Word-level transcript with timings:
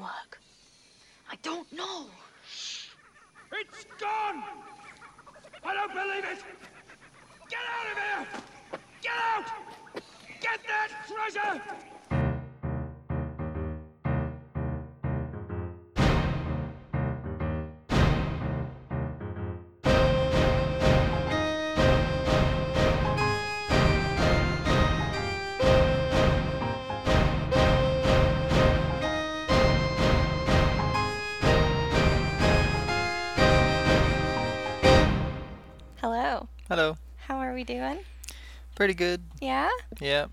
work? 0.00 0.38
I 1.30 1.36
don't 1.42 1.70
know. 1.72 2.06
It's 3.52 3.84
gone! 4.00 4.42
I 5.64 5.74
don't 5.74 5.92
believe 5.92 6.24
it! 6.24 6.42
Get 7.48 7.60
out 7.76 7.86
of 7.92 7.98
here! 7.98 8.80
Get 9.02 9.12
out! 9.12 9.46
Get 10.40 10.60
that 10.66 10.90
treasure! 11.06 11.91
Hello. 36.72 36.96
How 37.26 37.36
are 37.36 37.52
we 37.52 37.64
doing? 37.64 37.98
Pretty 38.74 38.94
good. 38.94 39.20
Yeah? 39.42 39.68
Yeah. 40.00 40.28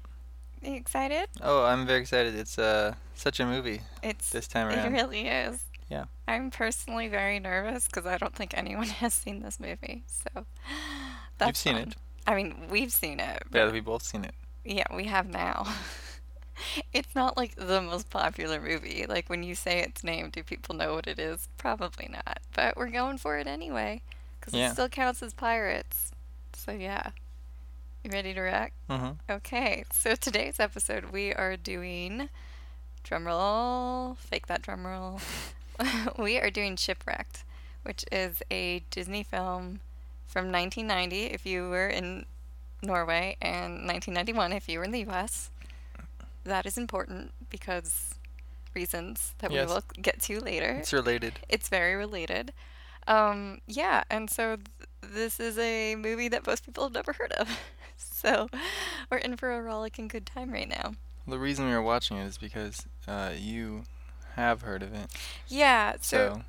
You 0.63 0.75
excited? 0.75 1.27
Oh, 1.41 1.65
I'm 1.65 1.85
very 1.85 1.99
excited. 1.99 2.33
It's 2.33 2.57
uh 2.57 2.93
such 3.13 3.41
a 3.41 3.45
movie 3.45 3.81
It's 4.01 4.29
this 4.29 4.47
time 4.47 4.67
around. 4.67 4.85
it 4.87 4.95
really 4.97 5.27
is. 5.27 5.61
Yeah. 5.89 6.05
I'm 6.29 6.49
personally 6.49 7.09
very 7.09 7.39
nervous 7.39 7.87
because 7.87 8.05
I 8.05 8.17
don't 8.17 8.33
think 8.33 8.57
anyone 8.57 8.87
has 9.03 9.13
seen 9.13 9.41
this 9.41 9.59
movie. 9.59 10.03
So 10.07 10.45
that's 11.37 11.49
You've 11.49 11.57
seen 11.57 11.73
fun. 11.73 11.87
it. 11.89 11.95
I 12.25 12.35
mean, 12.35 12.67
we've 12.69 12.93
seen 12.93 13.19
it. 13.19 13.43
Yeah, 13.53 13.69
we 13.69 13.81
both 13.81 14.03
seen 14.03 14.23
it. 14.23 14.33
yeah, 14.63 14.85
we 14.95 15.05
have 15.07 15.27
now. 15.27 15.67
it's 16.93 17.13
not 17.15 17.35
like 17.35 17.55
the 17.55 17.81
most 17.81 18.09
popular 18.09 18.61
movie. 18.61 19.05
Like 19.09 19.29
when 19.29 19.43
you 19.43 19.55
say 19.55 19.79
its 19.81 20.05
name, 20.05 20.29
do 20.29 20.41
people 20.43 20.73
know 20.73 20.93
what 20.93 21.05
it 21.05 21.19
is? 21.19 21.49
Probably 21.57 22.07
not. 22.09 22.39
But 22.55 22.77
we're 22.77 22.91
going 22.91 23.17
for 23.17 23.37
it 23.37 23.45
anyway 23.47 24.01
because 24.39 24.53
Yeah. 24.53 24.69
it 24.69 24.73
still 24.73 24.87
counts 24.87 25.21
as 25.21 25.33
pirates. 25.33 26.08
So 26.69 26.75
yeah. 26.75 27.09
You 28.03 28.11
ready 28.11 28.31
to 28.31 28.41
wreck? 28.41 28.73
Mm-hmm. 28.91 29.13
Okay, 29.27 29.85
so 29.91 30.13
today's 30.13 30.59
episode 30.59 31.05
we 31.05 31.33
are 31.33 31.57
doing 31.57 32.29
drumroll, 33.03 34.17
fake 34.17 34.45
that 34.45 34.61
drumroll. 34.61 35.19
we 36.19 36.37
are 36.37 36.51
doing 36.51 36.75
Shipwrecked, 36.75 37.43
which 37.81 38.05
is 38.11 38.43
a 38.51 38.83
Disney 38.91 39.23
film 39.23 39.79
from 40.27 40.51
1990 40.51 41.33
if 41.33 41.43
you 41.43 41.67
were 41.69 41.87
in 41.87 42.27
Norway 42.83 43.35
and 43.41 43.87
1991 43.87 44.53
if 44.53 44.69
you 44.69 44.77
were 44.77 44.85
in 44.85 44.91
the 44.91 45.09
US. 45.09 45.49
That 46.43 46.67
is 46.67 46.77
important 46.77 47.31
because 47.49 48.13
reasons 48.75 49.33
that 49.39 49.49
Yes. 49.51 49.67
we 49.67 49.73
will 49.73 49.83
get 49.99 50.21
to 50.21 50.39
later. 50.39 50.73
It's 50.73 50.93
related. 50.93 51.39
It's 51.49 51.67
very 51.67 51.95
related. 51.95 52.53
Um, 53.07 53.61
yeah, 53.65 54.03
and 54.11 54.29
so 54.29 54.57
th- 54.57 54.88
this 55.13 55.39
is 55.39 55.57
a 55.57 55.95
movie 55.95 56.27
that 56.29 56.45
most 56.47 56.65
people 56.65 56.83
have 56.83 56.93
never 56.93 57.13
heard 57.13 57.31
of. 57.33 57.49
so 57.97 58.47
we're 59.09 59.17
in 59.17 59.35
for 59.37 59.51
a 59.51 59.61
rollicking 59.61 60.07
good 60.07 60.25
time 60.25 60.51
right 60.51 60.69
now. 60.69 60.93
The 61.27 61.39
reason 61.39 61.65
we 61.67 61.73
were 61.73 61.81
watching 61.81 62.17
it 62.17 62.25
is 62.25 62.37
because 62.37 62.85
uh, 63.07 63.31
you 63.37 63.83
have 64.35 64.61
heard 64.61 64.81
of 64.83 64.93
it. 64.93 65.07
Yeah, 65.47 65.93
so, 66.01 66.33
So, 66.35 66.41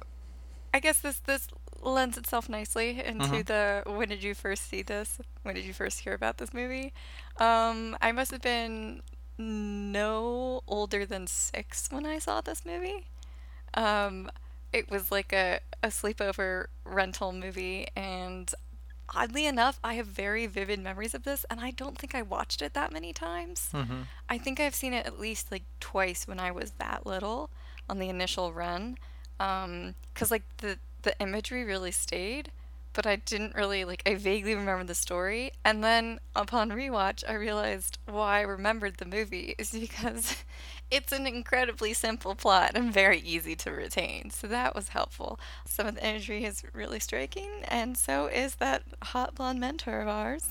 I 0.73 0.81
guess 0.81 1.01
this 1.01 1.19
this 1.21 1.49
lends 1.83 2.17
itself 2.19 2.49
nicely 2.49 3.03
into 3.03 3.43
Mhm. 3.43 3.47
the 3.47 3.83
when 3.87 4.09
did 4.09 4.23
you 4.23 4.35
first 4.35 4.69
see 4.69 4.83
this? 4.83 5.19
When 5.43 5.55
did 5.55 5.65
you 5.65 5.73
first 5.73 6.01
hear 6.01 6.13
about 6.15 6.37
this 6.39 6.53
movie? 6.53 6.93
Um, 7.39 7.97
I 8.03 8.13
must 8.13 8.31
have 8.31 8.43
been 8.43 9.03
no 9.39 10.61
older 10.67 11.07
than 11.07 11.27
six 11.27 11.89
when 11.91 12.05
I 12.07 12.19
saw 12.19 12.41
this 12.41 12.65
movie. 12.67 13.07
Um, 13.75 14.31
it 14.73 14.91
was 14.91 15.11
like 15.11 15.33
a, 15.33 15.61
a 15.83 15.89
sleepover 15.89 16.67
rental 16.85 17.33
movie, 17.33 17.87
and 17.97 18.53
oddly 19.15 19.47
enough, 19.47 19.79
I 19.83 19.95
have 19.95 20.07
very 20.07 20.47
vivid 20.47 20.79
memories 20.81 21.15
of 21.15 21.25
this, 21.25 21.45
and 21.51 21.61
I 21.61 21.71
don't 21.73 21.99
think 21.99 22.15
I 22.15 22.23
watched 22.23 22.63
it 22.63 22.75
that 22.75 22.93
many 22.93 23.13
times. 23.13 23.71
mm-hmm. 23.75 24.03
I 24.29 24.39
think 24.39 24.61
I've 24.61 24.75
seen 24.75 24.93
it 24.93 25.07
at 25.07 25.19
least 25.19 25.51
like 25.51 25.65
twice 25.81 26.27
when 26.29 26.39
I 26.41 26.51
was 26.51 26.73
that 26.79 27.07
little 27.07 27.51
on 27.89 27.99
the 27.99 28.09
initial 28.09 28.53
run. 28.53 28.97
Um, 29.39 29.95
'cause 30.15 30.31
like 30.31 30.45
the 30.59 30.79
the 31.03 31.19
imagery 31.21 31.65
really 31.65 31.91
stayed, 31.93 32.53
but 32.93 33.07
I 33.07 33.17
didn't 33.17 33.55
really 33.55 33.85
like 33.85 34.03
I 34.07 34.15
vaguely 34.15 34.55
remember 34.55 34.85
the 34.85 34.95
story. 34.95 35.53
And 35.65 35.83
then 35.83 36.21
upon 36.37 36.71
rewatch, 36.71 37.25
I 37.29 37.33
realized 37.35 37.99
why 38.07 38.39
I 38.39 38.43
remembered 38.43 38.99
the 38.99 39.07
movie 39.07 39.55
is 39.59 39.71
because 39.71 40.37
it's 40.91 41.13
an 41.13 41.27
incredibly 41.27 41.93
simple 41.93 42.35
plot 42.35 42.73
and 42.75 42.93
very 42.93 43.21
easy 43.21 43.55
to 43.57 43.71
retain. 43.71 44.31
So 44.31 44.47
that 44.49 44.75
was 44.75 44.89
helpful. 44.89 45.39
Some 45.65 45.87
of 45.87 45.95
the 45.95 46.07
imagery 46.07 46.45
is 46.45 46.63
really 46.73 47.01
striking, 47.01 47.49
and 47.69 47.97
so 47.97 48.27
is 48.27 48.57
that 48.57 48.83
hot 49.03 49.35
blonde 49.35 49.61
mentor 49.61 50.01
of 50.01 50.09
ours. 50.09 50.49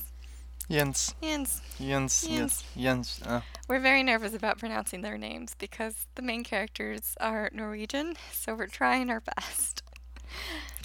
Jens. 0.69 1.16
Jens. 1.22 1.61
Jens. 1.79 2.27
Yes. 2.29 2.63
Jens. 2.77 3.22
Uh, 3.25 3.41
We're 3.67 3.79
very 3.79 4.03
nervous 4.03 4.35
about 4.35 4.59
pronouncing 4.59 5.01
their 5.01 5.17
names 5.17 5.55
because 5.57 6.05
the 6.13 6.22
main 6.22 6.44
characters 6.44 7.16
are 7.19 7.50
Norwegian, 7.51 8.16
so 8.31 8.53
we're 8.53 8.67
trying 8.67 9.09
our 9.09 9.21
best. 9.35 9.81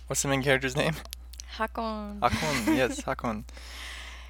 what's 0.06 0.22
the 0.22 0.28
main 0.28 0.42
character's 0.42 0.74
name? 0.74 0.94
Hakon. 1.58 2.18
Hakon. 2.22 2.74
yes, 2.74 3.00
Hakon. 3.04 3.44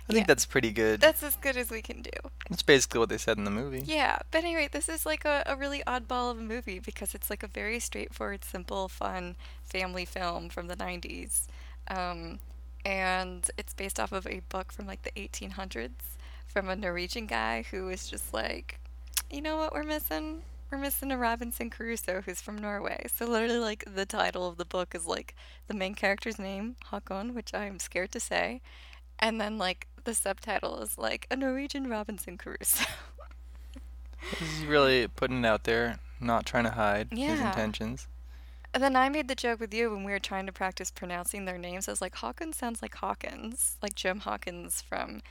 I 0.08 0.12
think 0.12 0.24
Yeah. 0.24 0.26
that's 0.26 0.44
pretty 0.46 0.70
good. 0.70 1.00
That's 1.00 1.22
as 1.22 1.36
good 1.36 1.56
as 1.56 1.70
we 1.70 1.80
can 1.80 2.02
do. 2.02 2.10
That's 2.50 2.62
basically 2.62 3.00
what 3.00 3.08
they 3.08 3.16
said 3.18 3.38
in 3.38 3.44
the 3.44 3.50
movie. 3.50 3.82
Yeah, 3.86 4.18
but 4.30 4.44
anyway, 4.44 4.68
this 4.70 4.88
is 4.88 5.06
like 5.06 5.24
a, 5.24 5.42
a 5.46 5.56
really 5.56 5.82
oddball 5.86 6.30
of 6.30 6.38
a 6.38 6.42
movie 6.42 6.78
because 6.78 7.14
it's 7.14 7.30
like 7.30 7.42
a 7.42 7.46
very 7.48 7.80
straightforward, 7.80 8.44
simple, 8.44 8.88
fun 8.88 9.36
family 9.62 10.04
film 10.04 10.50
from 10.50 10.66
the 10.66 10.76
90s. 10.76 11.46
Um, 11.88 12.38
and 12.84 13.48
it's 13.56 13.72
based 13.72 13.98
off 13.98 14.12
of 14.12 14.26
a 14.26 14.40
book 14.50 14.72
from 14.72 14.86
like 14.86 15.02
the 15.02 15.12
1800s 15.12 15.90
from 16.46 16.68
a 16.68 16.76
Norwegian 16.76 17.26
guy 17.26 17.64
who 17.70 17.86
was 17.86 18.06
just 18.08 18.34
like, 18.34 18.78
you 19.30 19.40
know 19.40 19.56
what 19.56 19.72
we're 19.72 19.84
missing? 19.84 20.42
We're 20.70 20.78
missing 20.78 21.12
a 21.12 21.16
Robinson 21.18 21.70
Crusoe 21.70 22.22
who's 22.24 22.40
from 22.42 22.58
Norway. 22.58 23.06
So 23.14 23.24
literally, 23.26 23.58
like 23.58 23.84
the 23.92 24.04
title 24.06 24.46
of 24.46 24.56
the 24.58 24.64
book 24.64 24.94
is 24.94 25.06
like 25.06 25.34
the 25.66 25.74
main 25.74 25.94
character's 25.94 26.38
name, 26.38 26.76
Hakon, 26.86 27.34
which 27.34 27.54
I'm 27.54 27.78
scared 27.78 28.12
to 28.12 28.20
say, 28.20 28.60
and 29.18 29.40
then 29.40 29.56
like 29.56 29.86
the 30.04 30.14
subtitle 30.14 30.80
is 30.80 30.98
like 30.98 31.26
a 31.30 31.36
Norwegian 31.36 31.88
Robinson 31.88 32.38
Crusoe. 32.38 32.84
He's 34.38 34.64
really 34.64 35.08
putting 35.08 35.44
it 35.44 35.46
out 35.46 35.64
there, 35.64 35.98
not 36.20 36.46
trying 36.46 36.64
to 36.64 36.70
hide 36.70 37.08
his 37.12 37.40
intentions. 37.40 38.06
And 38.72 38.82
then 38.82 38.96
I 38.96 39.08
made 39.08 39.28
the 39.28 39.36
joke 39.36 39.60
with 39.60 39.72
you 39.72 39.90
when 39.90 40.02
we 40.02 40.10
were 40.10 40.18
trying 40.18 40.46
to 40.46 40.52
practice 40.52 40.90
pronouncing 40.90 41.44
their 41.44 41.58
names. 41.58 41.86
I 41.86 41.92
was 41.92 42.00
like, 42.00 42.16
Hawkins 42.16 42.56
sounds 42.56 42.82
like 42.82 42.96
Hawkins, 42.96 43.76
like 43.80 43.94
Jim 43.94 44.20
Hawkins 44.20 44.82
from 44.82 45.22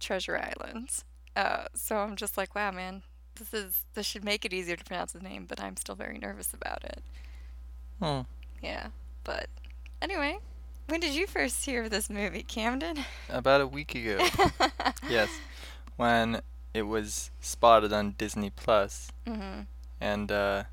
Treasure 0.00 0.36
Island. 0.36 0.90
Uh, 1.34 1.64
so 1.74 1.96
I'm 1.96 2.14
just 2.14 2.36
like, 2.36 2.54
wow, 2.54 2.70
man, 2.70 3.02
this 3.36 3.54
is 3.54 3.84
this 3.94 4.06
should 4.06 4.24
make 4.24 4.44
it 4.44 4.52
easier 4.52 4.76
to 4.76 4.84
pronounce 4.84 5.12
his 5.12 5.22
name, 5.22 5.46
but 5.48 5.60
I'm 5.60 5.76
still 5.76 5.94
very 5.94 6.18
nervous 6.18 6.52
about 6.52 6.84
it. 6.84 7.02
Hmm. 8.02 8.20
Yeah, 8.62 8.88
but 9.24 9.48
anyway, 10.02 10.38
when 10.88 11.00
did 11.00 11.14
you 11.14 11.26
first 11.26 11.64
hear 11.64 11.84
of 11.84 11.90
this 11.90 12.08
movie, 12.10 12.42
Camden? 12.42 12.98
About 13.28 13.60
a 13.60 13.66
week 13.66 13.94
ago. 13.94 14.18
yes. 15.08 15.28
When 15.96 16.40
it 16.72 16.82
was 16.82 17.30
spotted 17.40 17.92
on 17.92 18.12
Disney 18.18 18.50
Plus. 18.50 19.10
hmm 19.26 19.60
and 20.00 20.30
uh, 20.30 20.64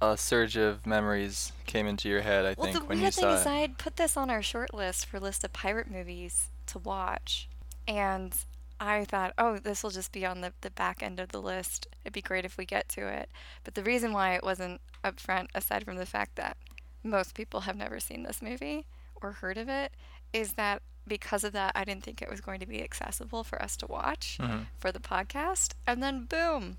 a 0.00 0.16
surge 0.16 0.56
of 0.56 0.86
memories 0.86 1.52
came 1.66 1.86
into 1.86 2.08
your 2.08 2.20
head. 2.20 2.44
I 2.44 2.54
Well, 2.56 2.72
think 2.72 2.88
when 2.88 3.00
you 3.00 3.10
saw. 3.10 3.22
the 3.22 3.26
weird 3.28 3.38
thing 3.40 3.40
is. 3.40 3.46
I 3.46 3.60
had 3.60 3.78
put 3.78 3.96
this 3.96 4.16
on 4.16 4.30
our 4.30 4.42
short 4.42 4.72
list 4.74 5.06
for 5.06 5.18
list 5.18 5.42
of 5.42 5.52
pirate 5.52 5.90
movies 5.90 6.48
to 6.66 6.78
watch, 6.78 7.48
and 7.88 8.32
I 8.78 9.04
thought, 9.06 9.32
oh, 9.38 9.58
this 9.58 9.82
will 9.82 9.90
just 9.90 10.12
be 10.12 10.24
on 10.26 10.40
the, 10.40 10.52
the 10.60 10.70
back 10.70 11.02
end 11.02 11.18
of 11.18 11.30
the 11.30 11.40
list. 11.40 11.88
It'd 12.04 12.12
be 12.12 12.20
great 12.20 12.44
if 12.44 12.56
we 12.58 12.64
get 12.66 12.88
to 12.90 13.08
it. 13.08 13.28
But 13.64 13.74
the 13.74 13.82
reason 13.82 14.12
why 14.12 14.34
it 14.34 14.44
wasn't 14.44 14.80
up 15.02 15.18
front, 15.18 15.50
aside 15.54 15.84
from 15.84 15.96
the 15.96 16.06
fact 16.06 16.36
that 16.36 16.56
most 17.02 17.34
people 17.34 17.60
have 17.60 17.76
never 17.76 17.98
seen 17.98 18.22
this 18.22 18.42
movie 18.42 18.84
or 19.24 19.32
heard 19.32 19.58
of 19.58 19.68
it, 19.68 19.92
is 20.32 20.52
that 20.54 20.82
because 21.06 21.44
of 21.44 21.52
that, 21.52 21.72
I 21.74 21.84
didn't 21.84 22.02
think 22.04 22.22
it 22.22 22.30
was 22.30 22.40
going 22.40 22.60
to 22.60 22.66
be 22.66 22.82
accessible 22.82 23.44
for 23.44 23.60
us 23.62 23.76
to 23.78 23.86
watch 23.86 24.38
Mhm. 24.40 24.66
for 24.78 24.90
the 24.92 25.00
podcast. 25.00 25.74
And 25.86 26.02
then, 26.02 26.24
boom, 26.24 26.78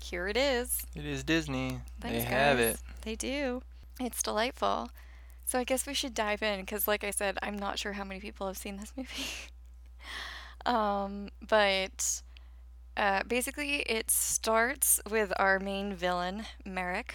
here 0.00 0.28
it 0.28 0.36
is. 0.36 0.84
It 0.94 1.06
is 1.06 1.24
Disney. 1.24 1.80
Thanks, 2.00 2.24
they 2.24 2.30
have 2.30 2.58
guys. 2.58 2.74
it. 2.74 2.80
They 3.02 3.14
do. 3.16 3.62
It's 4.00 4.22
delightful. 4.22 4.90
So 5.46 5.58
I 5.58 5.64
guess 5.64 5.86
we 5.86 5.94
should 5.94 6.12
dive 6.12 6.42
in 6.42 6.60
because, 6.60 6.86
like 6.88 7.04
I 7.04 7.10
said, 7.10 7.38
I'm 7.42 7.56
not 7.56 7.78
sure 7.78 7.92
how 7.94 8.04
many 8.04 8.20
people 8.20 8.46
have 8.46 8.58
seen 8.58 8.76
this 8.76 8.92
movie. 8.96 9.24
um, 10.66 11.28
but 11.46 12.22
uh, 12.96 13.22
basically, 13.26 13.80
it 13.82 14.10
starts 14.10 15.00
with 15.08 15.32
our 15.38 15.58
main 15.58 15.94
villain, 15.94 16.44
Merrick, 16.64 17.14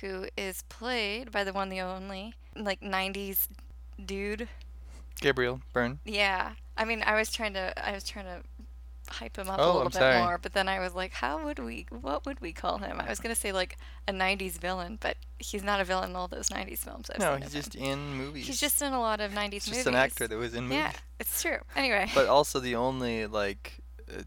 who 0.00 0.26
is 0.36 0.62
played 0.68 1.32
by 1.32 1.42
the 1.44 1.52
one, 1.52 1.68
the 1.68 1.80
only, 1.80 2.34
like 2.54 2.80
90s 2.80 3.48
dude. 4.04 4.48
Gabriel 5.20 5.60
Byrne. 5.72 5.98
Yeah. 6.04 6.52
I 6.76 6.84
mean, 6.84 7.02
I 7.06 7.14
was 7.16 7.30
trying 7.30 7.54
to, 7.54 7.72
I 7.88 7.92
was 7.92 8.04
trying 8.04 8.26
to 8.26 8.42
hype 9.08 9.38
him 9.38 9.48
up 9.48 9.58
Oh, 9.58 9.64
a 9.64 9.66
little 9.66 9.80
I'm 9.82 9.86
bit 9.88 9.94
sorry. 9.94 10.18
more. 10.18 10.36
But 10.38 10.52
then 10.52 10.68
I 10.68 10.78
was 10.80 10.94
like, 10.94 11.12
how 11.12 11.42
would 11.44 11.58
we? 11.58 11.86
What 11.90 12.26
would 12.26 12.40
we 12.40 12.52
call 12.52 12.78
him? 12.78 13.00
I 13.00 13.08
was 13.08 13.20
gonna 13.20 13.34
say 13.36 13.52
like 13.52 13.78
a 14.08 14.12
'90s 14.12 14.58
villain, 14.58 14.98
but 15.00 15.16
he's 15.38 15.62
not 15.62 15.80
a 15.80 15.84
villain 15.84 16.10
in 16.10 16.16
all 16.16 16.28
those 16.28 16.48
'90s 16.50 16.78
films. 16.80 17.08
I've 17.10 17.20
No, 17.20 17.36
he's 17.36 17.52
just 17.52 17.74
him. 17.76 17.84
in 17.84 18.14
movies. 18.14 18.46
He's 18.46 18.60
just 18.60 18.82
in 18.82 18.92
a 18.92 19.00
lot 19.00 19.20
of 19.20 19.30
'90s 19.32 19.52
He's 19.52 19.66
movies. 19.68 19.76
just 19.84 19.86
an 19.86 19.94
actor 19.94 20.26
that 20.28 20.36
was 20.36 20.54
in 20.54 20.64
movies. 20.64 20.76
Yeah, 20.78 20.92
it's 21.20 21.40
true. 21.40 21.58
Anyway. 21.76 22.10
But 22.14 22.26
also 22.26 22.60
the 22.60 22.74
only 22.76 23.26
like 23.26 23.78
uh, 24.12 24.22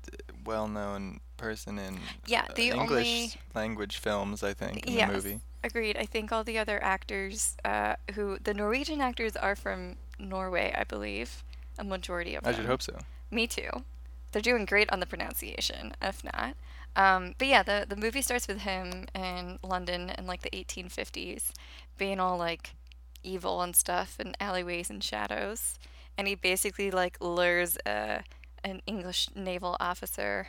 well-known 0.46 1.20
person 1.38 1.78
in 1.78 2.00
Yeah, 2.26 2.46
uh, 2.50 2.54
the 2.56 2.70
English 2.72 3.08
only- 3.08 3.32
language 3.54 3.98
films, 3.98 4.44
I 4.44 4.54
think, 4.54 4.86
in 4.88 4.94
yes, 4.94 5.08
the 5.10 5.14
movie. 5.14 5.40
Agreed. 5.64 5.98
I 5.98 6.06
think 6.06 6.32
all 6.32 6.44
the 6.44 6.58
other 6.58 6.82
actors, 6.84 7.58
uh, 7.66 7.96
who 8.16 8.38
the 8.44 8.54
Norwegian 8.54 9.02
actors 9.02 9.36
are 9.36 9.56
from 9.56 9.96
Norway, 10.18 10.74
I 10.78 10.84
believe, 10.84 11.44
a 11.78 11.84
majority 11.84 12.36
of 12.36 12.44
them. 12.44 12.54
I 12.54 12.56
should 12.56 12.66
hope 12.66 12.82
so. 12.82 12.98
Me 13.32 13.48
too. 13.48 13.70
They're 14.32 14.42
doing 14.42 14.66
great 14.66 14.92
on 14.92 15.00
the 15.00 15.06
pronunciation, 15.06 15.94
if 16.02 16.24
not. 16.24 16.56
Um, 16.96 17.36
but 17.38 17.48
yeah, 17.48 17.64
the 17.64 17.86
the 17.88 17.96
movie 17.96 18.22
starts 18.22 18.48
with 18.48 18.60
him 18.60 19.06
in 19.16 19.60
London 19.64 20.12
in 20.18 20.26
like 20.26 20.42
the 20.42 20.50
1850s, 20.50 21.52
being 21.98 22.20
all 22.20 22.38
like 22.38 22.72
evil 23.24 23.62
and 23.62 23.76
stuff 23.76 24.20
in 24.20 24.36
alleyways 24.40 24.90
and 24.90 25.04
shadows, 25.04 25.78
and 26.18 26.28
he 26.28 26.36
basically 26.36 26.92
like 26.92 27.18
lures 27.22 27.78
uh, 27.86 28.20
an 28.64 28.82
English 28.86 29.30
naval 29.36 29.78
officer. 29.80 30.48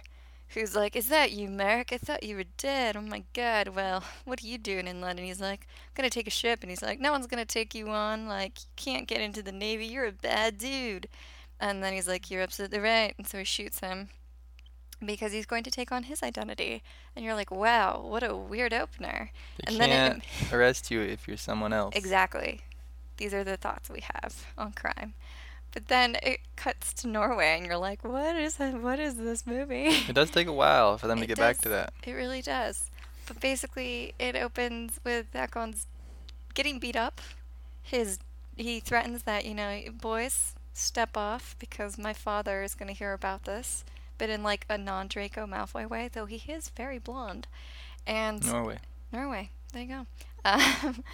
Who's 0.55 0.75
like, 0.75 0.97
is 0.97 1.09
that 1.09 1.31
you, 1.33 1.49
Merrick? 1.49 1.93
I 1.93 1.99
thought 1.99 2.25
you 2.25 2.37
were 2.37 2.45
dead. 2.57 2.97
Oh 2.97 3.03
my 3.03 3.23
god. 3.35 3.69
Well, 3.69 4.03
what 4.25 4.43
are 4.43 4.47
you 4.47 4.59
doing 4.59 4.89
in 4.89 5.01
London? 5.01 5.25
He's 5.25 5.41
like, 5.41 5.67
I'm 5.71 5.95
gonna 5.95 6.11
take 6.11 6.27
a 6.27 6.31
ship. 6.31 6.61
And 6.63 6.71
he's 6.71 6.83
like, 6.83 6.99
no 7.01 7.13
one's 7.13 7.29
gonna 7.29 7.45
take 7.45 7.75
you 7.75 7.89
on. 7.89 8.27
Like, 8.27 8.59
you 8.61 8.67
can't 8.77 9.07
get 9.07 9.21
into 9.21 9.43
the 9.43 9.53
Navy. 9.53 9.87
You're 9.87 10.07
a 10.07 10.13
bad 10.13 10.59
dude. 10.59 11.09
And 11.61 11.85
then 11.85 11.93
he's 11.93 12.09
like, 12.09 12.31
You're 12.31 12.43
absolutely 12.43 12.79
right. 12.79 13.15
And 13.19 13.27
so 13.27 13.39
he 13.39 13.45
shoots 13.45 13.81
him 13.81 14.09
because 15.05 15.33
he's 15.33 15.47
going 15.47 15.63
to 15.65 15.71
take 15.71 15.93
on 15.93 16.05
his 16.05 16.23
identity. 16.23 16.83
And 17.15 17.25
you're 17.25 17.35
like, 17.35 17.51
Wow, 17.51 18.03
what 18.05 18.23
a 18.23 18.35
weird 18.35 18.73
opener. 18.73 19.31
They 19.59 19.73
and 19.73 19.81
then 19.81 19.89
can't 19.91 20.25
it, 20.41 20.53
arrest 20.53 20.91
you 20.91 21.03
if 21.03 21.29
you're 21.29 21.37
someone 21.37 21.73
else. 21.73 21.95
exactly. 21.95 22.63
These 23.19 23.35
are 23.35 23.45
the 23.45 23.59
thoughts 23.59 23.91
we 23.91 24.01
have 24.01 24.47
on 24.57 24.73
crime. 24.73 25.13
But 25.73 25.89
then 25.89 26.17
it 26.23 26.41
cuts 26.57 26.93
to 26.95 27.09
Norway, 27.09 27.57
and 27.57 27.67
you're 27.67 27.77
like, 27.77 28.05
What 28.05 28.37
is 28.37 28.57
that? 28.57 28.81
What 28.81 28.99
is 28.99 29.17
this 29.17 29.47
movie? 29.47 29.87
It 30.09 30.15
does 30.15 30.31
take 30.31 30.47
a 30.49 30.53
while 30.53 30.99
for 30.99 31.07
them 31.07 31.19
to 31.19 31.25
It 31.25 31.29
get 31.29 31.39
back 31.39 31.59
to 31.59 31.69
that. 31.69 31.93
It 32.05 32.13
really 32.13 32.43
does. 32.43 32.91
But 33.27 33.41
basically, 33.41 34.15
it 34.19 34.35
opens 34.35 34.99
with 35.05 35.27
Akon's 35.35 35.87
getting 36.55 36.79
beat 36.79 36.97
up. 36.97 37.21
His 37.83 38.19
he 38.57 38.81
threatens 38.81 39.23
that 39.23 39.45
you 39.45 39.55
know, 39.55 39.81
boys, 40.01 40.55
step 40.73 41.17
off 41.17 41.57
because 41.59 41.97
my 41.97 42.13
father 42.13 42.63
is 42.63 42.75
going 42.75 42.89
to 42.89 42.95
hear 42.99 43.13
about 43.13 43.45
this. 43.45 43.85
But 44.19 44.29
in 44.29 44.43
like 44.43 44.67
a 44.69 44.77
non-Draco 44.77 45.47
Malfoy 45.47 45.89
way, 45.89 46.11
though 46.13 46.27
he 46.27 46.53
is 46.53 46.69
very 46.71 46.99
blonde, 46.99 47.47
and 48.07 48.45
Norway. 48.45 48.79
Norway. 49.13 49.51
There 49.73 49.83
you 49.83 49.89
go. 49.89 50.07
Um, 50.43 51.05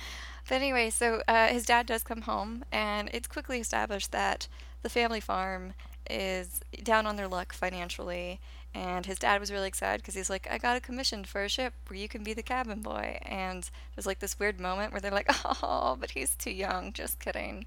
but 0.49 0.55
anyway, 0.57 0.91
so 0.91 1.23
uh, 1.29 1.49
his 1.49 1.65
dad 1.67 1.87
does 1.87 2.03
come 2.03 2.23
home, 2.23 2.65
and 2.73 3.11
it's 3.13 3.29
quickly 3.29 3.61
established 3.61 4.13
that 4.13 4.49
the 4.83 4.89
family 4.89 5.21
farm 5.21 5.75
is 6.09 6.61
down 6.83 7.07
on 7.07 7.17
their 7.17 7.29
luck 7.29 7.53
financially. 7.53 8.41
And 8.75 9.07
his 9.07 9.19
dad 9.19 9.41
was 9.41 9.51
really 9.51 9.69
excited 9.69 10.03
because 10.03 10.15
he's 10.15 10.29
like, 10.29 10.47
I 10.51 10.59
got 10.59 10.77
a 10.77 10.81
commission 10.81 11.25
for 11.25 11.43
a 11.43 11.49
ship 11.49 11.73
where 11.89 11.99
you 11.99 12.09
can 12.09 12.23
be 12.23 12.35
the 12.35 12.43
cabin 12.43 12.83
boy. 12.83 13.19
And 13.23 13.69
there's 13.95 14.05
like 14.05 14.19
this 14.19 14.39
weird 14.39 14.61
moment 14.61 14.93
where 14.93 15.01
they're 15.01 15.11
like, 15.11 15.31
oh, 15.63 15.97
but 15.99 16.11
he's 16.11 16.35
too 16.37 16.51
young. 16.51 16.93
Just 16.93 17.19
kidding. 17.19 17.65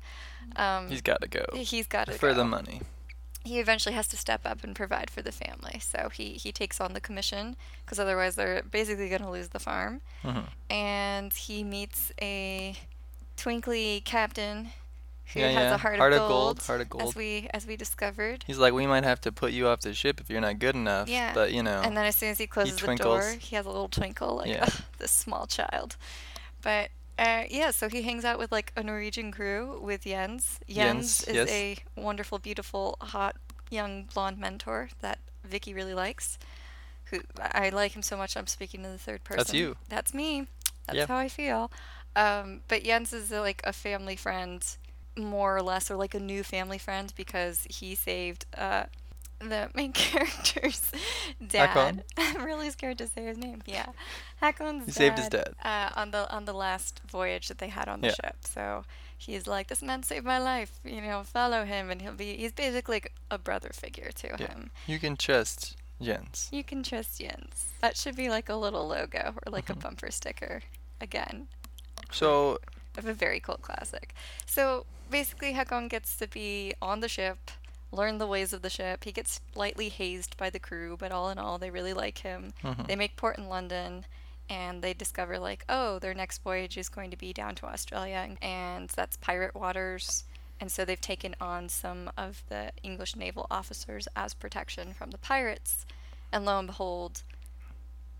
Um, 0.55 0.87
He's 0.87 1.01
got 1.01 1.21
to 1.21 1.27
go. 1.27 1.45
he's 1.55 1.87
got 1.87 2.05
to 2.05 2.11
go 2.11 2.17
For 2.19 2.29
go 2.29 2.35
the 2.35 2.45
money. 2.45 2.81
He 3.45 3.59
eventually 3.59 3.95
has 3.95 4.07
to 4.09 4.17
step 4.17 4.41
up 4.45 4.63
and 4.63 4.75
provide 4.75 5.09
for 5.09 5.21
the 5.21 5.31
family. 5.31 5.79
So 5.79 6.09
he, 6.09 6.33
he 6.33 6.51
takes 6.51 6.79
on 6.81 6.93
the 6.93 6.99
commission 7.01 7.55
because 7.85 7.99
otherwise 7.99 8.35
they're 8.35 8.61
basically 8.63 9.09
going 9.09 9.21
to 9.21 9.29
lose 9.29 9.49
the 9.49 9.59
farm. 9.59 10.01
Mhm. 10.23 10.45
And 10.69 11.33
he 11.33 11.63
meets 11.63 12.11
a 12.21 12.75
twinkly 13.37 14.01
captain 14.05 14.69
who 15.33 15.39
Yeah, 15.39 15.49
has 15.49 15.63
yeah. 15.63 15.75
a 15.75 15.77
heart, 15.77 15.97
Heart 15.99 16.13
of 16.13 16.19
gold, 16.19 16.29
gold, 16.29 16.61
heart 16.63 16.81
of 16.81 16.89
gold. 16.89 17.03
as 17.03 17.15
we 17.15 17.47
as 17.53 17.65
we 17.67 17.75
discovered. 17.77 18.43
He's 18.47 18.57
like, 18.57 18.73
we 18.73 18.87
might 18.87 19.03
have 19.03 19.21
to 19.21 19.31
put 19.31 19.51
you 19.53 19.67
off 19.67 19.81
the 19.81 19.93
ship 19.93 20.19
if 20.19 20.29
you're 20.29 20.41
not 20.41 20.59
good 20.59 20.75
enough. 20.75 21.07
Yeah. 21.07 21.33
But 21.33 21.51
you 21.53 21.61
know, 21.63 21.81
And 21.83 21.95
then 21.95 22.05
as 22.05 22.15
soon 22.15 22.29
as 22.29 22.39
he 22.39 22.47
closes 22.47 22.75
the 22.77 22.95
door, 22.95 23.35
he 23.39 23.55
has 23.55 23.65
a 23.65 23.69
little 23.69 23.87
twinkle, 23.89 24.37
like 24.37 24.47
Yeah. 24.49 24.63
"Ugh, 24.63 24.73
this 24.97 25.11
small 25.11 25.45
child. 25.45 25.95
But 26.61 26.89
uh, 27.19 27.43
yeah, 27.49 27.71
so 27.71 27.89
he 27.89 28.01
hangs 28.03 28.23
out 28.23 28.39
with 28.39 28.51
like 28.51 28.71
a 28.75 28.83
Norwegian 28.83 29.31
crew 29.31 29.79
with 29.83 30.05
Jens. 30.05 30.59
Jens, 30.67 31.25
Jens, 31.25 31.27
is 31.27 31.35
yes. 31.35 31.49
a 31.51 31.77
wonderful, 31.95 32.39
beautiful, 32.39 32.97
hot 33.01 33.35
young 33.69 34.05
blonde 34.13 34.37
mentor 34.37 34.89
that 35.01 35.19
Vicky 35.43 35.73
really 35.73 35.93
likes. 35.93 36.39
Who 37.11 37.21
I 37.39 37.69
like 37.69 37.93
him 37.95 38.01
so 38.03 38.15
much. 38.15 38.37
I'm 38.37 38.47
speaking 38.47 38.83
to 38.83 38.89
the 38.89 38.97
third 38.97 39.23
person. 39.23 39.37
That's 39.37 39.53
you. 39.53 39.75
That's 39.89 40.13
me. 40.13 40.47
That's 40.85 40.97
Yeah. 40.97 41.05
how 41.07 41.17
I 41.17 41.27
feel. 41.27 41.71
Um, 42.15 42.61
but 42.67 42.83
Jens 42.83 43.13
is 43.13 43.31
uh, 43.31 43.41
like 43.41 43.61
a 43.63 43.73
family 43.73 44.15
friend, 44.15 44.63
more 45.17 45.57
or 45.57 45.61
less, 45.61 45.89
or 45.91 45.95
like 45.95 46.13
a 46.13 46.19
new 46.19 46.43
family 46.43 46.77
friend 46.77 47.11
because 47.15 47.65
he 47.69 47.95
saved 47.95 48.45
uh, 48.57 48.83
the 49.39 49.69
main 49.73 49.91
character's 50.05 50.91
dad. 51.45 51.69
Hakon? 51.69 52.03
I'm 52.17 52.43
really 52.43 52.69
scared 52.69 52.97
to 52.99 53.07
say 53.07 53.25
his 53.25 53.37
name. 53.37 53.61
Yeah, 53.65 53.87
Hakon's 54.41 54.85
He 54.85 54.91
saved 54.91 55.17
his 55.17 55.29
dad. 55.29 55.53
uh, 55.63 55.89
on 55.95 56.11
the 56.11 56.29
on 56.31 56.45
the 56.45 56.53
last 56.53 57.01
voyage 57.09 57.47
that 57.47 57.57
they 57.57 57.69
had 57.69 57.87
on 57.87 58.01
the 58.01 58.07
Yeah. 58.07 58.13
ship. 58.15 58.35
So 58.41 58.83
he's 59.17 59.47
like, 59.47 59.67
"This 59.67 59.81
man 59.81 60.03
saved 60.03 60.25
my 60.25 60.37
life. 60.39 60.79
You 60.83 61.01
know, 61.01 61.23
follow 61.23 61.65
him, 61.65 61.89
and 61.89 62.01
he'll 62.01 62.13
be." 62.13 62.35
He's 62.37 62.51
basically 62.51 63.03
a 63.31 63.37
brother 63.37 63.69
figure 63.73 64.11
to 64.11 64.27
Yeah. 64.39 64.47
him. 64.47 64.71
you 64.87 64.99
can 64.99 65.15
trust 65.17 65.75
Jens. 66.01 66.49
You 66.51 66.63
can 66.63 66.83
trust 66.83 67.19
Jens. 67.19 67.69
That 67.81 67.97
should 67.97 68.15
be 68.15 68.29
like 68.29 68.49
a 68.49 68.55
little 68.55 68.87
logo 68.87 69.35
or 69.45 69.51
like 69.51 69.65
Mm-hmm. 69.65 69.79
a 69.79 69.83
bumper 69.83 70.11
sticker. 70.11 70.61
Again, 71.01 71.47
So 72.11 72.59
of 72.97 73.05
a 73.05 73.13
very 73.13 73.39
cool 73.39 73.57
classic. 73.61 74.13
So 74.45 74.85
basically, 75.09 75.53
Hakon 75.53 75.87
gets 75.87 76.15
to 76.17 76.27
be 76.27 76.73
on 76.81 76.99
the 76.99 77.07
ship, 77.07 77.51
learn 77.91 78.17
the 78.17 78.27
ways 78.27 78.53
of 78.53 78.61
the 78.61 78.69
ship. 78.69 79.03
He 79.03 79.11
gets 79.11 79.41
slightly 79.53 79.89
hazed 79.89 80.37
by 80.37 80.49
the 80.49 80.59
crew, 80.59 80.95
but 80.97 81.11
all 81.11 81.29
in 81.29 81.37
all, 81.37 81.57
they 81.57 81.71
really 81.71 81.93
like 81.93 82.19
him. 82.19 82.53
Mhm. 82.63 82.87
They 82.87 82.95
make 82.95 83.15
port 83.15 83.37
in 83.37 83.49
London, 83.49 84.05
and 84.49 84.81
they 84.81 84.93
discover 84.93 85.37
like, 85.39 85.65
oh, 85.69 85.99
their 85.99 86.13
next 86.13 86.39
voyage 86.39 86.77
is 86.77 86.89
going 86.89 87.11
to 87.11 87.17
be 87.17 87.33
down 87.33 87.55
to 87.55 87.65
Australia, 87.65 88.35
and 88.41 88.89
that's 88.89 89.17
pirate 89.17 89.55
waters. 89.55 90.25
And 90.59 90.71
so 90.71 90.83
they've 90.83 90.99
taken 90.99 91.35
on 91.39 91.69
some 91.69 92.11
of 92.17 92.43
the 92.49 92.71
English 92.83 93.15
naval 93.15 93.47
officers 93.49 94.07
as 94.15 94.33
protection 94.33 94.93
from 94.93 95.11
the 95.11 95.17
pirates. 95.17 95.85
And 96.31 96.45
lo 96.45 96.59
and 96.59 96.67
behold, 96.67 97.23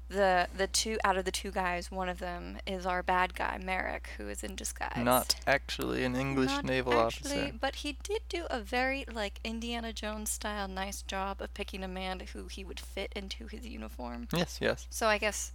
the 0.10 0.48
the 0.56 0.68
two 0.68 0.98
out 1.04 1.18
of 1.18 1.26
the 1.26 1.32
two 1.32 1.52
guys, 1.52 1.92
one 1.92 2.10
of 2.10 2.20
them 2.20 2.58
is 2.66 2.86
our 2.86 3.04
bad 3.04 3.36
guy, 3.36 3.60
Merrick, 3.64 4.10
who 4.18 4.28
is 4.28 4.44
in 4.44 4.56
disguise. 4.56 4.98
not 4.98 5.36
actually 5.46 6.04
an 6.04 6.16
English 6.16 6.50
Not 6.50 6.66
naval 6.66 6.94
actually, 7.00 7.32
officer. 7.40 7.54
But 7.60 7.76
he 7.76 7.98
did 8.04 8.22
do 8.28 8.46
a 8.50 8.60
very 8.60 9.06
like 9.12 9.40
Indiana 9.44 9.94
Jones 9.94 10.30
style 10.32 10.68
nice 10.68 11.02
job 11.04 11.42
of 11.42 11.54
picking 11.54 11.84
a 11.84 11.88
man 11.88 12.22
who 12.34 12.48
he 12.48 12.64
would 12.64 12.80
fit 12.80 13.14
into 13.16 13.48
his 13.48 13.66
uniform. 13.68 14.28
Yes, 14.34 14.58
yes. 14.60 14.88
So 14.90 15.08
I 15.08 15.18
guess 15.20 15.52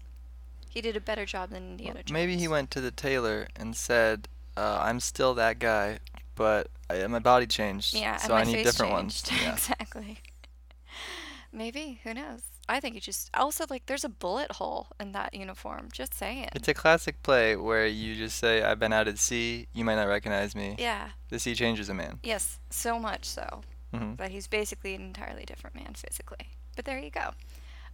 he 0.68 0.80
did 0.80 0.96
a 0.96 1.00
better 1.00 1.26
job 1.26 1.50
than 1.50 1.70
Indiana 1.72 2.00
Jones. 2.04 2.12
Maybe 2.12 2.36
he 2.36 2.46
went 2.48 2.70
to 2.72 2.80
the 2.80 2.90
tailor 2.92 3.48
and 3.56 3.74
said, 3.76 4.28
uh, 4.56 4.78
"I'm 4.80 5.00
still 5.00 5.34
that 5.34 5.58
guy, 5.58 5.98
but 6.36 6.68
I, 6.88 7.04
my 7.08 7.18
body 7.18 7.46
changed, 7.46 7.94
Yeah, 7.94 8.16
so 8.18 8.34
I 8.34 8.44
need 8.44 8.62
different 8.62 8.92
ones." 8.92 9.20
changed. 9.22 9.42
Yeah. 9.44 9.52
exactly. 9.54 10.18
Maybe 11.52 12.00
who 12.04 12.14
knows? 12.14 12.42
I 12.68 12.80
think 12.80 12.94
he 12.94 13.00
just 13.00 13.30
also 13.34 13.66
like 13.68 13.86
there's 13.86 14.04
a 14.04 14.08
bullet 14.08 14.52
hole 14.52 14.88
in 14.98 15.12
that 15.12 15.34
uniform. 15.34 15.88
Just 15.92 16.14
saying. 16.14 16.48
It's 16.54 16.68
a 16.68 16.74
classic 16.74 17.22
play 17.22 17.56
where 17.56 17.86
you 17.86 18.14
just 18.14 18.38
say, 18.38 18.62
"I've 18.62 18.78
been 18.78 18.92
out 18.92 19.06
at 19.08 19.18
sea. 19.18 19.66
You 19.74 19.84
might 19.84 19.96
not 19.96 20.08
recognize 20.08 20.54
me. 20.56 20.76
yeah. 20.78 21.10
The 21.28 21.38
sea 21.38 21.54
changes 21.54 21.88
a 21.88 21.94
man." 21.94 22.20
Yes. 22.22 22.58
So 22.70 22.98
much 22.98 23.24
so. 23.26 23.62
hmm 23.92 24.14
that 24.16 24.30
he's 24.30 24.46
basically 24.46 24.94
an 24.94 25.02
entirely 25.02 25.44
different 25.44 25.76
man 25.76 25.94
physically. 25.94 26.48
But 26.76 26.84
there 26.86 26.98
you 26.98 27.10
go. 27.10 27.30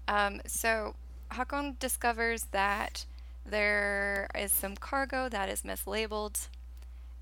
Um, 0.09 0.41
so 0.47 0.95
Hakon 1.33 1.77
discovers 1.79 2.45
that 2.53 3.05
there 3.45 4.29
is 4.35 4.53
some 4.53 4.77
cargo 4.77 5.29
that 5.29 5.49
is 5.49 5.63
mislabeled. 5.63 6.49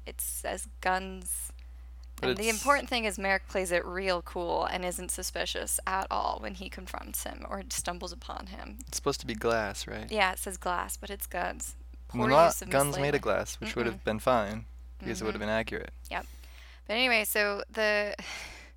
It 0.07 0.21
says 0.21 0.69
guns. 0.81 1.52
But 2.21 2.31
and 2.31 2.39
the 2.39 2.49
important 2.49 2.89
thing 2.89 3.05
is 3.05 3.19
Merrick 3.19 3.47
plays 3.49 3.71
it 3.71 3.85
real 3.85 4.23
cool 4.23 4.65
and 4.65 4.85
isn't 4.85 5.11
suspicious 5.11 5.79
at 5.87 6.07
all 6.11 6.39
when 6.41 6.55
he 6.55 6.69
confronts 6.69 7.25
him 7.25 7.47
or 7.49 7.63
stumbles 7.71 8.13
upon 8.13 8.47
him. 8.47 8.79
It's 8.89 8.97
supposed 8.97 9.21
to 9.21 9.27
be 9.27 9.35
glass, 9.35 9.87
right? 9.87 10.11
Yeah, 10.11 10.33
it 10.33 10.39
says 10.39 10.57
glass, 10.57 10.97
but 10.97 11.11
it's 11.11 11.27
guns. 11.27 11.77
Well, 12.15 12.29
not 12.29 12.61
guns 12.71 12.99
made 12.99 13.15
of 13.15 13.21
glass, 13.21 13.57
which 13.61 13.77
would 13.77 13.87
have 13.87 14.03
been 14.05 14.19
fine 14.19 14.65
because 14.99 15.21
it 15.21 15.25
would 15.25 15.35
have 15.35 15.41
been 15.41 15.49
accurate. 15.49 15.91
Yep. 16.11 16.27
But 16.87 16.95
anyway, 16.95 17.25
so 17.25 17.63
the 17.71 18.15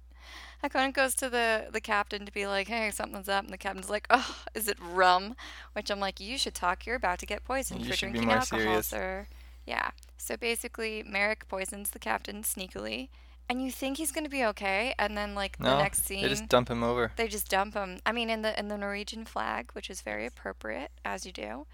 Hakon 0.62 0.92
goes 0.92 1.16
to 1.16 1.30
the 1.30 1.68
the 1.72 1.82
captain 1.82 2.26
to 2.26 2.32
be 2.32 2.46
like, 2.46 2.68
"Hey, 2.68 2.92
something's 2.92 3.30
up," 3.30 3.46
and 3.46 3.54
the 3.54 3.58
captain's 3.58 3.90
like, 3.90 4.06
"Oh, 4.10 4.44
is 4.54 4.68
it 4.68 4.78
rum?" 4.82 5.36
Which 5.74 5.90
I'm 5.90 6.00
like, 6.00 6.20
"You 6.20 6.38
should 6.38 6.54
talk. 6.54 6.86
You're 6.86 6.98
about 6.98 7.20
to 7.20 7.26
get 7.26 7.46
poisoned 7.46 7.86
You 7.86 7.92
for 7.92 7.98
drinking 7.98 8.30
alcohol, 8.30 8.60
serious." 8.60 8.88
sir." 8.88 9.28
Yeah. 9.66 9.92
So 10.18 10.38
basically, 10.38 11.04
Merrick 11.04 11.48
poisons 11.48 11.92
the 11.92 12.00
captain 12.00 12.44
sneakily, 12.44 13.10
and 13.52 13.62
you 13.62 13.70
think 13.72 13.98
he's 13.98 14.12
gonna 14.14 14.30
be 14.30 14.46
okay, 14.46 14.96
and 14.98 15.18
then 15.18 15.36
like 15.36 15.60
No, 15.60 15.72
the 15.72 15.84
next 15.84 16.06
scene 16.06 16.22
they 16.24 16.30
just 16.30 16.48
dump 16.48 16.70
him 16.70 16.84
over. 16.84 17.12
they 17.18 17.28
just 17.28 17.50
dump 17.50 17.74
him. 17.74 18.00
I 18.06 18.12
mean, 18.14 18.30
in 18.30 18.42
the 18.42 18.58
in 18.58 18.70
the 18.70 18.78
Norwegian 18.78 19.26
flag, 19.26 19.72
which 19.74 19.90
is 19.90 20.02
very 20.02 20.26
appropriate, 20.26 20.92
as 21.04 21.26
you 21.26 21.32
do, 21.34 21.68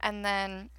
and 0.00 0.24
then 0.24 0.70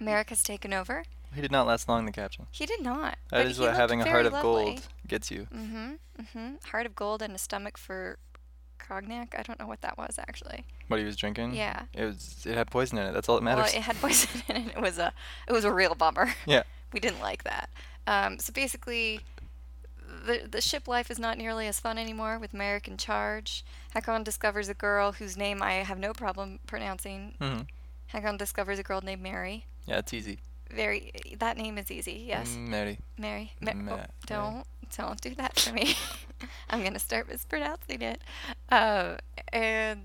Merrick's 0.00 0.42
taken 0.42 0.72
over. 0.72 1.04
He 1.34 1.40
did 1.40 1.52
not 1.52 1.66
last 1.66 1.88
long, 1.88 2.06
the 2.06 2.12
captain. 2.12 2.46
He 2.50 2.66
did 2.66 2.82
not. 2.82 3.18
That 3.30 3.46
is 3.46 3.58
what 3.60 3.74
having 3.74 4.00
a 4.00 4.08
heart 4.08 4.26
of 4.26 4.32
lovely. 4.32 4.64
gold 4.64 4.88
gets 5.06 5.30
you. 5.30 5.46
Mm-hmm. 5.54 5.92
Mm-hmm. 6.20 6.54
Heart 6.70 6.86
of 6.86 6.94
gold 6.96 7.22
and 7.22 7.34
a 7.34 7.38
stomach 7.38 7.76
for 7.78 8.18
cognac. 8.78 9.34
I 9.38 9.42
don't 9.42 9.58
know 9.58 9.66
what 9.66 9.80
that 9.82 9.96
was 9.98 10.18
actually. 10.18 10.64
What 10.88 10.98
he 11.00 11.06
was 11.06 11.16
drinking. 11.16 11.54
Yeah. 11.54 11.82
It 11.92 12.04
was. 12.04 12.44
It 12.46 12.54
had 12.54 12.70
poison 12.70 12.98
in 12.98 13.06
it. 13.06 13.12
That's 13.12 13.28
all 13.28 13.36
that 13.36 13.42
matters. 13.42 13.72
Well, 13.72 13.76
it 13.80 13.82
had 13.82 13.96
poison 14.00 14.42
in 14.48 14.56
it. 14.56 14.76
It 14.76 14.80
was 14.82 14.98
a 14.98 15.12
it 15.48 15.52
was 15.52 15.64
a 15.64 15.72
real 15.72 15.94
bummer. 15.94 16.34
yeah. 16.46 16.62
We 16.92 17.00
didn't 17.00 17.20
like 17.20 17.42
that. 17.42 17.70
Um, 18.06 18.38
so 18.38 18.52
basically, 18.52 19.18
the 20.26 20.48
the 20.48 20.60
ship 20.60 20.88
life 20.88 21.10
is 21.10 21.18
not 21.18 21.38
nearly 21.38 21.66
as 21.66 21.80
fun 21.80 21.98
anymore 21.98 22.38
with 22.38 22.54
Merrick 22.54 22.88
in 22.88 22.96
charge. 22.96 23.64
Hakon 23.94 24.22
discovers 24.24 24.68
a 24.68 24.74
girl 24.74 25.12
whose 25.12 25.36
name 25.36 25.62
I 25.62 25.74
have 25.74 25.98
no 25.98 26.12
problem 26.12 26.58
pronouncing. 26.66 27.34
hmm 27.40 27.60
Hakon 28.08 28.36
discovers 28.36 28.78
a 28.78 28.82
girl 28.82 29.00
named 29.00 29.22
Mary. 29.22 29.66
Yeah, 29.86 29.98
it's 29.98 30.14
easy. 30.14 30.38
Very 30.70 31.12
that 31.38 31.56
name 31.56 31.78
is 31.78 31.90
easy. 31.90 32.24
Yes, 32.26 32.56
Mary. 32.58 32.98
Mary. 33.18 33.52
Ma- 33.60 33.74
Ma- 33.74 33.92
oh, 33.94 34.00
don't 34.26 34.64
don't 34.96 35.20
do 35.20 35.34
that 35.34 35.56
to 35.56 35.72
me. 35.72 35.94
I'm 36.70 36.82
gonna 36.82 36.98
start 36.98 37.28
mispronouncing 37.28 38.02
it. 38.02 38.20
Uh, 38.70 39.16
and 39.52 40.02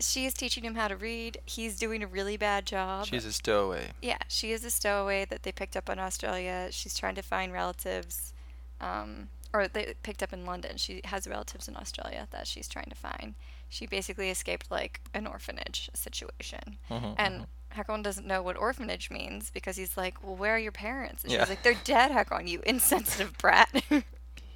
she 0.00 0.24
is 0.26 0.34
teaching 0.34 0.64
him 0.64 0.74
how 0.74 0.88
to 0.88 0.96
read. 0.96 1.38
He's 1.44 1.78
doing 1.78 2.02
a 2.02 2.06
really 2.06 2.36
bad 2.36 2.66
job. 2.66 3.06
She's 3.06 3.24
a 3.24 3.32
stowaway. 3.32 3.90
Yeah, 4.00 4.18
she 4.28 4.52
is 4.52 4.64
a 4.64 4.70
stowaway 4.70 5.24
that 5.26 5.42
they 5.42 5.52
picked 5.52 5.76
up 5.76 5.88
in 5.88 5.98
Australia. 5.98 6.68
She's 6.70 6.96
trying 6.98 7.14
to 7.16 7.22
find 7.22 7.52
relatives, 7.52 8.32
um, 8.80 9.28
or 9.52 9.66
they 9.68 9.94
picked 10.02 10.22
up 10.22 10.32
in 10.32 10.46
London. 10.46 10.76
She 10.76 11.00
has 11.04 11.26
relatives 11.26 11.68
in 11.68 11.76
Australia 11.76 12.28
that 12.30 12.46
she's 12.46 12.68
trying 12.68 12.88
to 12.90 12.94
find. 12.96 13.34
She 13.68 13.86
basically 13.86 14.30
escaped 14.30 14.70
like 14.70 15.00
an 15.14 15.26
orphanage 15.26 15.90
situation, 15.94 16.78
Mhm, 16.90 17.14
and 17.18 17.46
Hakon 17.72 18.02
doesn't 18.02 18.26
know 18.26 18.42
what 18.42 18.56
orphanage 18.56 19.10
means 19.10 19.50
because 19.50 19.76
he's 19.76 19.96
like, 19.96 20.22
"Well, 20.24 20.34
where 20.36 20.54
are 20.56 20.58
your 20.58 20.72
parents?" 20.72 21.22
And 21.22 21.32
Yeah. 21.32 21.40
she's 21.40 21.50
like, 21.50 21.62
"They're 21.62 21.74
dead, 21.84 22.10
Hakon, 22.10 22.46
you 22.48 22.60
insensitive 22.66 23.36
brat." 23.38 23.68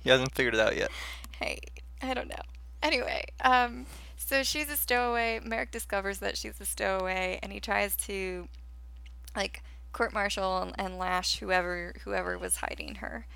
He 0.02 0.10
hasn't 0.10 0.34
figured 0.34 0.52
it 0.54 0.60
out 0.60 0.76
yet. 0.76 0.90
hey, 1.38 1.58
I 2.02 2.12
don't 2.12 2.28
know. 2.28 2.42
Anyway, 2.82 3.24
um, 3.40 3.86
so 4.18 4.42
she's 4.42 4.68
a 4.68 4.76
stowaway. 4.76 5.40
Merrick 5.42 5.70
discovers 5.70 6.18
that 6.18 6.36
she's 6.36 6.60
a 6.60 6.66
stowaway, 6.66 7.38
and 7.42 7.50
he 7.50 7.58
tries 7.58 7.96
to, 7.96 8.46
like, 9.34 9.62
court 9.92 10.12
martial 10.12 10.58
and, 10.60 10.74
and 10.78 10.98
lash 10.98 11.38
whoever 11.38 11.94
whoever 12.04 12.36
was 12.36 12.56
hiding 12.56 12.96
her, 12.96 13.26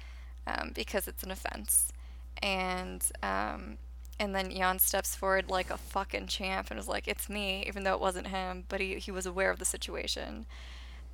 um, 0.48 0.72
because 0.74 1.06
it's 1.08 1.22
an 1.22 1.30
offense. 1.30 1.92
And 2.42 3.04
um, 3.22 3.78
and 4.20 4.34
then 4.34 4.50
Jan 4.50 4.78
steps 4.78 5.14
forward 5.14 5.50
like 5.50 5.70
a 5.70 5.76
fucking 5.76 6.26
champ 6.28 6.70
and 6.70 6.78
is 6.78 6.88
like, 6.88 7.08
"It's 7.08 7.28
me," 7.28 7.64
even 7.66 7.84
though 7.84 7.94
it 7.94 8.00
wasn't 8.00 8.28
him, 8.28 8.64
but 8.68 8.80
he 8.80 8.94
he 8.96 9.10
was 9.10 9.26
aware 9.26 9.50
of 9.50 9.58
the 9.58 9.64
situation. 9.64 10.46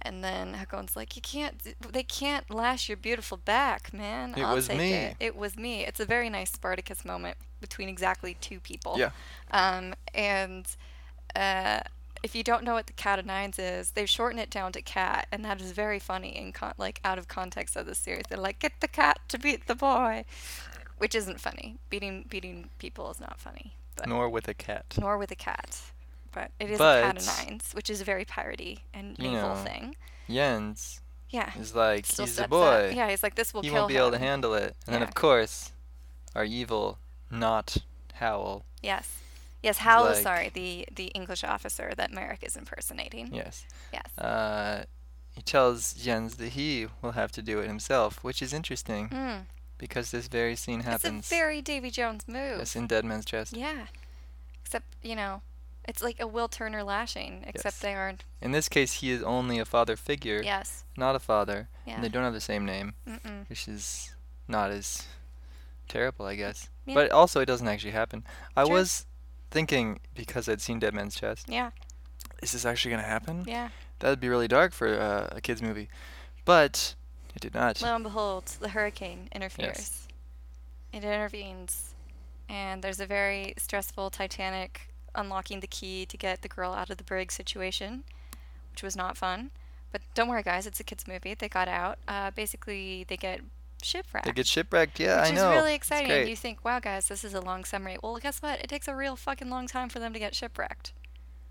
And 0.02 0.22
then 0.22 0.54
Hakon's 0.54 0.96
like, 0.96 1.16
"You 1.16 1.22
can't. 1.22 1.56
They 1.92 2.02
can't 2.02 2.50
lash 2.50 2.88
your 2.88 2.96
beautiful 2.96 3.38
back, 3.38 3.92
man. 3.92 4.34
It 4.36 4.42
I'll 4.42 4.54
was 4.54 4.68
take 4.68 4.78
me." 4.78 4.92
It. 4.92 5.16
It 5.18 5.36
was 5.36 5.56
me. 5.56 5.84
It's 5.86 6.00
a 6.00 6.04
very 6.04 6.28
nice 6.28 6.52
Spartacus 6.52 7.04
moment 7.04 7.38
between 7.60 7.88
exactly 7.88 8.36
two 8.40 8.60
people. 8.60 8.96
Yeah. 8.98 9.10
Um, 9.50 9.94
and 10.12 10.66
uh, 11.34 11.80
if 12.24 12.34
you 12.34 12.42
don't 12.42 12.64
know 12.64 12.74
what 12.74 12.86
the 12.88 12.92
cat 12.94 13.18
of 13.18 13.26
nines 13.26 13.58
is, 13.58 13.90
they've 13.92 14.08
shortened 14.08 14.40
it 14.40 14.50
down 14.50 14.72
to 14.72 14.80
cat, 14.82 15.28
and 15.30 15.44
that 15.44 15.60
is 15.60 15.72
very 15.72 15.98
funny 15.98 16.36
in 16.36 16.52
con- 16.52 16.74
like 16.78 16.98
out 17.04 17.18
of 17.18 17.28
context 17.28 17.76
of 17.76 17.84
the 17.86 17.94
series. 17.94 18.24
They're 18.28 18.38
like, 18.38 18.58
"Get 18.58 18.72
the 18.80 18.88
cat 18.88 19.20
to 19.28 19.38
beat 19.38 19.66
the 19.66 19.74
boy," 19.74 20.24
which 20.98 21.14
isn't 21.14 21.38
funny. 21.40 21.76
Beating 21.90 22.24
beating 22.28 22.70
people 22.78 23.10
is 23.10 23.20
not 23.20 23.38
funny, 23.38 23.76
but 23.94 24.08
Nor 24.08 24.28
with 24.30 24.48
a 24.48 24.54
cat. 24.54 24.86
nor 24.98 25.18
with 25.18 25.30
a 25.30 25.36
cat. 25.36 25.80
But 26.32 26.50
it 26.58 26.70
is 26.70 26.80
a 26.80 27.02
cat 27.02 27.16
of 27.18 27.26
nines, 27.26 27.72
which 27.74 27.88
is 27.90 28.00
a 28.00 28.04
very 28.04 28.24
piratey 28.24 28.80
and 28.94 29.16
You 29.18 29.30
know, 29.32 29.54
thing. 29.62 29.94
Jens 30.28 31.00
Yeah. 31.30 31.52
is 31.56 31.74
like, 31.74 32.06
Still 32.06 32.24
he's 32.24 32.38
a 32.40 32.48
boy. 32.48 32.88
up. 32.88 32.94
Yeah, 32.96 33.08
he's 33.10 33.22
like, 33.22 33.34
this 33.36 33.52
will 33.54 33.62
he 33.62 33.70
won't 33.70 33.86
be 33.88 33.96
able 33.98 34.10
to 34.12 34.18
handle 34.18 34.52
it. 34.54 34.74
And 34.86 34.94
then, 34.94 35.02
of 35.02 35.14
course, 35.14 35.70
our 36.34 36.44
evil, 36.44 36.98
not 37.30 37.76
Howl. 38.14 38.64
Yes. 38.82 39.08
Yes, 39.64 39.78
Hal 39.78 40.04
like- 40.04 40.16
sorry, 40.22 40.48
the 40.50 40.86
the 40.94 41.06
English 41.20 41.42
officer 41.44 41.92
that 41.96 42.12
Merrick 42.12 42.42
is 42.42 42.54
impersonating. 42.56 43.34
Yes. 43.34 43.64
Yes. 43.92 44.08
Uh, 44.18 44.84
he 45.30 45.42
tells 45.42 45.94
Jens 45.94 46.36
that 46.36 46.50
he 46.50 46.86
will 47.02 47.12
have 47.12 47.32
to 47.32 47.42
do 47.42 47.58
it 47.60 47.66
himself, 47.66 48.22
which 48.22 48.40
is 48.42 48.52
interesting 48.52 49.08
Mm. 49.08 49.46
because 49.78 50.10
this 50.10 50.28
very 50.28 50.54
scene 50.56 50.80
happens. 50.80 51.20
It's 51.24 51.32
a 51.32 51.34
very 51.34 51.60
Davy 51.62 51.90
Jones 51.90 52.28
move. 52.28 52.58
yes, 52.58 52.76
in 52.76 52.86
Dead 52.86 53.04
Man's 53.04 53.24
Chest. 53.24 53.52
Yeah. 53.56 53.86
Except, 54.64 54.86
you 55.02 55.16
know, 55.16 55.42
it's 55.88 56.02
like 56.02 56.20
a 56.20 56.26
Will 56.26 56.48
Turner 56.48 56.82
lashing, 56.84 57.42
except 57.46 57.76
Yes. 57.76 57.78
they 57.80 57.94
aren't. 57.94 58.24
In 58.40 58.52
this 58.52 58.68
case, 58.68 58.92
he 59.00 59.10
is 59.10 59.22
only 59.22 59.58
a 59.58 59.64
father 59.64 59.96
figure, 59.96 60.40
Yes. 60.42 60.84
not 60.96 61.16
a 61.16 61.18
father, 61.20 61.68
Yeah. 61.86 61.94
and 61.94 62.04
they 62.04 62.08
don't 62.08 62.24
have 62.24 62.32
the 62.32 62.40
same 62.52 62.64
name, 62.64 62.94
Mm-mm. 63.06 63.48
which 63.48 63.66
is 63.68 64.14
not 64.48 64.70
as 64.70 65.02
terrible, 65.88 66.26
I 66.26 66.36
guess. 66.36 66.68
Yeah. 66.86 66.94
But 66.94 67.10
also, 67.10 67.40
it 67.40 67.46
doesn't 67.46 67.68
actually 67.68 67.92
happen. 67.92 68.24
I 68.56 68.64
was 68.64 69.06
thinking 69.54 70.00
because 70.14 70.48
I'd 70.48 70.60
seen 70.60 70.78
Dead 70.80 70.92
Man's 70.94 71.14
Chest, 71.14 71.48
Yeah. 71.48 71.70
is 72.42 72.50
this 72.52 72.64
actually 72.64 72.90
gonna 72.90 73.04
happen? 73.16 73.44
Yeah. 73.46 73.68
That 74.00 74.10
would 74.10 74.20
be 74.20 74.28
really 74.28 74.48
dark 74.48 74.72
for 74.72 74.88
uh, 74.88 75.28
a 75.36 75.40
kids 75.40 75.62
movie, 75.62 75.88
but 76.44 76.94
it 77.36 77.40
did 77.40 77.54
not. 77.54 77.80
Lo 77.80 77.94
and 77.94 78.04
behold, 78.04 78.46
the 78.60 78.70
hurricane 78.70 79.28
interferes. 79.32 79.76
Yes. 79.78 80.08
It 80.92 81.04
intervenes, 81.04 81.94
and 82.48 82.82
there's 82.82 83.00
a 83.00 83.06
very 83.06 83.54
stressful 83.56 84.10
Titanic 84.10 84.88
unlocking 85.14 85.60
the 85.60 85.68
key 85.68 86.04
to 86.06 86.16
get 86.16 86.42
the 86.42 86.48
girl 86.48 86.72
out 86.72 86.90
of 86.90 86.96
the 86.98 87.04
brig 87.04 87.30
situation, 87.30 88.02
which 88.72 88.82
was 88.82 88.96
not 88.96 89.16
fun. 89.16 89.50
But 89.92 90.02
don't 90.14 90.28
worry, 90.28 90.42
guys, 90.42 90.66
it's 90.66 90.80
a 90.80 90.84
kids' 90.84 91.06
movie. 91.06 91.34
They 91.34 91.48
got 91.48 91.68
out. 91.68 91.98
Uh, 92.08 92.32
basically, 92.32 93.04
they 93.08 93.16
get 93.16 93.40
shipwrecked. 93.84 94.26
They 94.26 94.32
get 94.32 94.46
shipwrecked. 94.46 94.98
Yeah, 94.98 95.22
which 95.22 95.32
I 95.32 95.34
know. 95.34 95.50
is 95.50 95.56
really 95.56 95.74
exciting. 95.74 96.28
You 96.28 96.36
think, 96.36 96.64
wow, 96.64 96.80
guys, 96.80 97.08
this 97.08 97.24
is 97.24 97.34
a 97.34 97.40
long 97.40 97.64
summary. 97.64 97.96
Well, 98.02 98.16
guess 98.16 98.40
what? 98.42 98.60
It 98.60 98.68
takes 98.68 98.88
a 98.88 98.94
real 98.94 99.16
fucking 99.16 99.50
long 99.50 99.66
time 99.66 99.88
for 99.88 99.98
them 99.98 100.12
to 100.12 100.18
get 100.18 100.34
shipwrecked. 100.34 100.92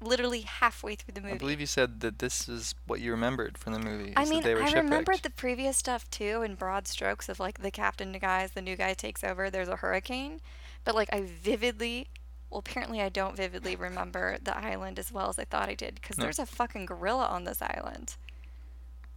Literally 0.02 0.42
halfway 0.42 0.96
through 0.96 1.14
the 1.14 1.22
movie. 1.22 1.36
I 1.36 1.38
believe 1.38 1.62
you 1.62 1.66
said 1.66 2.02
that 2.02 2.20
this 2.20 2.50
is 2.50 2.76
what 2.88 3.00
you 3.00 3.12
remembered 3.12 3.58
from 3.58 3.72
the 3.72 3.80
movie. 3.80 4.12
I 4.18 4.26
mean, 4.26 4.44
they 4.44 4.54
were 4.54 4.64
I 4.64 4.72
remembered 4.74 5.20
the 5.24 5.30
previous 5.30 5.78
stuff 5.78 6.10
too 6.10 6.42
in 6.42 6.56
broad 6.56 6.88
strokes 6.90 7.30
of 7.30 7.40
like 7.40 7.62
the 7.62 7.72
captain 7.72 8.12
the 8.12 8.20
guys, 8.20 8.52
the 8.52 8.62
new 8.62 8.76
guy 8.76 8.94
takes 8.96 9.24
over, 9.24 9.50
there's 9.50 9.70
a 9.70 9.78
hurricane. 9.78 10.42
But 10.84 10.96
like 10.96 11.08
I 11.14 11.22
vividly, 11.22 12.08
well, 12.50 12.60
apparently 12.60 13.00
I 13.02 13.08
don't 13.08 13.38
vividly 13.38 13.78
remember 13.78 14.38
the 14.44 14.58
island 14.58 15.00
as 15.00 15.10
well 15.10 15.30
as 15.30 15.40
I 15.40 15.46
thought 15.46 15.70
I 15.70 15.76
did 15.76 15.96
because 15.96 16.18
No. 16.18 16.24
there's 16.26 16.40
a 16.40 16.46
fucking 16.46 16.86
gorilla 16.86 17.28
on 17.28 17.46
this 17.46 17.62
island. 17.62 18.18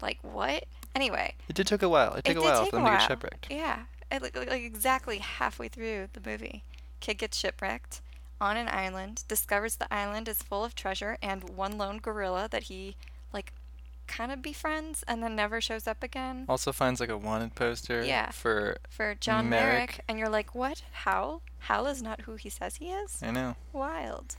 Like 0.00 0.18
what? 0.22 0.66
Anyway, 0.96 1.34
It 1.48 1.54
did 1.54 1.66
took 1.66 1.82
a 1.82 1.88
while. 1.88 2.14
It 2.14 2.20
it 2.20 2.24
took 2.24 2.34
did 2.36 2.38
a 2.38 2.42
while 2.42 2.60
take 2.62 2.70
for 2.70 2.76
them 2.76 2.86
to 2.86 2.90
get 2.92 3.06
shipwrecked. 3.06 3.46
Yeah, 3.50 3.80
it, 4.10 4.22
like, 4.22 4.34
like 4.36 4.62
exactly 4.62 5.18
halfway 5.18 5.68
through 5.68 6.08
the 6.14 6.20
movie, 6.28 6.64
kid 7.00 7.18
gets 7.18 7.36
shipwrecked 7.36 8.00
on 8.40 8.56
an 8.56 8.68
island, 8.68 9.24
discovers 9.28 9.76
the 9.76 9.92
island 9.92 10.26
is 10.28 10.42
full 10.42 10.64
of 10.64 10.74
treasure 10.74 11.18
and 11.22 11.50
one 11.50 11.76
lone 11.78 11.98
gorilla 11.98 12.48
that 12.50 12.64
he 12.64 12.96
like 13.32 13.52
kind 14.06 14.30
of 14.30 14.40
befriends 14.40 15.02
and 15.08 15.22
then 15.22 15.34
never 15.34 15.60
shows 15.60 15.86
up 15.86 16.02
again 16.02 16.44
Also 16.48 16.70
finds 16.72 17.00
like 17.00 17.08
a 17.08 17.16
wanted 17.18 17.54
poster 17.54 18.04
Yeah. 18.04 18.30
for 18.30 18.78
for 18.88 19.14
John 19.16 19.48
Merrick. 19.50 19.72
Merrick. 19.74 20.00
and 20.08 20.18
you're 20.18 20.28
like, 20.28 20.54
what? 20.54 20.82
Hal? 21.04 21.42
Hal 21.60 21.86
is 21.86 22.02
not 22.02 22.20
who 22.22 22.36
he 22.36 22.48
says 22.48 22.76
he 22.76 22.90
is. 22.90 23.20
I 23.22 23.30
know. 23.32 23.56
Wild. 23.72 24.36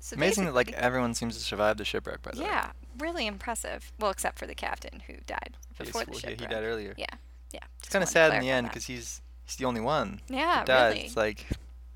So 0.00 0.16
Amazing 0.16 0.44
that 0.46 0.54
like 0.54 0.72
everyone 0.72 1.14
seems 1.14 1.36
to 1.38 1.42
survive 1.42 1.76
the 1.78 1.84
shipwreck 1.84 2.20
by 2.22 2.32
the 2.32 2.40
way. 2.42 2.46
yeah, 2.48 2.72
really 2.98 3.26
impressive. 3.26 3.92
Well, 3.98 4.10
except 4.10 4.38
for 4.38 4.46
the 4.46 4.54
captain 4.54 5.02
who 5.06 5.14
died 5.26 5.56
before 5.78 6.04
the 6.04 6.10
well, 6.10 6.20
yeah, 6.22 6.30
he 6.30 6.36
died 6.36 6.64
earlier. 6.64 6.94
Yeah, 6.96 7.06
yeah. 7.52 7.60
It's 7.78 7.88
kind 7.88 8.02
of 8.02 8.08
sad 8.08 8.34
in 8.34 8.40
the 8.40 8.50
end 8.50 8.68
because 8.68 8.86
he's 8.86 9.20
he's 9.44 9.56
the 9.56 9.64
only 9.64 9.80
one 9.80 10.20
yeah, 10.28 10.64
that 10.64 10.66
dies. 10.66 10.92
really. 10.94 11.06
It's 11.06 11.16
like, 11.16 11.46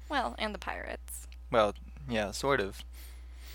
well, 0.09 0.35
and 0.39 0.55
the 0.55 0.59
pirates. 0.59 1.27
well, 1.51 1.75
yeah, 2.09 2.31
sort 2.31 2.61
of. 2.61 2.83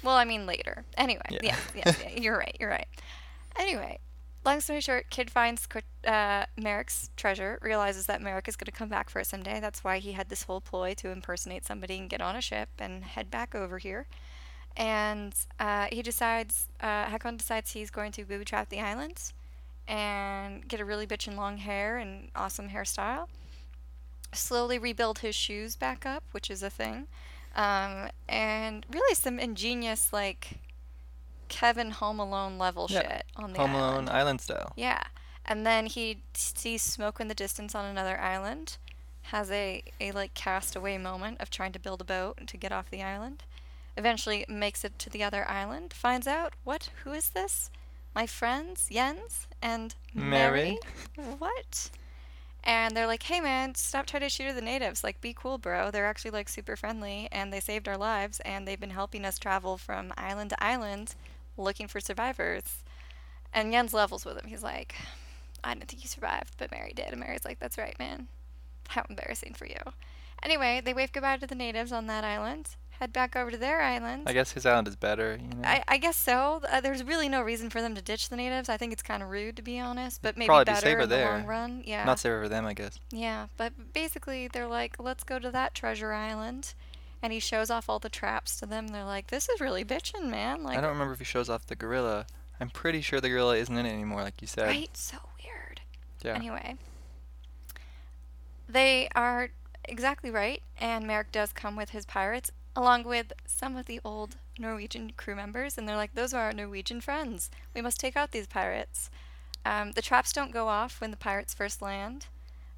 Well, 0.04 0.16
I 0.16 0.26
mean 0.26 0.46
later. 0.46 0.84
Anyway, 0.98 1.22
Yeah. 1.30 1.40
yes, 1.42 1.60
yes, 1.76 2.00
yeah, 2.04 2.10
you're 2.22 2.38
right, 2.38 2.56
you're 2.60 2.70
right. 2.70 2.88
Anyway, 3.58 4.00
long 4.46 4.62
story 4.62 4.82
short, 4.82 5.10
kid 5.10 5.32
finds 5.32 5.68
uh, 6.06 6.46
Merrick's 6.58 7.10
treasure, 7.16 7.58
realizes 7.62 8.06
that 8.06 8.22
Merrick 8.22 8.48
is 8.48 8.56
going 8.56 8.66
to 8.66 8.72
come 8.72 8.90
back 8.90 9.10
for 9.10 9.20
it 9.20 9.28
someday. 9.28 9.60
That's 9.60 9.84
why 9.84 9.98
he 9.98 10.12
had 10.12 10.30
this 10.30 10.44
whole 10.44 10.62
ploy 10.62 10.94
to 10.96 11.10
impersonate 11.10 11.66
somebody 11.66 11.98
and 11.98 12.10
get 12.10 12.22
on 12.22 12.36
a 12.36 12.42
ship 12.42 12.70
and 12.78 13.04
head 13.04 13.32
back 13.32 13.56
over 13.56 13.80
here. 13.80 14.06
And 14.78 15.34
uh, 15.60 15.88
he 15.92 16.02
decides, 16.02 16.68
uh, 16.82 17.06
Hakon 17.06 17.38
decides 17.38 17.72
he's 17.72 17.90
going 17.90 18.12
to 18.14 18.26
booby 18.26 18.46
trap 18.46 18.70
the 18.70 18.82
islands 18.82 19.34
and 19.88 20.68
get 20.68 20.80
a 20.80 20.86
really 20.86 21.08
bitchin' 21.08 21.38
long 21.38 21.58
hair 21.58 21.98
and 21.98 22.30
awesome 22.36 22.70
hairstyle. 22.70 23.28
Slowly 24.34 24.78
rebuild 24.78 25.20
his 25.20 25.36
shoes 25.36 25.76
back 25.76 26.06
up, 26.06 26.24
which 26.32 26.50
is 26.50 26.62
a 26.62 26.70
thing. 26.70 27.08
Um, 27.56 28.10
and 28.28 28.86
really 28.92 29.16
some 29.16 29.40
ingenious, 29.40 30.12
like, 30.12 30.60
Kevin 31.48 31.92
Home 31.92 32.20
Alone 32.20 32.58
level 32.58 32.88
Yeah, 32.90 33.02
shit 33.02 33.26
on 33.36 33.54
the 33.54 33.60
Home 33.60 33.76
island. 33.76 34.08
Alone 34.08 34.10
Island 34.10 34.42
style. 34.42 34.74
Yeah. 34.76 35.04
And 35.46 35.66
then 35.66 35.86
he 35.86 36.18
sees 36.34 36.82
smoke 36.82 37.20
in 37.20 37.28
the 37.28 37.36
distance 37.36 37.76
on 37.76 37.86
another 37.86 38.20
island, 38.20 38.78
has 39.24 39.52
a, 39.52 39.84
a 40.02 40.12
like 40.12 40.34
castaway 40.34 40.98
moment 40.98 41.40
of 41.40 41.50
trying 41.50 41.72
to 41.74 41.80
build 41.80 42.02
a 42.02 42.04
boat 42.04 42.48
to 42.48 42.58
get 42.58 42.72
off 42.72 42.90
the 42.90 43.04
island. 43.04 43.44
Eventually 43.98 44.46
makes 44.50 44.84
it 44.84 44.98
to 45.00 45.10
the 45.10 45.24
other 45.24 45.48
island, 45.50 45.94
finds 45.94 46.28
out, 46.28 46.54
what? 46.64 46.90
Who 47.04 47.14
is 47.14 47.30
this? 47.30 47.70
My 48.14 48.28
friends, 48.28 48.88
Jens 48.92 49.48
and 49.62 49.96
Mary? 50.14 50.80
Mary? 51.18 51.36
What? 51.38 51.90
And 52.64 52.96
they're 52.96 53.08
like, 53.08 53.24
hey 53.24 53.42
man, 53.42 53.76
stop 53.76 54.06
trying 54.06 54.24
to 54.24 54.30
shoot 54.30 54.48
at 54.48 54.56
the 54.56 54.62
natives. 54.62 55.04
Like, 55.04 55.22
be 55.22 55.34
cool, 55.34 55.58
bro. 55.58 55.92
They're 55.92 56.08
actually 56.08 56.32
like 56.32 56.50
super 56.50 56.76
friendly 56.76 57.30
and 57.32 57.54
they 57.54 57.60
saved 57.60 57.88
our 57.88 57.98
lives 57.98 58.40
and 58.42 58.68
they've 58.68 58.80
been 58.80 58.90
helping 58.90 59.24
us 59.24 59.38
travel 59.38 59.78
from 59.78 60.14
island 60.18 60.50
to 60.50 60.64
island 60.64 61.16
looking 61.58 61.88
for 61.88 62.00
survivors. 62.00 62.84
And 63.54 63.72
Jens 63.72 63.94
levels 63.94 64.26
with 64.26 64.38
him. 64.38 64.50
He's 64.50 64.64
like, 64.64 64.96
I 65.64 65.74
didn't 65.74 65.90
think 65.90 66.04
you 66.04 66.10
survived, 66.10 66.56
but 66.58 66.72
Mary 66.72 66.92
did. 66.94 67.12
And 67.12 67.20
Mary's 67.20 67.46
like, 67.46 67.60
that's 67.60 67.78
right, 67.78 67.98
man. 68.00 68.28
How 68.90 69.06
embarrassing 69.10 69.54
for 69.54 69.66
you. 69.66 69.80
Anyway, 70.44 70.82
they 70.84 70.94
wave 70.94 71.12
goodbye 71.12 71.38
to 71.38 71.48
the 71.48 71.56
natives 71.56 71.92
on 71.92 72.08
that 72.08 72.24
island, 72.24 72.70
head 73.00 73.12
back 73.14 73.36
over 73.36 73.52
to 73.52 73.58
their 73.58 73.82
island. 73.82 74.24
I 74.26 74.34
guess 74.34 74.52
his 74.52 74.66
island 74.66 74.88
is 74.88 74.96
better, 74.96 75.38
you 75.42 75.48
know. 75.58 75.68
I, 75.68 75.84
I 75.88 75.98
guess 75.98 76.16
so. 76.18 76.62
Uh, 76.70 76.82
there's 76.82 77.04
really 77.04 77.28
no 77.30 77.42
reason 77.42 77.70
for 77.70 77.82
them 77.82 77.96
to 77.96 78.02
ditch 78.02 78.30
the 78.30 78.36
natives. 78.36 78.70
I 78.70 78.78
think 78.78 78.94
it's 78.94 79.02
kind 79.04 79.22
of 79.24 79.30
rude, 79.30 79.56
to 79.58 79.62
be 79.62 79.80
honest, 79.80 80.22
but 80.22 80.38
maybe 80.38 80.48
Probably 80.48 80.66
be 80.66 80.72
better 80.72 80.82
safer 80.88 81.02
in 81.02 81.10
the 81.10 81.16
there. 81.16 81.32
long 81.32 81.46
run. 81.46 81.84
Yeah. 81.86 82.04
Not 82.06 82.20
safer 82.20 82.44
for 82.44 82.50
them, 82.50 82.66
I 82.66 82.74
guess. 82.74 83.00
Yeah, 83.12 83.48
but 83.58 83.94
basically 83.94 84.48
they're 84.48 84.68
like, 84.68 84.96
let's 85.00 85.24
go 85.24 85.40
to 85.40 85.52
that 85.52 85.74
treasure 85.76 86.14
island. 86.14 86.74
And 87.22 87.34
he 87.34 87.40
shows 87.40 87.70
off 87.72 87.90
all 87.90 88.00
the 88.00 88.10
traps 88.10 88.60
to 88.60 88.66
them. 88.66 88.90
They're 88.90 89.04
like, 89.04 89.28
this 89.28 89.50
is 89.50 89.60
really 89.60 89.84
bitchin', 89.84 90.30
man. 90.30 90.64
Like, 90.64 90.78
I 90.78 90.82
don't 90.82 90.92
remember 90.92 91.14
if 91.14 91.20
he 91.20 91.26
shows 91.26 91.50
off 91.50 91.66
the 91.66 91.76
gorilla. 91.76 92.28
I'm 92.60 92.70
pretty 92.70 93.02
sure 93.02 93.20
the 93.20 93.30
gorilla 93.30 93.58
isn't 93.58 93.76
in 93.76 93.86
it 93.86 93.92
anymore, 93.92 94.22
like 94.22 94.42
you 94.42 94.48
said. 94.48 94.68
right? 94.68 94.96
So 94.96 95.18
weird. 95.44 95.82
Yeah. 96.24 96.36
Anyway, 96.36 96.76
they 98.68 99.08
are 99.16 99.50
exactly 99.86 100.32
right, 100.32 100.62
and 100.80 101.06
Merrick 101.06 101.32
does 101.32 101.52
come 101.54 101.76
with 101.76 101.92
his 101.92 102.06
pirates, 102.06 102.52
along 102.76 103.04
with 103.04 103.34
some 103.46 103.76
of 103.76 103.86
the 103.86 104.02
old 104.04 104.36
Norwegian 104.60 105.12
crew 105.16 105.36
members, 105.36 105.78
and 105.78 105.88
they're 105.88 105.96
like, 105.96 106.14
those 106.14 106.34
are 106.34 106.46
our 106.46 106.54
Norwegian 106.54 107.02
friends. 107.02 107.50
We 107.74 107.82
must 107.82 108.00
take 108.00 108.16
out 108.16 108.32
these 108.32 108.48
pirates. 108.48 109.10
Um, 109.66 109.94
the 109.94 110.02
traps 110.02 110.32
don't 110.34 110.54
go 110.54 110.68
off 110.68 111.02
when 111.02 111.12
the 111.12 111.18
pirates 111.18 111.54
first 111.54 111.82
land. 111.82 112.28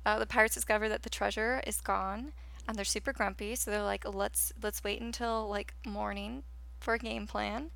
Uh, 0.06 0.20
the 0.20 0.26
pirates 0.26 0.54
discover 0.54 0.88
that 0.88 1.04
the 1.04 1.10
treasure 1.10 1.62
is 1.68 1.82
gone, 1.82 2.32
and 2.68 2.78
they're 2.78 2.86
super 2.86 3.12
grumpy. 3.12 3.56
So 3.56 3.72
they're 3.72 3.82
like, 3.82 4.06
let's 4.08 4.54
let's 4.62 4.84
wait 4.84 5.02
until 5.02 5.50
like 5.50 5.74
morning 5.86 6.44
for 6.80 6.94
a 6.94 7.00
game 7.00 7.28
plan. 7.28 7.72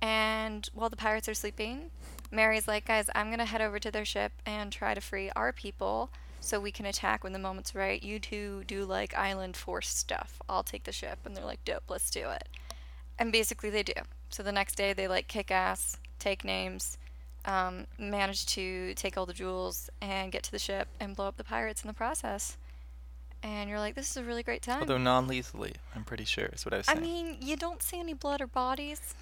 And 0.00 0.68
while 0.72 0.88
the 0.88 0.96
pirates 0.96 1.28
are 1.28 1.34
sleeping, 1.34 1.90
Mary's 2.30 2.66
like, 2.66 2.86
guys, 2.86 3.10
I'm 3.14 3.28
gonna 3.30 3.44
head 3.44 3.60
over 3.60 3.78
to 3.78 3.90
their 3.90 4.04
ship 4.06 4.32
and 4.46 4.72
try 4.72 4.94
to 4.94 5.00
free 5.00 5.30
our 5.36 5.52
people 5.52 6.10
so 6.40 6.58
we 6.60 6.72
can 6.72 6.86
attack 6.86 7.22
when 7.22 7.32
the 7.32 7.38
moment's 7.38 7.74
right. 7.74 8.02
You 8.02 8.18
two 8.18 8.64
do 8.66 8.84
like 8.84 9.14
island 9.16 9.56
force 9.56 9.88
stuff. 9.88 10.40
I'll 10.48 10.62
take 10.62 10.84
the 10.84 10.92
ship. 10.92 11.18
And 11.24 11.36
they're 11.36 11.44
like, 11.44 11.64
dope, 11.64 11.84
let's 11.88 12.10
do 12.10 12.28
it. 12.30 12.48
And 13.18 13.30
basically 13.30 13.70
they 13.70 13.82
do. 13.82 13.92
So 14.30 14.42
the 14.42 14.52
next 14.52 14.74
day 14.76 14.92
they 14.92 15.06
like 15.08 15.28
kick 15.28 15.50
ass, 15.50 15.96
take 16.18 16.44
names, 16.44 16.96
um, 17.44 17.86
manage 17.98 18.46
to 18.46 18.94
take 18.94 19.16
all 19.18 19.26
the 19.26 19.32
jewels 19.32 19.90
and 20.00 20.32
get 20.32 20.42
to 20.44 20.50
the 20.52 20.58
ship 20.58 20.88
and 20.98 21.14
blow 21.16 21.26
up 21.28 21.36
the 21.36 21.44
pirates 21.44 21.82
in 21.82 21.88
the 21.88 21.94
process. 21.94 22.56
And 23.42 23.70
you're 23.70 23.78
like, 23.78 23.94
this 23.94 24.10
is 24.10 24.16
a 24.18 24.22
really 24.24 24.42
great 24.42 24.60
time. 24.62 24.80
Although 24.80 24.98
non-lethally, 24.98 25.74
I'm 25.94 26.04
pretty 26.04 26.24
sure 26.26 26.46
is 26.52 26.64
what 26.66 26.74
I 26.74 26.78
was 26.78 26.86
saying. 26.86 26.98
I 26.98 27.00
mean, 27.00 27.36
you 27.40 27.56
don't 27.56 27.82
see 27.82 27.98
any 27.98 28.12
blood 28.12 28.40
or 28.42 28.46
bodies. 28.46 29.14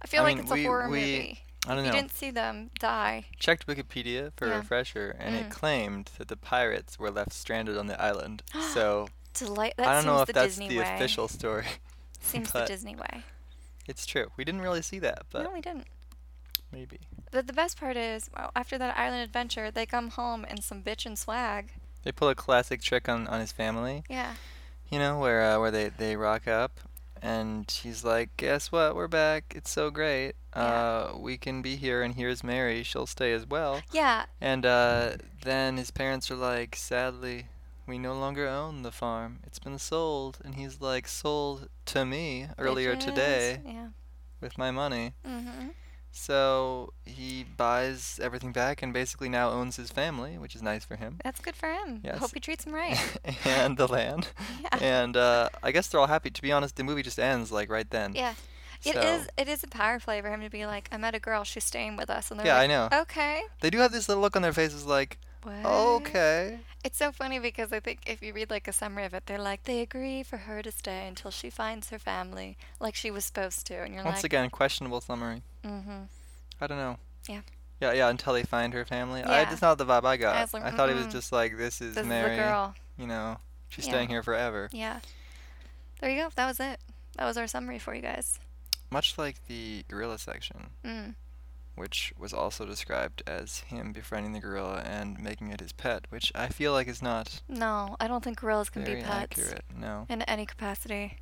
I 0.00 0.06
feel 0.06 0.22
I 0.22 0.24
like 0.24 0.36
mean, 0.36 0.42
it's 0.44 0.50
a 0.52 0.54
we- 0.54 0.64
horror 0.64 0.88
we- 0.88 0.98
movie. 1.00 1.40
I 1.66 1.74
don't 1.74 1.84
You 1.84 1.90
know. 1.90 1.96
didn't 1.96 2.12
see 2.14 2.30
them 2.30 2.70
die. 2.80 3.26
Checked 3.38 3.66
Wikipedia 3.66 4.32
for 4.36 4.48
Yeah. 4.48 4.54
a 4.54 4.58
refresher, 4.58 5.14
and 5.18 5.36
it 5.36 5.46
Mm. 5.48 5.50
claimed 5.52 6.10
that 6.18 6.28
the 6.28 6.36
pirates 6.36 6.98
were 6.98 7.10
left 7.10 7.32
stranded 7.32 7.78
on 7.78 7.86
the 7.86 8.00
island. 8.02 8.42
so 8.74 9.08
Delight. 9.34 9.74
That 9.78 9.86
I 9.88 9.92
don't 9.94 10.02
seems 10.02 10.06
know 10.06 10.20
if 10.22 10.26
the 10.26 10.32
that's 10.34 10.46
Disney 10.48 10.68
the 10.68 10.78
way. 10.80 10.94
official 10.94 11.28
story. 11.28 11.66
Seems 12.20 12.52
the 12.52 12.64
Disney 12.64 12.94
way. 12.94 13.22
It's 13.88 14.06
true. 14.06 14.30
We 14.36 14.44
didn't 14.44 14.60
really 14.62 14.82
see 14.82 14.98
that, 15.00 15.22
but 15.30 15.42
no, 15.44 15.50
we 15.50 15.60
didn't. 15.60 15.86
maybe. 16.70 17.00
But 17.30 17.46
the 17.46 17.52
best 17.52 17.78
part 17.78 17.96
is, 17.96 18.30
well, 18.36 18.50
after 18.54 18.76
that 18.78 18.96
island 18.96 19.22
adventure, 19.22 19.70
they 19.70 19.86
come 19.86 20.10
home 20.10 20.44
in 20.44 20.60
some 20.62 20.82
bitch 20.82 21.04
and 21.06 21.18
swag. 21.18 21.72
They 22.04 22.12
pull 22.12 22.28
a 22.28 22.34
classic 22.34 22.80
trick 22.82 23.08
on, 23.08 23.26
on 23.26 23.40
his 23.40 23.52
family, 23.52 24.04
Yeah. 24.08 24.34
you 24.90 24.98
know, 24.98 25.18
where 25.18 25.42
uh, 25.42 25.58
where 25.60 25.70
they, 25.70 25.88
they 25.88 26.14
rock 26.16 26.46
up, 26.46 26.78
and 27.20 27.70
he's 27.70 28.04
like, 28.04 28.36
"Guess 28.36 28.70
what? 28.72 28.94
We're 28.94 29.08
back. 29.08 29.52
It's 29.56 29.70
so 29.70 29.90
great. 29.90 30.34
Uh, 30.54 31.12
we 31.16 31.36
can 31.38 31.62
be 31.62 31.76
here, 31.76 32.02
and 32.02 32.14
here's 32.14 32.44
Mary. 32.44 32.82
She'll 32.82 33.06
stay 33.06 33.32
as 33.32 33.46
well." 33.46 33.82
Yeah. 33.92 34.26
And 34.40 34.66
uh, 34.66 35.12
then 35.44 35.76
his 35.76 35.90
parents 35.90 36.30
are 36.30 36.36
like, 36.36 36.76
"Sadly, 36.76 37.46
we 37.86 37.98
no 37.98 38.14
longer 38.14 38.46
own 38.46 38.82
the 38.82 38.92
farm. 38.92 39.40
It's 39.46 39.58
been 39.58 39.78
sold." 39.78 40.38
And 40.44 40.54
he's 40.56 40.80
like, 40.80 41.08
"Sold 41.08 41.68
to 41.86 42.04
me 42.04 42.48
earlier 42.58 42.96
today 42.96 43.60
Yeah. 43.64 43.88
with 44.40 44.58
my 44.58 44.70
money." 44.70 45.14
Mm-hmm. 45.26 45.68
So 46.14 46.92
he 47.06 47.42
buys 47.56 48.20
everything 48.22 48.52
back 48.52 48.82
and 48.82 48.92
basically 48.92 49.30
now 49.30 49.48
owns 49.48 49.76
his 49.76 49.90
family, 49.90 50.36
which 50.36 50.54
is 50.54 50.60
nice 50.62 50.84
for 50.84 50.96
him. 50.96 51.16
That's 51.24 51.40
good 51.40 51.56
for 51.56 51.70
him. 51.72 52.02
Yes. 52.04 52.18
Hope 52.18 52.34
he 52.34 52.40
treats 52.40 52.66
him 52.66 52.74
right. 52.74 52.98
and 53.46 53.78
the 53.78 53.88
land. 53.88 54.28
yeah. 54.62 54.78
And 54.82 55.16
uh, 55.16 55.48
I 55.62 55.72
guess 55.72 55.88
they're 55.88 56.00
all 56.00 56.06
happy. 56.08 56.28
To 56.30 56.42
be 56.42 56.52
honest, 56.52 56.76
the 56.76 56.84
movie 56.84 57.02
just 57.02 57.18
ends 57.18 57.50
like 57.50 57.70
right 57.70 57.88
then. 57.88 58.12
Yeah. 58.14 58.34
It 58.84 58.94
So- 58.94 59.00
is. 59.00 59.28
It 59.36 59.48
is 59.48 59.62
a 59.62 59.68
power 59.68 59.98
play 60.00 60.20
for 60.20 60.28
him 60.30 60.40
to 60.42 60.50
be 60.50 60.66
like, 60.66 60.88
I 60.92 60.96
met 60.96 61.14
a 61.14 61.20
girl. 61.20 61.44
She's 61.44 61.64
staying 61.64 61.96
with 61.96 62.10
us, 62.10 62.30
and 62.30 62.38
they're 62.40 62.46
Yeah, 62.46 62.54
like, 62.56 62.64
I 62.64 62.66
know. 62.66 62.88
Okay. 63.02 63.42
They 63.60 63.70
do 63.70 63.78
have 63.78 63.92
this 63.92 64.08
little 64.08 64.22
look 64.22 64.34
on 64.36 64.42
their 64.42 64.52
faces 64.52 64.84
like, 64.86 65.18
What? 65.42 65.64
okay. 65.64 66.58
It's 66.84 66.98
so 66.98 67.12
funny 67.12 67.38
because 67.38 67.72
I 67.72 67.78
think 67.80 68.00
if 68.06 68.22
you 68.22 68.32
read 68.32 68.50
like 68.50 68.66
a 68.66 68.72
summary 68.72 69.04
of 69.04 69.14
it, 69.14 69.26
they're 69.26 69.38
like, 69.38 69.64
they 69.64 69.80
agree 69.80 70.22
for 70.24 70.36
her 70.38 70.62
to 70.62 70.72
stay 70.72 71.06
until 71.06 71.30
she 71.30 71.48
finds 71.48 71.90
her 71.90 71.98
family, 71.98 72.56
like 72.80 72.94
she 72.96 73.10
was 73.10 73.24
supposed 73.24 73.66
to, 73.68 73.74
and 73.82 73.94
you're 73.94 74.02
Once 74.04 74.18
like, 74.18 74.24
again, 74.24 74.50
questionable 74.50 75.00
summary. 75.00 75.42
mm-hmm. 75.64 76.02
I 76.60 76.66
don't 76.66 76.78
know. 76.78 76.98
Yeah. 77.28 77.40
Yeah, 77.80 77.92
yeah, 77.92 78.08
until 78.08 78.32
they 78.32 78.42
find 78.44 78.72
her 78.74 78.84
family. 78.84 79.22
I, 79.22 79.42
Yeah. 79.42 79.50
that's 79.50 79.62
not 79.62 79.78
the 79.78 79.86
vibe 79.86 80.04
I 80.04 80.16
got. 80.16 80.36
I, 80.36 80.58
like, 80.58 80.74
thought 80.76 80.90
it 80.90 80.94
was 80.96 81.06
just 81.08 81.30
like, 81.32 81.56
this 81.56 81.80
is 81.80 81.94
This 81.96 82.06
Mary. 82.06 82.32
is 82.32 82.38
girl. 82.38 82.74
You 82.96 83.06
know, 83.08 83.38
she's 83.68 83.86
Yeah. 83.86 83.92
staying 83.92 84.08
here 84.08 84.22
forever. 84.22 84.68
Yeah. 84.72 85.00
There 86.00 86.10
you 86.10 86.22
go. 86.22 86.30
That 86.36 86.46
was 86.46 86.60
it. 86.60 86.80
That 87.16 87.24
was 87.26 87.36
our 87.36 87.46
summary 87.46 87.78
for 87.78 87.94
you 87.94 88.02
guys. 88.02 88.38
Much 88.92 89.16
like 89.16 89.46
the 89.46 89.84
gorilla 89.88 90.18
section, 90.18 90.68
Mm. 90.84 91.14
which 91.74 92.12
was 92.18 92.32
also 92.34 92.66
described 92.66 93.22
as 93.26 93.60
him 93.60 93.92
befriending 93.92 94.32
the 94.32 94.40
gorilla 94.40 94.80
and 94.84 95.18
making 95.18 95.48
it 95.50 95.60
his 95.60 95.72
pet, 95.72 96.04
which 96.10 96.30
I 96.34 96.48
feel 96.48 96.72
like 96.72 96.86
is 96.88 97.00
not 97.00 97.40
No, 97.48 97.96
I 97.98 98.06
don't 98.06 98.22
think 98.22 98.38
gorillas 98.40 98.68
can 98.70 98.84
be 98.84 98.96
pets 98.96 99.08
accurate. 99.40 99.64
No. 99.74 100.06
in 100.10 100.20
any 100.22 100.44
capacity. 100.46 101.18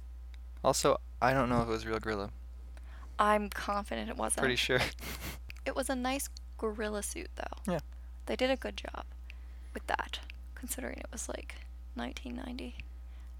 Also, 0.64 0.98
I 1.22 1.32
don't 1.32 1.48
know 1.48 1.62
if 1.62 1.68
it 1.68 1.70
was 1.70 1.84
a 1.84 1.88
real 1.88 2.00
gorilla. 2.00 2.30
I'm 3.18 3.48
confident 3.50 4.10
it 4.10 4.16
wasn't. 4.16 4.40
Pretty 4.40 4.56
sure. 4.56 4.80
It 5.66 5.76
was 5.76 5.90
a 5.90 5.94
nice 5.94 6.28
gorilla 6.58 7.02
suit, 7.02 7.28
though. 7.36 7.72
Yeah. 7.74 7.80
They 8.26 8.34
did 8.34 8.50
a 8.50 8.56
good 8.56 8.76
job 8.78 9.04
with 9.74 9.86
that, 9.88 10.18
considering 10.54 10.96
it 10.98 11.06
was 11.12 11.28
like 11.28 11.54
1990. 11.94 12.76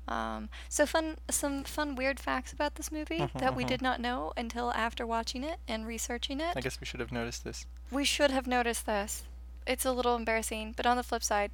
Um, 0.09 0.49
so 0.69 0.87
fun, 0.87 1.19
some 1.31 1.63
fun 1.65 1.95
weird 1.95 2.19
facts 2.19 2.53
about 2.53 2.75
this 2.75 2.91
movie 2.91 3.19
Mhm, 3.21 3.39
that 3.39 3.55
we 3.55 3.65
mhm. 3.65 3.69
did 3.69 3.83
not 3.83 4.01
know 4.01 4.33
until 4.37 4.73
after 4.73 5.07
watching 5.07 5.45
it 5.45 5.61
and 5.69 5.87
researching 5.87 6.41
it. 6.41 6.57
I 6.57 6.61
guess 6.61 6.81
we 6.81 6.87
should 6.87 7.01
have 7.01 7.13
noticed 7.13 7.45
this. 7.45 7.67
We 7.91 8.05
should 8.05 8.31
have 8.31 8.47
noticed 8.47 8.87
this. 8.87 9.25
It's 9.67 9.85
a 9.85 9.93
little 9.93 10.17
embarrassing, 10.17 10.73
but 10.77 10.87
on 10.87 10.97
the 10.97 11.03
flip 11.05 11.23
side, 11.23 11.53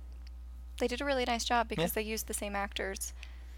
they 0.79 0.89
did 0.89 1.01
a 1.01 1.05
really 1.05 1.25
nice 1.25 1.45
job 1.45 1.69
because 1.69 1.93
they 1.93 2.03
used 2.03 2.29
the 2.29 2.35
same 2.35 2.57
actors. 2.57 3.13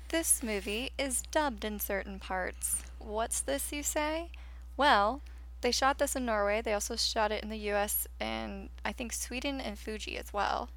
This 0.09 0.43
movie 0.43 0.91
is 0.99 1.23
dubbed 1.31 1.65
in 1.65 1.79
certain 1.79 2.19
parts. 2.19 2.83
What's 2.99 3.41
this, 3.41 3.73
you 3.73 3.83
say? 3.83 4.31
Well, 4.77 5.21
they 5.61 5.71
shot 5.71 5.99
this 5.99 6.17
in 6.17 6.25
Norway. 6.25 6.63
They 6.63 6.73
also 6.73 6.97
shot 6.97 7.31
it 7.31 7.43
in 7.43 7.51
the 7.51 7.59
US 7.73 8.07
and 8.19 8.71
I 8.85 8.93
think 8.93 9.13
Sweden 9.13 9.61
and 9.61 9.79
Fiji 9.79 10.17
as 10.17 10.33
well. 10.33 10.71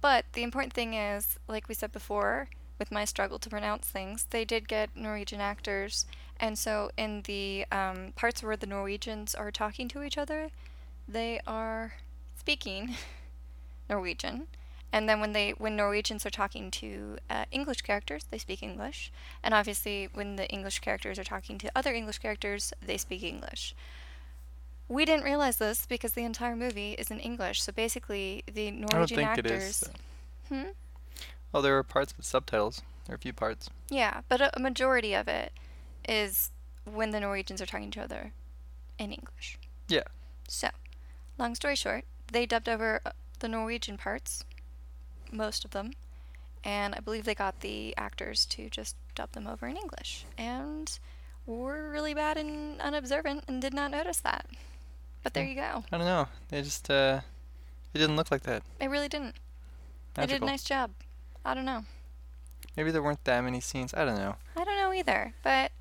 But 0.00 0.24
the 0.34 0.42
important 0.42 0.72
thing 0.72 0.94
is, 0.94 1.38
like 1.48 1.68
we 1.68 1.74
said 1.74 1.92
before, 1.92 2.48
with 2.80 2.90
my 2.90 3.04
struggle 3.04 3.38
to 3.38 3.48
pronounce 3.48 3.86
things, 3.86 4.26
they 4.30 4.44
did 4.44 4.66
get 4.66 4.96
Norwegian 4.96 5.40
actors. 5.40 6.06
And 6.40 6.58
so 6.58 6.90
in 6.96 7.22
the 7.22 7.66
um, 7.70 8.12
parts 8.16 8.42
where 8.42 8.56
the 8.56 8.66
Norwegians 8.66 9.36
are 9.36 9.52
talking 9.52 9.86
to 9.88 10.02
each 10.02 10.18
other, 10.18 10.48
they 11.06 11.40
are 11.46 11.94
speaking 12.36 12.96
Norwegian. 13.88 14.48
And 14.92 15.08
then 15.08 15.20
when 15.20 15.32
they 15.32 15.50
when 15.50 15.76
Norwegians 15.76 16.26
are 16.26 16.30
talking 16.30 16.68
to 16.72 17.18
uh, 17.28 17.44
English 17.52 17.82
characters, 17.82 18.24
they 18.28 18.38
speak 18.38 18.60
English. 18.60 19.12
And 19.44 19.54
obviously, 19.54 20.08
when 20.12 20.34
the 20.34 20.48
English 20.48 20.80
characters 20.80 21.16
are 21.16 21.24
talking 21.24 21.58
to 21.58 21.70
other 21.76 21.92
English 21.94 22.18
characters, 22.18 22.72
they 22.84 22.96
speak 22.96 23.22
English. 23.22 23.72
We 24.88 25.04
didn't 25.04 25.22
realize 25.22 25.58
this 25.58 25.86
because 25.86 26.14
the 26.14 26.24
entire 26.24 26.56
movie 26.56 26.94
is 26.94 27.08
in 27.12 27.20
English. 27.20 27.62
So 27.62 27.70
basically, 27.70 28.42
the 28.52 28.66
I 28.66 28.70
don't 28.70 28.92
Norwegian 28.92 29.16
think 29.18 29.28
actors. 29.28 29.52
it 29.52 29.54
is. 29.54 29.90
Hmm? 30.48 30.70
Oh, 31.52 31.60
there 31.60 31.74
were 31.74 31.82
parts 31.82 32.16
with 32.16 32.26
subtitles. 32.26 32.82
There 33.06 33.14
are 33.14 33.16
a 33.16 33.20
few 33.20 33.32
parts. 33.32 33.70
Yeah, 33.88 34.20
but 34.28 34.40
a, 34.40 34.56
a 34.56 34.60
majority 34.60 35.14
of 35.14 35.28
it 35.28 35.52
is 36.08 36.50
when 36.84 37.10
the 37.10 37.20
Norwegians 37.20 37.60
are 37.60 37.66
talking 37.66 37.90
to 37.90 37.98
each 37.98 38.04
other 38.04 38.32
in 38.98 39.12
English. 39.12 39.58
Yeah. 39.88 40.04
So, 40.48 40.68
long 41.38 41.54
story 41.54 41.76
short, 41.76 42.04
they 42.30 42.46
dubbed 42.46 42.68
over 42.68 43.00
uh, 43.04 43.12
the 43.40 43.48
Norwegian 43.48 43.96
parts, 43.96 44.44
most 45.32 45.64
of 45.64 45.72
them, 45.72 45.92
and 46.64 46.94
I 46.94 47.00
believe 47.00 47.24
they 47.24 47.34
got 47.34 47.60
the 47.60 47.96
actors 47.96 48.46
to 48.46 48.68
just 48.70 48.96
dub 49.14 49.32
them 49.32 49.46
over 49.46 49.66
in 49.66 49.76
English. 49.76 50.24
And 50.38 50.98
were 51.46 51.90
really 51.90 52.14
bad 52.14 52.36
and 52.36 52.80
unobservant 52.80 53.44
and 53.48 53.60
did 53.60 53.74
not 53.74 53.90
notice 53.90 54.18
that. 54.18 54.46
But 55.22 55.34
there 55.34 55.44
you 55.44 55.54
go. 55.54 55.84
I 55.92 55.98
don't 55.98 56.06
know. 56.06 56.28
They 56.48 56.62
just 56.62 56.90
uh, 56.90 57.20
it 57.92 57.98
didn't 57.98 58.16
look 58.16 58.30
like 58.30 58.42
that. 58.42 58.62
They 58.78 58.88
really 58.88 59.08
didn't. 59.08 59.34
Magical. 60.16 60.26
They 60.26 60.26
did 60.26 60.42
a 60.42 60.46
nice 60.46 60.64
job. 60.64 60.90
I 61.44 61.54
don't 61.54 61.64
know. 61.64 61.84
Maybe 62.76 62.90
there 62.90 63.02
weren't 63.02 63.24
that 63.24 63.40
many 63.42 63.60
scenes. 63.60 63.92
I 63.94 64.04
don't 64.04 64.16
know. 64.16 64.36
I 64.56 64.64
don't 64.64 64.76
know 64.76 64.92
either. 64.92 65.34
But 65.42 65.72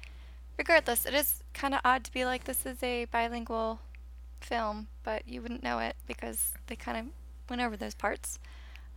regardless, 0.57 1.05
it 1.05 1.13
is 1.13 1.43
kind 1.53 1.73
of 1.73 1.81
odd 1.85 2.03
to 2.05 2.11
be 2.11 2.25
like, 2.25 2.45
this 2.45 2.65
is 2.65 2.81
a 2.81 3.05
bilingual 3.05 3.79
film, 4.41 4.87
but 5.03 5.27
you 5.27 5.41
wouldn't 5.41 5.63
know 5.63 5.79
it 5.79 5.95
because 6.07 6.53
they 6.67 6.75
kind 6.75 6.97
of 6.97 7.05
went 7.49 7.61
over 7.61 7.77
those 7.77 7.95
parts. 7.95 8.39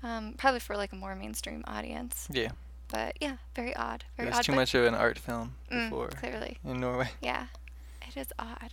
Um, 0.02 0.34
probably 0.36 0.60
for 0.60 0.76
like 0.76 0.92
a 0.92 0.96
more 0.96 1.14
mainstream 1.14 1.62
audience. 1.66 2.26
Yeah, 2.30 2.50
But 2.88 3.16
yeah, 3.20 3.36
very 3.54 3.74
odd. 3.76 4.00
it 4.02 4.16
Very 4.16 4.28
was 4.30 4.38
odd. 4.38 4.44
too 4.44 4.52
much 4.52 4.74
of 4.74 4.84
an 4.84 4.94
art 4.94 5.18
film 5.18 5.54
Mm, 5.70 5.90
before 5.90 6.08
clearly. 6.08 6.58
in 6.64 6.80
Norway. 6.80 7.10
Yeah, 7.20 7.46
it 8.08 8.16
is 8.16 8.32
odd. 8.38 8.72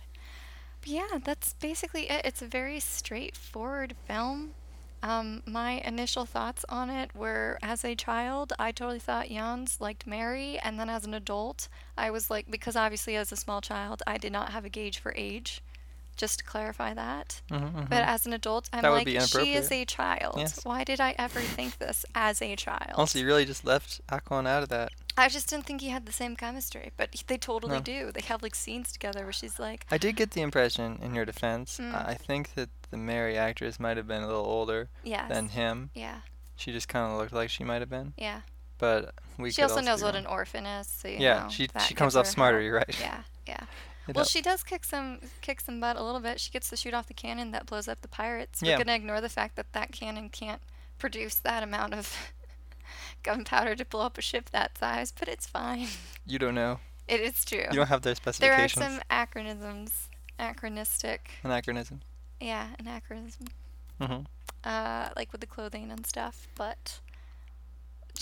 But 0.80 0.88
yeah, 0.88 1.18
that's 1.22 1.52
basically 1.54 2.08
it. 2.10 2.22
It's 2.24 2.42
a 2.42 2.46
very 2.46 2.80
straightforward 2.80 3.94
film. 4.06 4.54
Um, 5.02 5.42
my 5.46 5.80
initial 5.84 6.26
thoughts 6.26 6.64
on 6.68 6.90
it 6.90 7.14
were 7.14 7.58
as 7.62 7.84
a 7.84 7.94
child, 7.94 8.52
I 8.58 8.70
totally 8.70 8.98
thought 8.98 9.28
Jans 9.28 9.80
liked 9.80 10.06
Mary, 10.06 10.58
and 10.58 10.78
then 10.78 10.90
as 10.90 11.04
an 11.04 11.14
adult, 11.14 11.68
I 11.96 12.10
was 12.10 12.30
like, 12.30 12.50
because 12.50 12.76
obviously 12.76 13.16
as 13.16 13.32
a 13.32 13.36
small 13.36 13.60
child, 13.60 14.02
I 14.06 14.18
did 14.18 14.32
not 14.32 14.50
have 14.52 14.64
a 14.64 14.68
gauge 14.68 14.98
for 14.98 15.14
age, 15.16 15.62
just 16.16 16.40
to 16.40 16.44
clarify 16.44 16.92
that. 16.92 17.40
hmm 17.50 17.84
But 17.88 18.04
as 18.04 18.26
an 18.26 18.34
adult, 18.34 18.68
I'm 18.74 18.82
That 18.82 18.90
like, 18.90 19.08
she 19.08 19.54
is 19.54 19.72
a 19.72 19.86
child. 19.86 20.34
Yes. 20.36 20.64
Why 20.66 20.84
did 20.84 21.00
I 21.00 21.14
ever 21.18 21.40
think 21.40 21.78
this 21.78 22.04
as 22.14 22.42
a 22.42 22.54
child? 22.56 22.92
Also, 22.96 23.18
you 23.18 23.26
really 23.26 23.46
just 23.46 23.64
left 23.64 24.06
Akon 24.08 24.46
out 24.46 24.62
of 24.62 24.68
that. 24.68 24.92
I 25.16 25.28
just 25.28 25.48
didn't 25.50 25.66
think 25.66 25.80
he 25.80 25.88
had 25.90 26.06
the 26.06 26.12
same 26.12 26.36
chemistry, 26.36 26.92
but 26.96 27.10
he- 27.12 27.22
they 27.26 27.36
totally 27.36 27.76
No. 27.76 27.82
do. 27.82 28.12
They 28.12 28.22
have 28.22 28.42
like 28.42 28.54
scenes 28.54 28.92
together 28.92 29.24
where 29.24 29.32
she's 29.32 29.58
like, 29.58 29.84
I 29.90 29.98
did 29.98 30.16
get 30.16 30.30
the 30.30 30.40
impression, 30.40 30.98
in 31.02 31.14
your 31.14 31.24
defense, 31.24 31.78
Mm. 31.78 31.94
I 32.08 32.14
think 32.14 32.54
that 32.54 32.70
the 32.90 32.96
Mary 32.96 33.36
actress 33.36 33.78
might 33.78 33.96
have 33.96 34.06
been 34.08 34.22
a 34.22 34.26
little 34.26 34.44
older 34.46 34.88
yes. 35.02 35.28
than 35.28 35.48
him. 35.50 35.90
Yeah, 35.94 36.20
She 36.56 36.72
just 36.72 36.88
kind 36.88 37.10
of 37.12 37.18
looked 37.18 37.32
like 37.32 37.50
she 37.50 37.64
might 37.64 37.80
have 37.80 37.90
been, 37.90 38.14
yeah. 38.16 38.42
but 38.78 39.14
we. 39.36 39.50
she 39.50 39.62
could 39.62 39.70
also 39.70 39.80
knows 39.82 40.02
what 40.02 40.14
an 40.16 40.26
orphan 40.26 40.64
is, 40.66 40.86
so 40.86 41.08
you 41.08 41.18
Yeah, 41.18 41.42
know, 41.44 41.48
she 41.50 41.68
she 41.86 41.94
comes 41.94 42.16
off 42.16 42.26
smarter. 42.26 42.58
help. 42.58 42.64
You're 42.66 42.76
right. 42.76 43.00
Yeah, 43.00 43.22
yeah. 43.46 43.60
It 44.08 44.16
Well, 44.16 44.22
helps. 44.24 44.30
she 44.32 44.40
does 44.40 44.62
kick 44.64 44.84
some 44.84 45.20
kick 45.40 45.60
some 45.60 45.78
butt 45.78 45.96
a 45.96 46.02
little 46.02 46.20
bit. 46.20 46.40
She 46.40 46.50
gets 46.50 46.68
to 46.70 46.76
shoot 46.76 46.94
off 46.94 47.06
the 47.06 47.14
cannon 47.14 47.50
that 47.52 47.66
blows 47.66 47.86
up 47.86 48.00
the 48.00 48.08
pirates. 48.08 48.60
Yeah. 48.62 48.74
We're 48.78 48.84
gonna 48.84 48.96
ignore 48.96 49.20
the 49.20 49.28
fact 49.28 49.54
that 49.56 49.72
that 49.72 49.92
cannon 49.92 50.30
can't 50.30 50.60
produce 50.98 51.36
that 51.36 51.62
amount 51.62 51.94
of 51.94 52.32
gunpowder 53.22 53.74
to 53.76 53.84
blow 53.84 54.02
up 54.02 54.18
a 54.18 54.22
ship 54.22 54.50
that 54.50 54.78
size, 54.78 55.12
but 55.12 55.28
it's 55.28 55.46
fine. 55.46 55.88
You 56.26 56.38
don't 56.38 56.54
know. 56.54 56.80
It 57.08 57.20
is 57.20 57.44
true. 57.44 57.64
You 57.70 57.76
don't 57.76 57.88
have 57.88 58.02
their 58.02 58.14
specifications. 58.14 58.74
there 58.74 58.86
are 58.86 58.90
some 58.90 59.02
anachronisms, 59.10 60.08
anachronistic. 60.38 61.30
Anachronism. 61.42 62.02
Yeah, 62.40 62.68
anachronism. 62.78 63.46
hmm 64.00 64.20
Uh, 64.64 65.08
like 65.16 65.32
with 65.32 65.40
the 65.40 65.46
clothing 65.46 65.90
and 65.90 66.06
stuff, 66.06 66.46
but. 66.54 67.00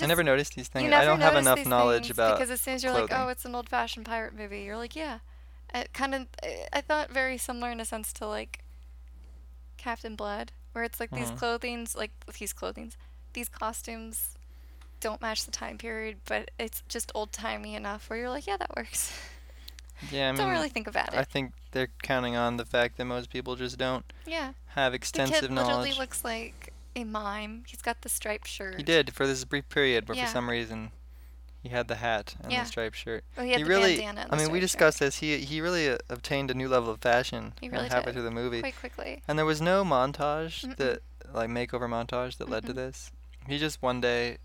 I 0.01 0.07
never 0.07 0.23
noticed 0.23 0.55
these 0.55 0.69
things. 0.69 0.93
I 0.93 1.05
don't 1.05 1.21
have 1.21 1.35
enough 1.37 1.67
knowledge 1.67 2.09
about. 2.11 2.37
because 2.37 2.51
as 2.51 2.61
soon 2.61 2.75
as 2.75 2.85
you're 2.85 2.93
like, 2.93 3.11
oh, 3.13 3.29
it's 3.29 3.45
an 3.45 3.55
old-fashioned 3.55 4.07
pirate 4.07 4.33
movie, 4.35 4.63
you're 4.63 4.77
like, 4.77 4.95
yeah. 4.95 5.19
It 5.75 5.93
kind 5.93 6.15
of, 6.15 6.27
I 6.73 6.81
thought 6.81 7.11
very 7.11 7.37
similar 7.37 7.71
in 7.71 7.81
a 7.81 7.85
sense 7.85 8.13
to 8.15 8.27
like 8.27 8.61
Captain 9.77 10.15
Blood, 10.17 10.53
where 10.73 10.85
it's 10.85 11.01
like 11.01 11.11
these 11.11 11.31
Mhm. 11.31 11.39
clothings, 11.39 11.95
like 11.97 12.13
these 12.39 12.53
clothings, 12.53 12.97
these 13.33 13.49
costumes 13.49 14.38
don't 15.01 15.21
match 15.21 15.45
the 15.45 15.51
time 15.51 15.79
period, 15.79 16.19
but 16.27 16.51
it's 16.59 16.83
just 16.89 17.13
old-timey 17.15 17.75
enough 17.75 18.09
where 18.11 18.19
you're 18.19 18.31
like, 18.31 18.47
yeah, 18.47 18.57
that 18.57 18.75
works. 18.77 19.13
yeah, 20.11 20.29
I 20.29 20.33
mean, 20.33 20.41
don't 20.41 20.51
really 20.51 20.69
think 20.69 20.87
about 20.87 21.09
it. 21.13 21.19
I 21.19 21.25
think 21.25 21.53
they're 21.73 21.89
counting 22.03 22.37
on 22.37 22.57
the 22.57 22.65
fact 22.65 22.97
that 22.97 23.05
most 23.05 23.31
people 23.31 23.57
just 23.57 23.79
don't 23.79 24.11
yeah, 24.27 24.53
have 24.69 24.95
extensive 24.95 25.43
the 25.43 25.49
kid 25.49 25.55
literally 25.55 25.93
looks 25.93 26.25
like 26.25 26.73
a 26.97 27.05
mime. 27.05 27.65
He's 27.67 27.83
got 27.83 28.03
the 28.03 28.09
striped 28.09 28.49
shirt. 28.49 28.77
He 28.77 28.83
did 28.83 29.13
for 29.15 29.27
this 29.27 29.45
brief 29.45 29.69
period, 29.69 30.07
but 30.07 30.17
Yeah. 30.17 30.27
for 30.27 30.33
some 30.33 30.49
reason 30.51 30.91
he 31.63 31.69
had 31.71 31.89
the 31.89 31.97
hat 31.97 32.37
and 32.43 32.51
Yeah. 32.53 32.63
the 32.63 32.69
striped 32.69 32.97
shirt. 32.97 33.25
Oh, 33.37 33.43
he 33.43 33.51
had 33.51 33.59
he 33.59 33.65
really, 33.65 34.05
I 34.07 34.13
mean, 34.13 34.17
we 34.17 34.25
striped 34.25 34.53
shirt. 34.53 34.61
discussed 34.61 34.99
this. 35.01 35.19
He 35.19 35.39
he 35.39 35.61
really 35.61 35.89
uh, 35.91 35.99
obtained 36.09 36.51
a 36.51 36.55
new 36.55 36.69
level 36.69 36.91
of 36.91 37.01
fashion 37.01 37.53
He 37.61 37.69
really 37.69 37.85
and 37.85 37.93
halfway 37.93 38.07
did. 38.13 38.15
through 38.15 38.23
the 38.25 38.31
movie. 38.31 38.61
quite 38.61 38.79
quickly. 38.79 39.23
And 39.29 39.39
there 39.39 39.45
was 39.47 39.61
no 39.61 39.85
montage 39.85 40.65
Mm-mm. 40.65 40.77
that 40.77 41.03
like 41.33 41.51
makeover 41.51 41.89
montage 41.89 42.39
that 42.39 42.49
led 42.49 42.65
to 42.67 42.73
this. 42.73 43.11
He 43.47 43.59
just 43.59 43.83
one 43.83 44.01
day 44.01 44.39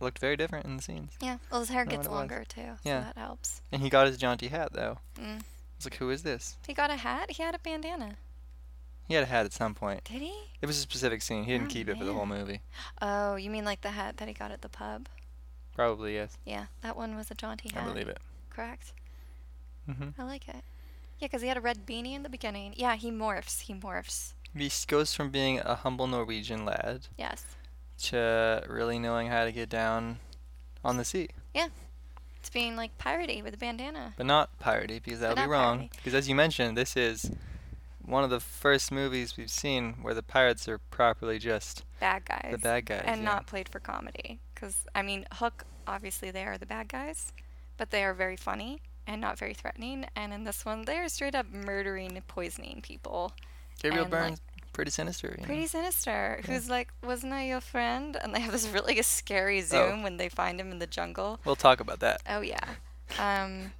looked 0.00 0.18
very 0.18 0.36
different 0.36 0.66
in 0.66 0.76
the 0.76 0.82
scenes. 0.82 1.12
Yeah, 1.20 1.38
well, 1.50 1.60
his 1.60 1.68
hair 1.68 1.84
gets 1.84 2.08
longer 2.08 2.44
too, 2.48 2.76
so 2.82 2.88
Yeah. 2.88 3.00
that 3.00 3.16
helps. 3.18 3.60
And 3.72 3.82
he 3.82 3.90
got 3.90 4.06
his 4.06 4.16
jaunty 4.16 4.48
hat 4.48 4.72
though. 4.72 4.98
Mm. 5.18 5.40
I 5.40 5.42
was 5.76 5.84
like, 5.86 5.96
who 5.96 6.10
is 6.10 6.22
this? 6.22 6.56
He 6.66 6.74
got 6.74 6.90
a 6.90 6.96
hat. 6.96 7.30
He 7.32 7.42
had 7.42 7.54
a 7.54 7.58
bandana. 7.58 8.16
He 9.08 9.14
had 9.14 9.24
a 9.24 9.26
hat 9.26 9.44
at 9.46 9.52
some 9.52 9.74
point. 9.74 10.04
Did 10.04 10.20
he? 10.22 10.34
It 10.60 10.66
was 10.66 10.78
a 10.78 10.82
specific 10.82 11.20
scene. 11.22 11.44
He 11.44 11.52
didn't 11.52 11.66
Oh, 11.66 11.70
keep 11.70 11.88
it 11.88 11.98
for 11.98 12.04
the 12.04 12.12
whole 12.12 12.26
movie. 12.26 12.60
Oh, 13.02 13.34
you 13.36 13.50
mean 13.50 13.64
like 13.64 13.80
the 13.80 13.90
hat 13.90 14.18
that 14.18 14.28
he 14.28 14.34
got 14.34 14.52
at 14.52 14.62
the 14.62 14.68
pub? 14.68 15.08
Probably 15.74 16.14
yes. 16.14 16.36
Yeah, 16.44 16.66
that 16.82 16.96
one 16.96 17.16
was 17.16 17.30
a 17.30 17.34
jaunty 17.34 17.70
hat. 17.70 17.82
I 17.82 17.86
believe 17.86 18.08
it. 18.08 18.18
Correct. 18.50 18.92
hmm 19.86 20.10
I 20.18 20.22
like 20.24 20.48
it. 20.48 20.62
Yeah, 21.18 21.26
because 21.26 21.42
he 21.42 21.48
had 21.48 21.56
a 21.56 21.60
red 21.60 21.86
beanie 21.86 22.14
in 22.14 22.22
the 22.22 22.28
beginning. 22.28 22.74
Yeah, 22.76 22.94
he 22.96 23.10
morphs. 23.10 23.62
He 23.62 23.74
morphs. 23.74 24.32
He 24.54 24.70
goes 24.86 25.14
from 25.14 25.30
being 25.30 25.58
a 25.60 25.74
humble 25.76 26.06
Norwegian 26.06 26.64
lad 26.64 27.06
Yes. 27.16 27.44
To 28.02 28.64
really 28.68 28.98
knowing 28.98 29.28
how 29.28 29.44
to 29.44 29.52
get 29.52 29.68
down 29.68 30.18
on 30.84 30.96
the 30.96 31.04
sea. 31.04 31.28
Yeah. 31.54 31.68
It's 32.38 32.48
being 32.48 32.74
like 32.74 32.96
piratey 32.96 33.42
with 33.42 33.52
a 33.52 33.58
bandana. 33.58 34.14
But 34.16 34.24
not 34.26 34.58
piratey, 34.58 35.02
because 35.02 35.20
that 35.20 35.36
would 35.36 35.42
be 35.42 35.48
wrong. 35.48 35.80
piratey. 35.80 35.90
Because 35.96 36.14
as 36.14 36.28
you 36.28 36.34
mentioned, 36.34 36.76
this 36.76 36.96
is 36.96 37.30
one 38.02 38.24
of 38.24 38.30
the 38.30 38.40
first 38.40 38.90
movies 38.90 39.36
we've 39.36 39.50
seen 39.50 39.96
where 40.00 40.14
the 40.14 40.22
pirates 40.22 40.66
are 40.66 40.78
properly 40.78 41.38
just 41.38 41.84
Bad 42.00 42.24
guys. 42.24 42.48
the 42.50 42.58
bad 42.58 42.86
guys. 42.86 43.02
and 43.04 43.20
yeah. 43.20 43.26
not 43.26 43.46
played 43.46 43.68
for 43.68 43.78
comedy. 43.78 44.40
Because, 44.54 44.86
I 44.94 45.02
mean, 45.02 45.26
Hook, 45.34 45.64
obviously 45.86 46.30
they 46.30 46.44
are 46.44 46.56
the 46.56 46.66
bad 46.66 46.88
guys, 46.88 47.32
but 47.76 47.90
they 47.90 48.02
are 48.02 48.14
very 48.14 48.36
funny 48.36 48.80
and 49.06 49.20
not 49.20 49.38
very 49.38 49.54
threatening. 49.54 50.06
And 50.16 50.32
in 50.32 50.44
this 50.44 50.64
one, 50.64 50.86
they 50.86 50.96
are 50.96 51.08
straight 51.08 51.34
up 51.34 51.46
murdering 51.52 52.22
poisoning 52.26 52.80
people. 52.82 53.32
Gabriel 53.82 54.06
Byrne's, 54.06 54.40
pretty 54.80 54.90
sinister. 54.90 55.34
You 55.38 55.44
Pretty 55.44 55.60
know? 55.62 55.66
sinister. 55.66 56.40
Yeah. 56.42 56.54
Who's 56.54 56.70
like, 56.70 56.88
wasn't 57.04 57.32
I 57.34 57.44
your 57.46 57.60
friend? 57.60 58.16
And 58.22 58.34
they 58.34 58.40
have 58.40 58.52
this 58.52 58.66
really 58.68 59.00
scary 59.02 59.58
Oh. 59.58 59.62
zoom 59.62 60.02
when 60.02 60.16
they 60.16 60.28
find 60.30 60.58
him 60.58 60.70
in 60.72 60.78
the 60.78 60.86
jungle. 60.86 61.38
We'll 61.44 61.54
talk 61.56 61.80
about 61.80 62.00
that. 62.00 62.22
Oh 62.28 62.40
yeah. 62.40 62.58
Um, 63.18 63.72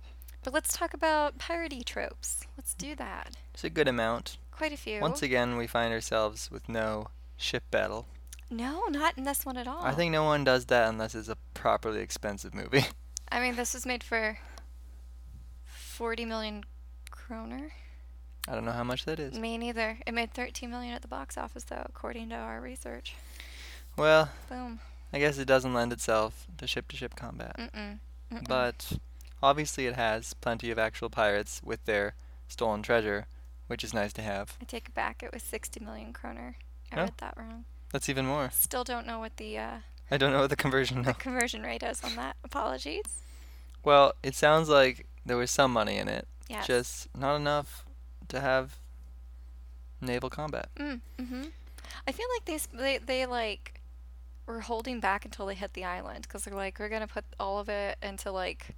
but 0.45 0.53
let's 0.53 0.77
talk 0.77 0.93
about 0.93 1.39
parody 1.39 1.83
tropes. 1.83 2.41
Let's 2.59 2.75
do 2.75 2.95
that. 2.97 3.37
It's 3.55 3.65
a 3.65 3.71
good 3.71 3.89
amount. 3.89 4.37
Quite 4.51 4.73
a 4.73 4.77
few. 4.77 5.01
Once 5.01 5.23
again, 5.23 5.57
we 5.57 5.67
find 5.67 5.93
ourselves 5.93 6.51
with 6.51 6.69
no 6.69 7.09
ship 7.39 7.63
battle. 7.71 8.07
no, 8.51 8.85
not 8.89 9.17
in 9.17 9.25
this 9.25 9.47
one 9.47 9.57
at 9.57 9.67
all. 9.67 9.83
I 9.83 9.93
think 9.93 10.13
no 10.13 10.25
one 10.25 10.45
does 10.45 10.67
that 10.67 10.89
unless 10.89 11.15
it's 11.15 11.29
a 11.31 11.37
properly 11.55 12.01
expensive 12.01 12.55
movie. 12.55 12.85
I 13.33 13.41
mean, 13.41 13.57
this 13.57 13.73
was 13.73 13.87
made 13.87 14.03
for 14.05 14.37
forty 15.65 16.25
million 16.27 16.65
kroner. 17.11 17.71
I 18.49 18.55
don't 18.55 18.65
know 18.65 18.73
how 18.73 18.85
much 18.85 19.05
that 19.05 19.19
is. 19.21 19.39
Me 19.39 19.59
neither. 19.59 19.99
It 20.07 20.15
made 20.15 20.33
thirteen 20.33 20.71
million 20.71 20.95
at 20.95 21.03
the 21.03 21.09
box 21.09 21.37
office, 21.39 21.65
though, 21.65 21.83
according 21.87 22.31
to 22.31 22.35
our 22.37 22.61
research. 22.61 23.15
Well, 23.97 24.31
Boom. 24.49 24.81
I 25.13 25.19
guess 25.19 25.39
it 25.39 25.45
doesn't 25.47 25.75
lend 25.75 25.93
itself 25.93 26.47
to 26.59 26.67
ship-to-ship 26.67 27.17
combat. 27.17 27.57
Mm-mm. 27.59 27.99
Mm-mm. 28.33 28.49
But 28.49 28.93
obviously 29.43 29.87
it 29.87 29.97
has 29.97 30.35
plenty 30.35 30.71
of 30.71 30.79
actual 30.79 31.11
pirates 31.11 31.61
with 31.65 31.85
their 31.85 32.15
stolen 32.49 32.83
treasure, 32.83 33.27
which 33.67 33.83
is 33.85 33.93
nice 33.93 34.13
to 34.15 34.23
have. 34.23 34.57
I 34.61 34.65
take 34.65 34.87
it 34.89 34.95
back. 34.95 35.23
It 35.23 35.33
was 35.35 35.43
sixty 35.43 35.81
million 35.85 36.13
kroner. 36.13 36.57
I 36.93 36.97
Oh. 36.97 37.03
read 37.05 37.13
that 37.19 37.35
wrong. 37.37 37.65
That's 37.93 38.09
even 38.09 38.27
more. 38.27 38.51
Still 38.53 38.85
don't 38.85 39.07
know 39.07 39.19
what 39.19 39.37
the 39.37 39.59
uh, 39.59 39.77
I 40.11 40.17
don't 40.17 40.33
know 40.33 40.41
what 40.41 40.51
the 40.51 40.57
conversion 40.57 41.03
the 41.03 41.15
conversion 41.15 41.63
rate 41.63 41.83
is 41.83 42.03
on 42.03 42.17
that. 42.17 42.37
Apologies. 42.45 43.23
Well, 43.85 44.13
it 44.23 44.35
sounds 44.35 44.69
like 44.69 45.07
there 45.27 45.37
was 45.37 45.51
some 45.51 45.73
money 45.73 45.97
in 45.99 46.09
it, 46.09 46.27
Yes. 46.49 46.67
just 46.67 47.09
not 47.17 47.37
enough 47.37 47.85
to 48.31 48.41
have 48.41 48.77
naval 50.01 50.31
combat. 50.31 50.69
Mm, 50.77 51.01
hmm 51.19 51.43
I 52.07 52.13
feel 52.13 52.27
like 52.37 52.45
they, 52.47 52.59
they 52.77 52.99
they 52.99 53.27
like 53.27 53.81
were 54.47 54.61
holding 54.61 55.01
back 55.01 55.25
until 55.25 55.47
they 55.47 55.55
hit 55.55 55.75
the 55.75 55.85
island 55.85 56.23
because 56.23 56.45
they're 56.45 56.55
like 56.55 56.79
we're 56.79 56.89
gonna 56.89 57.07
put 57.07 57.25
all 57.39 57.59
of 57.59 57.69
it 57.69 57.99
into 58.03 58.31
like 58.33 58.75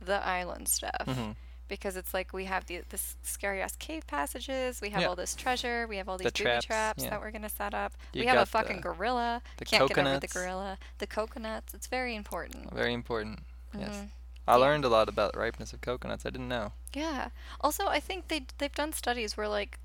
the 0.00 0.24
island 0.26 0.68
stuff 0.68 1.04
Mhm. 1.06 1.34
because 1.68 1.96
it's 1.96 2.12
like 2.14 2.32
we 2.32 2.44
have 2.46 2.66
the 2.66 2.82
this 2.90 3.16
scary 3.22 3.60
ass 3.62 3.74
cave 3.76 4.06
passages, 4.06 4.80
we 4.80 4.90
have 4.90 5.02
Yeah. 5.02 5.08
all 5.08 5.16
this 5.16 5.34
treasure, 5.34 5.86
we 5.88 5.96
have 5.96 6.08
all 6.08 6.18
The 6.18 6.24
these 6.24 6.32
booby 6.32 6.44
traps, 6.44 6.66
traps 6.66 7.04
yeah. 7.04 7.10
that 7.10 7.20
we're 7.20 7.30
gonna 7.30 7.48
set 7.48 7.74
up. 7.74 7.92
You 8.12 8.20
we 8.22 8.26
have 8.26 8.38
a 8.38 8.46
fucking 8.46 8.76
the- 8.76 8.82
gorilla. 8.82 9.42
the 9.56 9.64
Can't 9.64 9.88
get 9.88 9.98
over 9.98 10.04
the 10.20 10.26
coconuts. 10.28 10.32
gorilla. 10.32 10.78
The 10.98 11.06
coconuts. 11.06 11.74
It's 11.74 11.86
very 11.88 12.14
important. 12.14 12.72
Very 12.72 12.92
important. 12.92 13.40
Yes. 13.76 13.94
Mhm. 13.94 14.08
I 14.46 14.52
Yeah. 14.52 14.56
learned 14.56 14.84
a 14.84 14.88
lot 14.88 15.08
about 15.08 15.32
the 15.34 15.40
ripeness 15.40 15.72
of 15.72 15.80
coconuts. 15.80 16.24
I 16.26 16.30
didn't 16.30 16.48
know. 16.48 16.72
Yeah. 16.92 17.28
Also, 17.60 17.86
I 17.86 18.00
think 18.00 18.28
they 18.28 18.46
they've 18.58 18.74
done 18.74 18.92
studies 18.92 19.36
where 19.36 19.48
like 19.48 19.78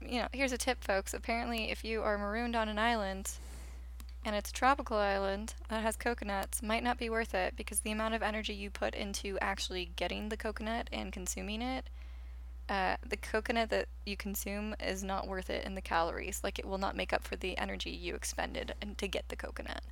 you 0.00 0.20
know, 0.20 0.28
here's 0.32 0.52
a 0.52 0.58
tip, 0.58 0.84
folks. 0.84 1.14
Apparently, 1.14 1.70
if 1.70 1.84
you 1.84 2.02
are 2.02 2.18
marooned 2.18 2.56
on 2.56 2.68
an 2.68 2.78
island 2.78 3.32
and 4.24 4.34
it's 4.34 4.50
a 4.50 4.54
tropical 4.54 4.96
island 4.96 5.54
that 5.68 5.82
has 5.82 5.96
coconuts, 5.96 6.62
might 6.62 6.82
not 6.82 6.98
be 6.98 7.10
worth 7.10 7.34
it 7.34 7.54
because 7.56 7.80
the 7.80 7.90
amount 7.90 8.14
of 8.14 8.22
energy 8.22 8.54
you 8.54 8.70
put 8.70 8.94
into 8.94 9.38
actually 9.40 9.90
getting 9.96 10.28
the 10.28 10.36
coconut 10.36 10.88
and 10.92 11.12
consuming 11.12 11.62
it, 11.62 11.88
uh, 12.68 12.96
the 13.06 13.16
coconut 13.16 13.70
that 13.70 13.88
you 14.06 14.16
consume 14.16 14.74
is 14.80 15.04
not 15.04 15.28
worth 15.28 15.50
it 15.50 15.64
in 15.64 15.74
the 15.74 15.82
calories. 15.82 16.40
Like 16.42 16.58
it 16.58 16.66
will 16.66 16.78
not 16.78 16.96
make 16.96 17.12
up 17.12 17.22
for 17.24 17.36
the 17.36 17.56
energy 17.58 17.90
you 17.90 18.14
expended 18.14 18.74
to 18.96 19.08
get 19.08 19.28
the 19.28 19.36
coconut. 19.36 19.82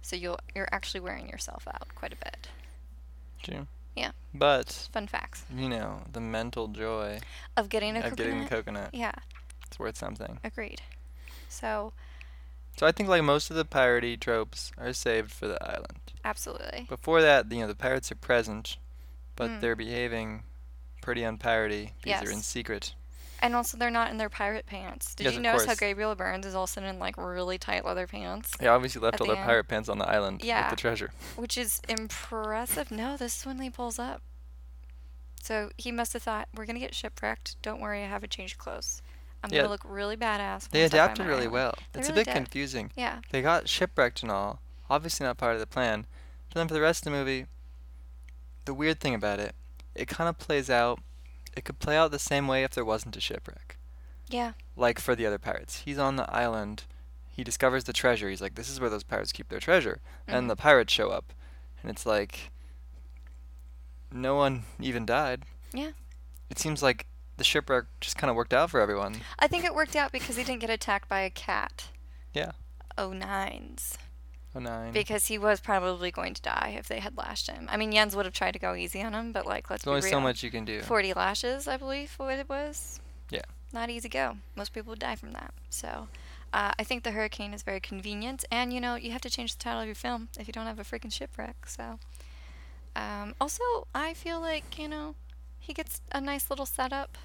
So 0.00 0.16
you'll 0.16 0.40
you're 0.54 0.68
actually 0.72 1.00
wearing 1.00 1.28
yourself 1.28 1.66
out 1.68 1.94
quite 1.94 2.12
a 2.12 2.16
bit. 2.16 2.48
True. 3.42 3.66
Yeah. 3.94 4.12
But 4.34 4.88
Fun 4.92 5.06
facts 5.06 5.44
you 5.54 5.68
know, 5.68 6.02
the 6.12 6.20
mental 6.20 6.68
joy 6.68 7.20
of 7.56 7.68
getting 7.68 7.94
a 7.96 7.98
of 7.98 8.04
coconut. 8.04 8.16
getting 8.18 8.42
the 8.44 8.48
coconut. 8.48 8.90
yeah, 8.94 9.12
It's 9.66 9.78
worth 9.78 9.96
something. 9.98 10.38
agreed. 10.44 10.80
So 11.48 11.92
So 12.78 12.86
I 12.86 12.92
think 12.92 13.08
like 13.08 13.22
most 13.22 13.50
of 13.50 13.56
the 13.56 13.64
piratey 13.66 14.18
tropes 14.18 14.72
are 14.78 14.92
saved 14.94 15.30
for 15.32 15.46
the 15.48 15.62
island. 15.62 16.12
absolutely. 16.24 16.86
Before 16.88 17.20
that, 17.20 17.50
you 17.52 17.60
know, 17.60 17.66
the 17.68 17.74
pirates 17.74 18.10
are 18.10 18.14
present, 18.16 18.76
but 19.36 19.50
Mm. 19.50 19.60
they're 19.60 19.76
behaving 19.76 20.44
pretty 21.02 21.20
unpiratey 21.22 21.90
because 22.02 22.20
they're 22.22 22.30
in 22.32 22.42
secret. 22.42 22.94
And 23.42 23.56
also, 23.56 23.76
they're 23.76 23.90
not 23.90 24.10
in 24.12 24.18
their 24.18 24.28
pirate 24.30 24.66
pants. 24.66 25.14
Did 25.16 25.24
Yes, 25.24 25.34
you 25.34 25.40
notice 25.40 25.66
how. 25.66 25.74
Gabriel 25.74 26.14
Byrne's 26.14 26.46
is 26.46 26.54
also 26.54 26.80
in 26.80 26.98
like 27.00 27.16
really 27.18 27.58
tight 27.58 27.84
leather 27.84 28.06
pants, 28.06 28.52
They 28.58 28.68
obviously 28.68 29.00
left 29.02 29.20
all 29.20 29.26
the 29.26 29.34
their 29.34 29.44
pirate 29.44 29.64
pants 29.66 29.88
on 29.88 29.98
the 29.98 30.08
island 30.08 30.42
Yeah. 30.44 30.62
with 30.62 30.70
the 30.70 30.80
treasure. 30.80 31.10
which 31.34 31.58
is 31.58 31.80
impressive. 31.88 32.90
No, 32.92 33.16
this 33.16 33.40
is 33.40 33.44
when 33.46 33.60
he 33.60 33.68
pulls 33.68 33.98
up. 33.98 34.22
So 35.42 35.70
he 35.76 35.90
must 35.90 36.12
have 36.12 36.22
thought, 36.22 36.48
"We're 36.54 36.66
gonna 36.66 36.78
get 36.78 36.94
shipwrecked. 36.94 37.60
Don't 37.62 37.80
worry, 37.80 38.04
I 38.04 38.06
have 38.06 38.22
a 38.22 38.28
change 38.28 38.52
of 38.52 38.58
clothes. 38.58 39.02
I'm 39.42 39.50
Yeah. 39.50 39.62
gonna 39.62 39.70
look 39.70 39.82
really 39.84 40.16
badass." 40.16 40.68
They 40.70 40.82
once 40.82 40.94
I 40.94 40.98
find 40.98 41.10
adapted 41.10 41.26
really 41.26 41.40
island." 41.40 41.52
well. 41.52 41.74
They 41.92 41.98
it's 42.00 42.08
really 42.10 42.20
a 42.22 42.24
bit 42.26 42.30
did. 42.30 42.36
confusing. 42.36 42.92
Yeah, 42.94 43.22
They 43.30 43.42
got 43.42 43.68
shipwrecked 43.68 44.22
and 44.22 44.30
all. 44.30 44.60
Obviously 44.88 45.26
not 45.26 45.36
part 45.36 45.54
of 45.54 45.60
the 45.60 45.66
plan. 45.66 46.06
But 46.48 46.54
then 46.60 46.68
for 46.68 46.74
the 46.74 46.80
rest 46.80 47.00
of 47.00 47.12
the 47.12 47.18
movie, 47.18 47.46
the 48.66 48.74
weird 48.74 49.00
thing 49.00 49.14
about 49.16 49.40
it, 49.40 49.56
it 49.96 50.06
kind 50.06 50.28
of 50.28 50.38
plays 50.38 50.70
out. 50.70 51.00
It 51.56 51.64
could 51.64 51.78
play 51.78 51.96
out 51.96 52.10
the 52.10 52.18
same 52.18 52.46
way 52.48 52.64
if 52.64 52.70
there 52.72 52.84
wasn't 52.84 53.16
a 53.16 53.20
shipwreck. 53.20 53.76
yeah, 54.28 54.52
Like 54.76 54.98
for 54.98 55.14
the 55.14 55.26
other 55.26 55.38
pirates, 55.38 55.82
he's 55.84 55.98
on 55.98 56.16
the 56.16 56.30
island. 56.34 56.84
He 57.30 57.44
discovers 57.44 57.84
the 57.84 57.92
treasure. 57.92 58.28
He's 58.30 58.40
like, 58.40 58.54
"This 58.54 58.68
is 58.70 58.80
where 58.80 58.88
those 58.90 59.02
pirates 59.02 59.32
keep 59.32 59.48
their 59.48 59.60
treasure." 59.60 60.00
Mhm. 60.28 60.34
And 60.34 60.50
the 60.50 60.56
pirates 60.56 60.92
show 60.92 61.10
up, 61.10 61.32
and 61.82 61.90
it's 61.90 62.06
like, 62.06 62.50
no 64.10 64.34
one 64.34 64.64
even 64.80 65.06
died. 65.06 65.44
yeah. 65.72 65.92
It 66.50 66.58
seems 66.58 66.82
like 66.82 67.06
the 67.38 67.44
shipwreck 67.44 67.86
just 68.00 68.18
kind 68.18 68.28
of 68.30 68.36
worked 68.36 68.52
out 68.52 68.70
for 68.70 68.78
everyone. 68.80 69.22
I 69.38 69.48
think 69.48 69.64
it 69.64 69.74
worked 69.74 69.96
out 69.96 70.12
because 70.12 70.36
he 70.36 70.44
didn't 70.44 70.60
get 70.60 70.68
attacked 70.70 71.08
by 71.08 71.20
a 71.20 71.30
cat. 71.30 71.86
Yeah. 72.34 72.52
Oh 72.98 73.12
nines. 73.14 73.96
Oh 74.54 74.60
nine. 74.60 74.92
Because 74.92 75.26
he 75.26 75.38
was 75.38 75.60
probably 75.60 76.10
going 76.10 76.34
to 76.34 76.42
die 76.42 76.74
if 76.78 76.86
they 76.86 77.00
had 77.00 77.16
lashed 77.16 77.48
him. 77.48 77.68
I 77.70 77.76
mean, 77.76 77.90
Jens 77.90 78.14
would 78.14 78.26
have 78.26 78.34
tried 78.34 78.52
to 78.52 78.58
go 78.58 78.74
easy 78.74 79.02
on 79.02 79.14
him, 79.14 79.32
but 79.32 79.46
like, 79.46 79.70
let's 79.70 79.84
There's 79.84 79.90
only 79.92 80.04
real. 80.04 80.10
so 80.10 80.20
much 80.20 80.42
you 80.42 80.50
can 80.50 80.64
do. 80.64 80.80
40 80.82 81.14
lashes, 81.14 81.66
I 81.66 81.76
believe, 81.76 82.12
what 82.18 82.38
it 82.38 82.48
was. 82.48 83.00
Yeah. 83.30 83.42
Not 83.72 83.88
easy 83.88 84.10
go. 84.10 84.36
Most 84.54 84.74
people 84.74 84.90
would 84.90 84.98
die 84.98 85.16
from 85.16 85.32
that. 85.32 85.54
So, 85.70 86.08
uh, 86.52 86.72
I 86.78 86.84
think 86.84 87.02
the 87.02 87.12
hurricane 87.12 87.54
is 87.54 87.62
very 87.62 87.80
convenient, 87.80 88.44
and 88.50 88.72
you 88.72 88.80
know, 88.80 88.96
you 88.96 89.12
have 89.12 89.22
to 89.22 89.30
change 89.30 89.56
the 89.56 89.62
title 89.62 89.80
of 89.80 89.86
your 89.86 89.94
film 89.94 90.28
if 90.38 90.46
you 90.46 90.52
don't 90.52 90.66
have 90.66 90.78
a 90.78 90.84
freaking 90.84 91.12
shipwreck. 91.12 91.66
So, 91.66 91.98
um, 92.94 93.34
also, 93.40 93.62
I 93.94 94.12
feel 94.12 94.38
like 94.38 94.78
you 94.78 94.88
know, 94.88 95.14
he 95.58 95.72
gets 95.72 96.02
a 96.12 96.20
nice 96.20 96.50
little 96.50 96.66
setup 96.66 97.16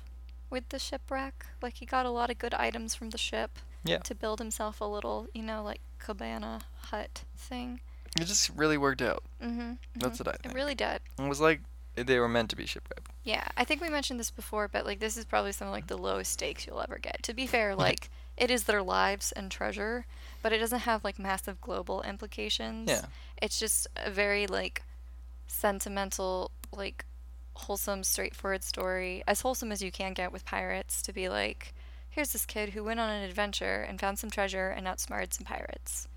with 0.49 0.69
the 0.69 0.79
shipwreck. 0.79 1.45
Like 1.61 1.75
he 1.75 1.85
got 1.85 2.05
a 2.05 2.09
lot 2.09 2.29
of 2.29 2.37
good 2.37 2.53
items 2.53 2.95
from 2.95 3.09
the 3.09 3.17
ship 3.17 3.59
Yeah. 3.87 3.99
to 3.99 4.15
build 4.15 4.39
himself 4.39 4.81
a 4.81 4.85
little, 4.85 5.27
you 5.33 5.43
know, 5.43 5.63
like 5.63 5.81
cabana 5.99 6.61
hut 6.89 7.23
thing. 7.35 7.79
It 8.19 8.25
just 8.25 8.49
really 8.55 8.77
worked 8.77 9.01
out. 9.01 9.23
Mm-hmm. 9.43 9.73
That's 9.95 10.19
what 10.19 10.27
I 10.27 10.33
think. 10.33 10.53
It 10.53 10.55
really 10.55 10.75
did. 10.75 11.01
It 11.19 11.27
was 11.27 11.39
like 11.39 11.61
they 11.95 12.19
were 12.19 12.27
meant 12.27 12.49
to 12.51 12.55
be 12.55 12.65
shipwrecked. 12.65 13.07
Yeah, 13.23 13.47
I 13.57 13.63
think 13.63 13.81
we 13.81 13.89
mentioned 13.89 14.19
this 14.19 14.31
before, 14.31 14.67
but 14.67 14.85
like 14.85 14.99
this 14.99 15.17
is 15.17 15.25
probably 15.25 15.51
some 15.51 15.67
of 15.67 15.73
like 15.73 15.87
the 15.87 15.97
lowest 15.97 16.31
stakes 16.31 16.65
you'll 16.65 16.81
ever 16.81 16.97
get. 16.97 17.23
To 17.23 17.33
be 17.33 17.47
fair, 17.47 17.75
like 17.75 18.09
it 18.37 18.51
is 18.51 18.63
their 18.63 18.81
lives 18.81 19.31
and 19.31 19.51
treasure, 19.51 20.05
but 20.41 20.53
it 20.53 20.59
doesn't 20.59 20.79
have 20.81 21.03
like 21.03 21.19
massive 21.19 21.59
global 21.59 22.01
implications. 22.03 22.89
Yeah. 22.89 23.05
It's 23.41 23.59
just 23.59 23.87
a 23.95 24.11
very 24.11 24.47
like 24.47 24.83
sentimental, 25.47 26.51
like 26.71 27.05
wholesome, 27.53 28.03
straightforward 28.03 28.63
story, 28.63 29.23
as 29.27 29.41
wholesome 29.41 29.71
as 29.71 29.81
you 29.81 29.91
can 29.91 30.13
get 30.13 30.31
with 30.31 30.45
pirates 30.45 31.01
to 31.01 31.11
be 31.11 31.27
like, 31.29 31.73
here's 32.17 32.31
this 32.33 32.47
kid 32.47 32.69
who 32.69 32.83
went 32.83 32.99
on 32.99 33.11
an 33.11 33.21
adventure 33.21 33.85
and 33.87 33.99
found 33.99 34.17
some 34.17 34.31
treasure 34.31 34.69
and 34.69 34.87
outsmarted 34.87 35.31
some 35.35 35.45
pirates. 35.45 36.07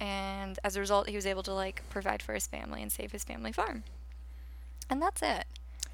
And 0.00 0.58
as 0.64 0.74
a 0.74 0.80
result, 0.80 1.08
he 1.08 1.14
was 1.14 1.26
able 1.26 1.44
to 1.44 1.54
like 1.54 1.80
provide 1.90 2.22
for 2.24 2.34
his 2.34 2.48
family 2.48 2.82
and 2.82 2.90
save 2.90 3.12
his 3.12 3.22
family 3.22 3.52
farm. 3.52 3.84
And 4.90 5.00
that's 5.00 5.22
it. 5.22 5.44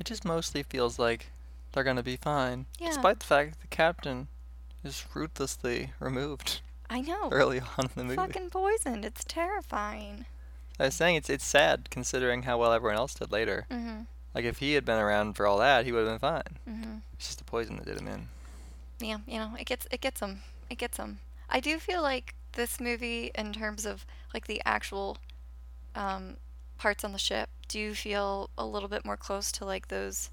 It 0.00 0.07
just 0.07 0.24
mostly 0.24 0.62
feels 0.62 0.98
like 0.98 1.26
they're 1.72 1.85
gonna 1.85 2.02
be 2.02 2.16
fine, 2.16 2.64
Yeah. 2.78 2.88
despite 2.88 3.20
the 3.20 3.26
fact 3.26 3.50
that 3.52 3.61
the 3.61 3.66
captain 3.66 4.28
is 4.83 5.04
ruthlessly 5.12 5.92
removed 6.00 6.62
I 6.88 7.02
know. 7.02 7.28
early 7.30 7.61
on 7.61 7.85
in 7.85 7.90
the 7.96 8.04
movie. 8.04 8.16
Fucking 8.16 8.48
poisoned. 8.48 9.04
It's 9.04 9.24
terrifying. 9.24 10.24
I 10.80 10.87
was 10.87 10.94
saying 10.94 11.16
it's 11.16 11.28
it's 11.28 11.44
sad 11.44 11.90
considering 11.90 12.44
how 12.44 12.57
well 12.57 12.72
everyone 12.72 12.96
else 12.96 13.12
did 13.12 13.30
later. 13.30 13.66
Mm-hmm. 13.70 14.04
Like 14.35 14.46
if 14.46 14.59
he 14.61 14.72
had 14.72 14.87
been 14.87 14.98
around 14.98 15.35
for 15.35 15.46
all 15.46 15.59
that, 15.59 15.85
he 15.85 15.92
would 15.92 16.07
have 16.09 16.18
been 16.18 16.30
fine. 16.30 16.59
Mm-hmm. 16.66 16.96
It's 17.12 17.26
just 17.26 17.38
the 17.38 17.44
poison 17.44 17.76
that 17.76 17.85
did 17.85 18.00
him 18.00 18.09
in. 18.09 18.28
Yeah, 19.04 19.18
you 19.26 19.38
know, 19.38 19.52
it 19.58 19.66
gets 19.66 19.86
it 19.90 20.00
gets 20.00 20.20
them. 20.20 20.40
It 20.70 20.78
gets 20.78 20.96
them. 20.96 21.18
I 21.50 21.60
do 21.60 21.78
feel 21.78 22.02
like 22.02 22.34
this 22.52 22.80
movie, 22.80 23.30
in 23.34 23.52
terms 23.52 23.84
of 23.84 24.06
like 24.32 24.46
the 24.46 24.62
actual 24.64 25.18
um, 25.94 26.36
parts 26.78 27.04
on 27.04 27.12
the 27.12 27.18
ship, 27.18 27.48
do 27.68 27.94
feel 27.94 28.48
a 28.56 28.64
little 28.64 28.88
bit 28.88 29.04
more 29.04 29.16
close 29.16 29.52
to 29.52 29.64
like 29.64 29.88
those 29.88 30.30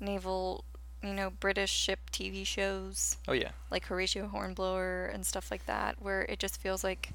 naval, 0.00 0.64
you 1.02 1.12
know, 1.12 1.30
British 1.30 1.70
ship 1.70 1.98
TV 2.10 2.46
shows, 2.46 3.18
Oh 3.28 3.32
yeah. 3.32 3.50
like 3.70 3.84
Horatio 3.86 4.28
Hornblower 4.28 5.06
and 5.06 5.26
stuff 5.26 5.50
like 5.50 5.66
that, 5.66 5.96
where 6.00 6.22
it 6.22 6.38
just 6.38 6.60
feels 6.60 6.82
like 6.82 7.10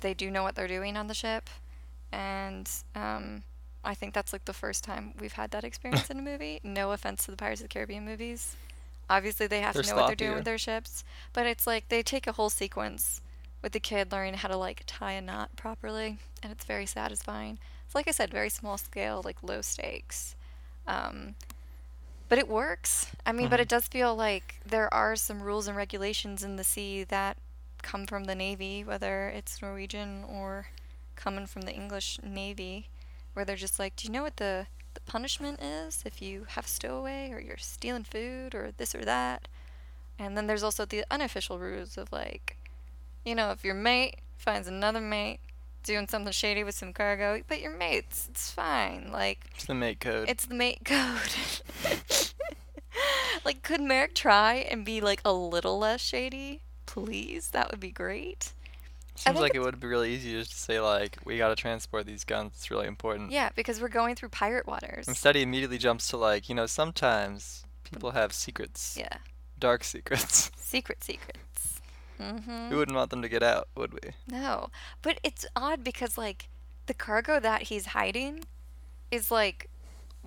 they 0.00 0.12
do 0.14 0.30
know 0.30 0.42
what 0.42 0.54
they're 0.54 0.68
doing 0.68 0.96
on 0.96 1.06
the 1.06 1.14
ship, 1.14 1.48
and 2.12 2.68
um, 2.94 3.42
I 3.84 3.94
think 3.94 4.12
that's 4.14 4.32
like 4.32 4.44
the 4.44 4.52
first 4.52 4.84
time 4.84 5.14
we've 5.18 5.32
had 5.32 5.50
that 5.52 5.64
experience 5.64 6.10
in 6.10 6.18
a 6.18 6.22
movie. 6.22 6.60
No 6.62 6.92
offense 6.92 7.24
to 7.24 7.30
the 7.30 7.36
Pirates 7.36 7.60
of 7.62 7.68
the 7.68 7.72
Caribbean 7.72 8.04
movies. 8.04 8.56
Obviously, 9.08 9.46
they 9.46 9.60
have 9.60 9.74
They're 9.74 9.82
to 9.82 9.88
know 9.90 9.96
what 9.96 10.06
they're 10.08 10.16
doing 10.16 10.34
with 10.34 10.44
their 10.44 10.58
ships, 10.58 11.04
but 11.32 11.46
it's 11.46 11.66
like 11.66 11.88
they 11.88 12.02
take 12.02 12.26
a 12.26 12.32
whole 12.32 12.50
sequence 12.50 13.20
with 13.62 13.72
the 13.72 13.80
kid 13.80 14.10
learning 14.12 14.34
how 14.34 14.48
to 14.48 14.56
like 14.56 14.82
tie 14.86 15.12
a 15.12 15.20
knot 15.20 15.54
properly, 15.56 16.18
and 16.42 16.52
it's 16.52 16.64
very 16.64 16.86
satisfying. 16.86 17.58
It's 17.84 17.94
like 17.94 18.08
I 18.08 18.10
said, 18.12 18.30
very 18.30 18.50
small 18.50 18.78
scale, 18.78 19.22
like 19.24 19.42
low 19.42 19.62
stakes. 19.62 20.34
Um, 20.86 21.34
but 22.28 22.38
it 22.38 22.48
works. 22.48 23.12
I 23.24 23.32
mean, 23.32 23.48
but 23.48 23.60
Mhm. 23.60 23.62
it 23.62 23.68
does 23.68 23.86
feel 23.86 24.14
like 24.14 24.60
there 24.66 24.92
are 24.92 25.14
some 25.14 25.40
rules 25.42 25.68
and 25.68 25.76
regulations 25.76 26.42
in 26.42 26.56
the 26.56 26.64
sea 26.64 27.04
that 27.04 27.36
come 27.82 28.06
from 28.06 28.24
the 28.24 28.34
Navy, 28.34 28.82
whether 28.82 29.28
it's 29.28 29.62
Norwegian 29.62 30.24
or 30.24 30.66
coming 31.14 31.46
from 31.46 31.62
the 31.62 31.72
English 31.72 32.18
Navy, 32.22 32.88
where 33.32 33.44
they're 33.44 33.54
just 33.54 33.78
like, 33.78 33.94
do 33.94 34.06
you 34.08 34.12
know 34.12 34.22
what 34.24 34.38
the, 34.38 34.66
the 34.96 35.00
punishment 35.12 35.60
is 35.62 36.02
if 36.06 36.22
you 36.22 36.46
have 36.48 36.64
a 36.64 36.68
stowaway 36.68 37.30
or 37.30 37.38
you're 37.38 37.58
stealing 37.58 38.02
food 38.04 38.54
or 38.54 38.72
this 38.76 38.94
or 38.94 39.04
that? 39.04 39.46
And 40.18 40.36
then 40.36 40.46
there's 40.46 40.62
also 40.62 40.86
the 40.86 41.04
unofficial 41.10 41.58
rules 41.58 41.98
of 41.98 42.10
like, 42.10 42.56
you 43.24 43.34
know, 43.34 43.50
if 43.50 43.62
your 43.62 43.74
mate 43.74 44.16
finds 44.38 44.66
another 44.66 45.00
mate 45.00 45.40
doing 45.82 46.08
something 46.08 46.32
shady 46.32 46.64
with 46.64 46.74
some 46.74 46.94
cargo, 46.94 47.42
but 47.46 47.60
your 47.60 47.76
mates, 47.76 48.26
it's 48.30 48.50
fine. 48.50 49.10
Like, 49.12 49.40
It's 49.54 49.66
the 49.66 49.74
mate 49.74 50.00
code. 50.00 50.28
it's 50.28 50.46
the 50.46 50.54
mate 50.54 50.80
code. 50.84 51.36
like, 53.44 53.62
could 53.62 53.80
Merrick 53.82 54.14
try 54.14 54.54
and 54.54 54.84
be 54.84 55.00
like 55.02 55.20
a 55.24 55.32
little 55.32 55.78
less 55.78 56.00
shady? 56.00 56.62
Please, 56.86 57.48
that 57.50 57.70
would 57.70 57.80
be 57.80 57.90
great. 57.90 58.52
Seems 59.18 59.40
like 59.40 59.54
it 59.54 59.60
would 59.60 59.80
be 59.80 59.86
really 59.86 60.14
easy 60.14 60.32
just 60.32 60.50
to 60.52 60.56
say 60.56 60.80
like, 60.80 61.18
we 61.24 61.38
gotta 61.38 61.56
transport 61.56 62.06
these 62.06 62.24
guns. 62.24 62.52
It's 62.56 62.70
really 62.70 62.86
important. 62.86 63.30
Yeah, 63.32 63.50
because 63.54 63.80
we're 63.80 63.88
going 63.88 64.14
through 64.14 64.30
pirate 64.30 64.66
waters. 64.66 65.08
Instead, 65.08 65.36
he 65.36 65.42
immediately 65.42 65.78
jumps 65.78 66.08
to 66.08 66.16
like, 66.16 66.48
you 66.48 66.54
know, 66.54 66.66
sometimes 66.66 67.64
people 67.84 68.12
have 68.12 68.32
secrets, 68.32 68.96
Yeah, 68.98 69.18
dark 69.58 69.84
secrets. 69.84 70.50
secret 70.56 71.02
secrets. 71.04 71.80
Mm-hmm. 72.20 72.70
we 72.70 72.76
wouldn't 72.76 72.96
want 72.96 73.10
them 73.10 73.20
to 73.20 73.28
get 73.28 73.42
out, 73.42 73.68
would 73.76 73.92
we? 73.92 74.12
No, 74.30 74.70
but 75.02 75.20
it's 75.22 75.44
odd 75.54 75.84
because 75.84 76.16
like 76.16 76.48
the 76.86 76.94
cargo 76.94 77.38
that 77.40 77.62
he's 77.62 77.86
hiding 77.86 78.44
is 79.10 79.30
like 79.30 79.68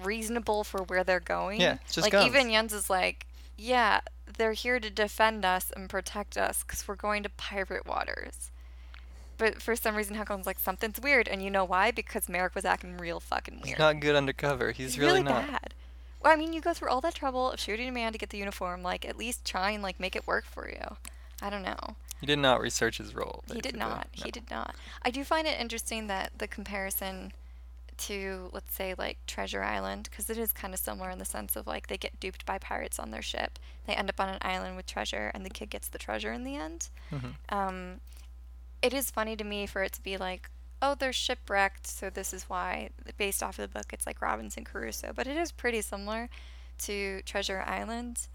reasonable 0.04 0.64
for 0.64 0.84
where 0.84 1.04
they're 1.04 1.20
going. 1.20 1.60
Yeah, 1.60 1.78
just 1.88 2.00
like 2.06 2.12
guns. 2.12 2.28
even 2.28 2.52
Jens 2.52 2.74
is 2.74 2.90
like, 2.90 3.26
yeah, 3.58 4.02
they're 4.38 4.54
here 4.54 4.80
to 4.80 4.90
defend 4.90 5.44
us 5.46 5.72
and 5.76 5.90
protect 5.90 6.38
us 6.38 6.64
because 6.64 6.88
we're 6.88 6.96
going 6.96 7.24
to 7.24 7.30
pirate 7.30 7.86
waters. 7.88 8.52
But 9.40 9.62
for 9.62 9.76
some 9.76 9.96
reason, 9.96 10.16
Huckle's 10.16 10.46
like 10.46 10.60
something's 10.60 11.00
weird, 11.00 11.28
and 11.28 11.42
you 11.42 11.50
know 11.50 11.66
why? 11.66 11.90
Because 11.92 12.30
Merrick 12.30 12.54
was 12.54 12.66
acting 12.66 12.98
real 12.98 13.20
fucking 13.20 13.56
weird. 13.56 13.68
He's 13.68 13.80
not 13.80 14.00
good 14.02 14.16
undercover. 14.16 14.72
He's, 14.72 14.94
He's 14.94 15.00
really, 15.00 15.24
not. 15.24 15.48
bad. 15.48 15.74
Well, 16.22 16.34
I 16.34 16.36
mean, 16.36 16.52
you 16.54 16.60
go 16.62 16.74
through 16.74 16.90
all 16.90 17.00
that 17.02 17.16
trouble 17.16 17.52
of 17.52 17.60
shooting 17.60 17.88
a 17.88 17.92
man 17.92 18.12
to 18.12 18.18
get 18.20 18.30
the 18.30 18.38
uniform. 18.38 18.84
Like, 18.84 19.06
at 19.06 19.18
least 19.18 19.46
try 19.46 19.72
and 19.72 19.82
like 19.82 20.00
make 20.00 20.16
it 20.16 20.28
work 20.28 20.46
for 20.46 20.70
you. 20.70 20.98
I 21.42 21.50
don't 21.50 21.64
know. 21.64 21.96
He 22.20 22.26
did 22.28 22.40
not 22.40 22.60
research 22.60 22.98
his 22.98 23.16
role. 23.16 23.44
He 23.52 23.62
did 23.62 23.78
not. 23.78 24.10
No. 24.18 24.24
He 24.26 24.30
did 24.30 24.52
not. 24.52 24.76
I 25.04 25.10
do 25.10 25.24
find 25.24 25.48
it 25.48 25.58
interesting 25.58 26.08
that 26.08 26.34
the 26.38 26.48
comparison 26.50 27.32
to, 28.00 28.50
let's 28.54 28.74
say, 28.76 28.94
like 28.98 29.18
Treasure 29.28 29.64
Island, 29.64 30.10
because 30.12 30.30
it 30.30 30.38
is 30.38 30.52
kind 30.52 30.74
of 30.74 30.80
similar 30.82 31.10
in 31.10 31.20
the 31.20 31.26
sense 31.26 31.56
of 31.56 31.66
like 31.68 31.88
they 31.88 31.98
get 31.98 32.20
duped 32.20 32.46
by 32.46 32.58
pirates 32.58 33.00
on 33.00 33.12
their 33.12 33.22
ship. 33.22 33.58
They 33.88 33.94
end 33.94 34.10
up 34.10 34.20
on 34.20 34.28
an 34.28 34.40
island 34.42 34.76
with 34.76 34.86
treasure, 34.86 35.32
and 35.34 35.46
the 35.46 35.50
kid 35.50 35.70
gets 35.70 35.88
the 35.88 35.98
treasure 35.98 36.34
in 36.34 36.44
the 36.44 36.56
end. 36.58 36.90
Mhm. 37.12 37.34
Um, 37.50 38.00
it 38.82 38.94
is 38.94 39.12
funny 39.12 39.36
to 39.36 39.44
me 39.44 39.66
for 39.66 39.84
it 39.84 39.94
to 39.94 40.04
be 40.04 40.18
like, 40.18 40.50
oh, 40.82 40.96
they're 40.96 41.14
shipwrecked, 41.14 41.88
so 41.88 42.10
this 42.10 42.34
is 42.34 42.44
why. 42.44 42.90
Based 43.18 43.44
off 43.44 43.60
of 43.60 43.72
the 43.72 43.80
book, 43.80 43.92
it's 43.92 44.08
like 44.08 44.22
Robinson 44.22 44.64
Crusoe, 44.64 45.14
but 45.16 45.28
it 45.28 45.38
is 45.38 45.52
pretty 45.52 45.82
similar 45.82 46.30
to 46.80 47.22
Treasure 47.24 47.64
Island. 47.66 48.28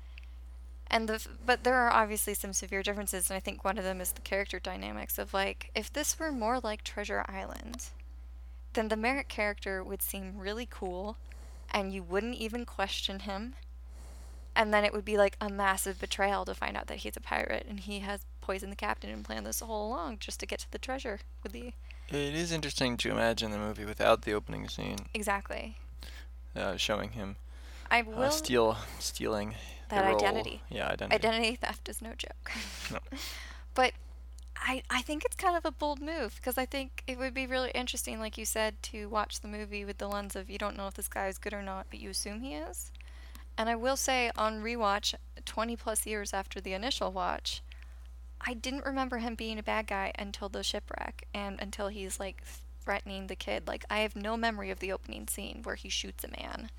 And 0.91 1.09
the 1.09 1.27
but 1.45 1.65
there 1.65 1.77
are 1.77 1.91
obviously 1.91 2.35
some 2.35 2.53
severe 2.53 2.83
differences, 2.83 3.31
and 3.31 3.37
I 3.37 3.41
think 3.41 3.65
one 3.65 3.79
of 3.79 3.85
them 3.85 4.01
is 4.01 4.13
the 4.13 4.21
character 4.21 4.61
dynamics 4.61 5.19
of 5.19 5.33
like 5.33 5.71
if 5.75 5.93
this 5.93 6.19
were 6.19 6.31
more 6.31 6.61
like 6.61 6.85
Treasure 6.85 7.25
Island, 7.27 7.87
then 8.75 8.89
the 8.89 8.97
Merrick 8.97 9.29
character 9.29 9.83
would 9.83 10.03
seem 10.03 10.39
really 10.39 10.69
cool, 10.71 11.17
and 11.71 11.93
you 11.93 12.03
wouldn't 12.03 12.37
even 12.37 12.67
question 12.67 13.21
him. 13.21 13.55
And 14.57 14.73
then 14.73 14.85
it 14.85 14.93
would 14.93 15.05
be 15.05 15.17
like 15.17 15.37
a 15.41 15.49
massive 15.49 15.99
betrayal 15.99 16.45
to 16.45 16.55
find 16.55 16.77
out 16.77 16.87
that 16.87 16.99
he's 16.99 17.17
a 17.17 17.21
pirate 17.21 17.67
and 17.69 17.81
he 17.81 18.01
has 18.01 18.25
poisoned 18.45 18.71
the 18.73 18.77
captain 18.77 19.11
and 19.11 19.25
planned 19.25 19.47
this 19.47 19.63
all 19.63 19.89
along 19.89 20.19
just 20.21 20.39
to 20.41 20.47
get 20.47 20.59
to 20.61 20.71
the 20.71 20.79
treasure 20.79 21.21
with 21.43 21.53
the 21.53 21.73
It 22.11 22.35
is 22.35 22.53
interesting 22.53 22.97
to 22.99 23.11
imagine 23.11 23.51
the 23.51 23.59
movie 23.59 23.85
without 23.87 24.23
the 24.23 24.33
opening 24.35 24.69
scene 24.69 25.07
exactly. 25.15 25.77
uh, 26.55 26.77
showing 26.77 27.11
him 27.13 27.37
I 27.91 28.01
uh, 28.01 28.05
will 28.05 28.31
steal, 28.31 28.77
stealing 28.99 29.55
the 29.89 29.97
That 29.97 30.07
role. 30.07 30.17
identity. 30.17 30.63
Yeah, 30.71 30.89
identity. 30.89 31.15
identity 31.29 31.57
theft 31.57 31.89
is 31.89 32.03
no 32.03 32.13
joke. 32.17 32.51
No. 32.93 32.99
But 33.75 33.93
I 34.57 34.83
I 34.89 35.03
think 35.03 35.25
it's 35.25 35.37
kind 35.37 35.57
of 35.57 35.65
a 35.65 35.73
bold 35.73 36.01
move 36.01 36.37
because 36.37 36.57
I 36.59 36.67
think 36.67 37.03
it 37.07 37.19
would 37.19 37.35
be 37.35 37.47
really 37.47 37.71
interesting, 37.75 38.21
like 38.21 38.39
you 38.39 38.45
said, 38.45 38.73
to 38.91 39.09
watch 39.09 39.41
the 39.41 39.49
movie 39.49 39.85
with 39.85 39.99
the 39.99 40.07
lens 40.09 40.37
of 40.37 40.49
you 40.49 40.59
don't 40.59 40.77
know 40.77 40.87
if 40.87 40.95
this 40.95 41.09
guy 41.09 41.27
is 41.29 41.39
good 41.39 41.53
or 41.55 41.63
not, 41.63 41.87
but 41.91 41.99
you 41.99 42.11
assume 42.11 42.41
he 42.41 42.55
is. 42.55 42.93
And 43.59 43.69
I 43.69 43.75
will 43.77 43.97
say 43.97 44.31
on 44.37 44.63
rewatch, 44.63 45.15
20 45.45 45.77
plus 45.77 46.07
years 46.07 46.33
after 46.33 46.61
the 46.61 46.73
initial 46.73 47.13
watch, 47.13 47.63
I 48.47 48.55
didn't 48.55 48.85
remember 48.85 49.19
him 49.19 49.35
being 49.35 49.59
a 49.59 49.63
bad 49.63 49.87
guy 49.87 50.13
until 50.19 50.49
the 50.49 50.63
shipwreck 50.63 51.27
and 51.35 51.59
until 51.61 51.89
he's 51.89 52.21
like 52.21 52.43
threatening 52.81 53.27
the 53.27 53.37
kid. 53.37 53.67
Like 53.67 53.85
I 53.89 54.01
have 54.01 54.15
no 54.15 54.37
memory 54.37 54.71
of 54.71 54.81
the 54.81 54.93
opening 54.93 55.27
scene 55.29 55.61
where 55.63 55.77
he 55.77 55.89
shoots 55.89 56.25
a 56.25 56.29
man. 56.29 56.71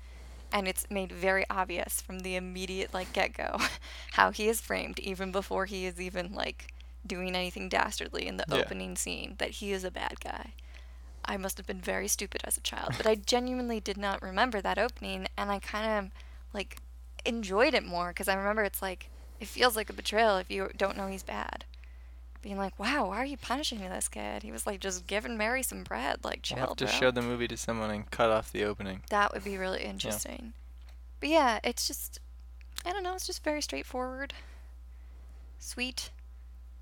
And 0.52 0.68
it's 0.68 0.88
made 0.88 1.10
very 1.10 1.44
obvious 1.50 2.00
from 2.00 2.20
the 2.20 2.36
immediate 2.36 2.94
like 2.94 3.12
get-go 3.12 3.58
how 4.12 4.30
he 4.30 4.48
is 4.48 4.60
framed 4.60 5.00
even 5.00 5.32
before 5.32 5.66
he 5.66 5.86
is 5.86 6.00
even 6.00 6.32
like 6.32 6.72
doing 7.06 7.34
anything 7.34 7.68
dastardly 7.68 8.26
in 8.26 8.36
the 8.36 8.44
Yeah. 8.48 8.58
opening 8.58 8.96
scene 8.96 9.34
that 9.38 9.50
he 9.50 9.72
is 9.72 9.82
a 9.82 9.90
bad 9.90 10.20
guy. 10.20 10.52
I 11.24 11.36
must 11.36 11.56
have 11.56 11.66
been 11.66 11.80
very 11.80 12.06
stupid 12.06 12.42
as 12.44 12.56
a 12.56 12.60
child, 12.60 12.94
but 12.96 13.06
I 13.06 13.14
genuinely 13.26 13.80
did 13.80 13.96
not 13.96 14.22
remember 14.22 14.60
that 14.60 14.78
opening 14.78 15.26
and 15.36 15.50
I 15.50 15.58
kind 15.58 16.06
of 16.06 16.12
like 16.54 16.76
enjoyed 17.24 17.74
it 17.74 17.84
more 17.84 18.08
because 18.10 18.28
I 18.28 18.34
remember 18.34 18.62
it's 18.62 18.80
like 18.80 19.10
it 19.40 19.48
feels 19.48 19.76
like 19.76 19.90
a 19.90 19.92
betrayal 19.92 20.36
if 20.36 20.50
you 20.50 20.70
don't 20.76 20.96
know 20.96 21.06
he's 21.06 21.22
bad. 21.22 21.64
Being 22.42 22.58
like, 22.58 22.78
wow, 22.78 23.08
why 23.08 23.16
are 23.16 23.24
you 23.24 23.36
punishing 23.36 23.80
me 23.80 23.88
this 23.88 24.08
kid? 24.08 24.42
He 24.42 24.52
was 24.52 24.66
like 24.66 24.78
just 24.80 25.06
giving 25.06 25.36
Mary 25.36 25.62
some 25.62 25.82
bread, 25.82 26.18
like 26.22 26.42
chill, 26.42 26.58
We'll 26.58 26.66
have 26.68 26.76
to 26.76 26.84
bro. 26.84 26.92
show 26.92 27.10
the 27.10 27.22
movie 27.22 27.48
to 27.48 27.56
someone 27.56 27.90
and 27.90 28.08
cut 28.10 28.30
off 28.30 28.52
the 28.52 28.64
opening. 28.64 29.02
That 29.10 29.32
would 29.32 29.42
be 29.42 29.56
really 29.58 29.82
interesting. 29.82 30.52
Yeah. 30.54 30.92
But 31.20 31.28
yeah, 31.30 31.60
it's 31.64 31.86
just 31.88 32.20
I 32.84 32.92
don't 32.92 33.02
know, 33.02 33.14
it's 33.14 33.26
just 33.26 33.42
very 33.42 33.60
straightforward. 33.62 34.32
Sweet, 35.58 36.10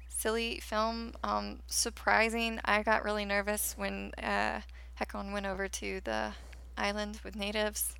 silly 0.08 0.60
film. 0.60 1.14
Um, 1.22 1.60
surprising. 1.66 2.60
I 2.64 2.82
got 2.82 3.04
really 3.04 3.24
nervous 3.24 3.74
when 3.78 4.12
uh 4.22 4.60
Hakon 4.96 5.32
went 5.32 5.46
over 5.46 5.66
to 5.68 6.00
the 6.04 6.32
island 6.76 7.20
with 7.24 7.36
natives. 7.36 7.94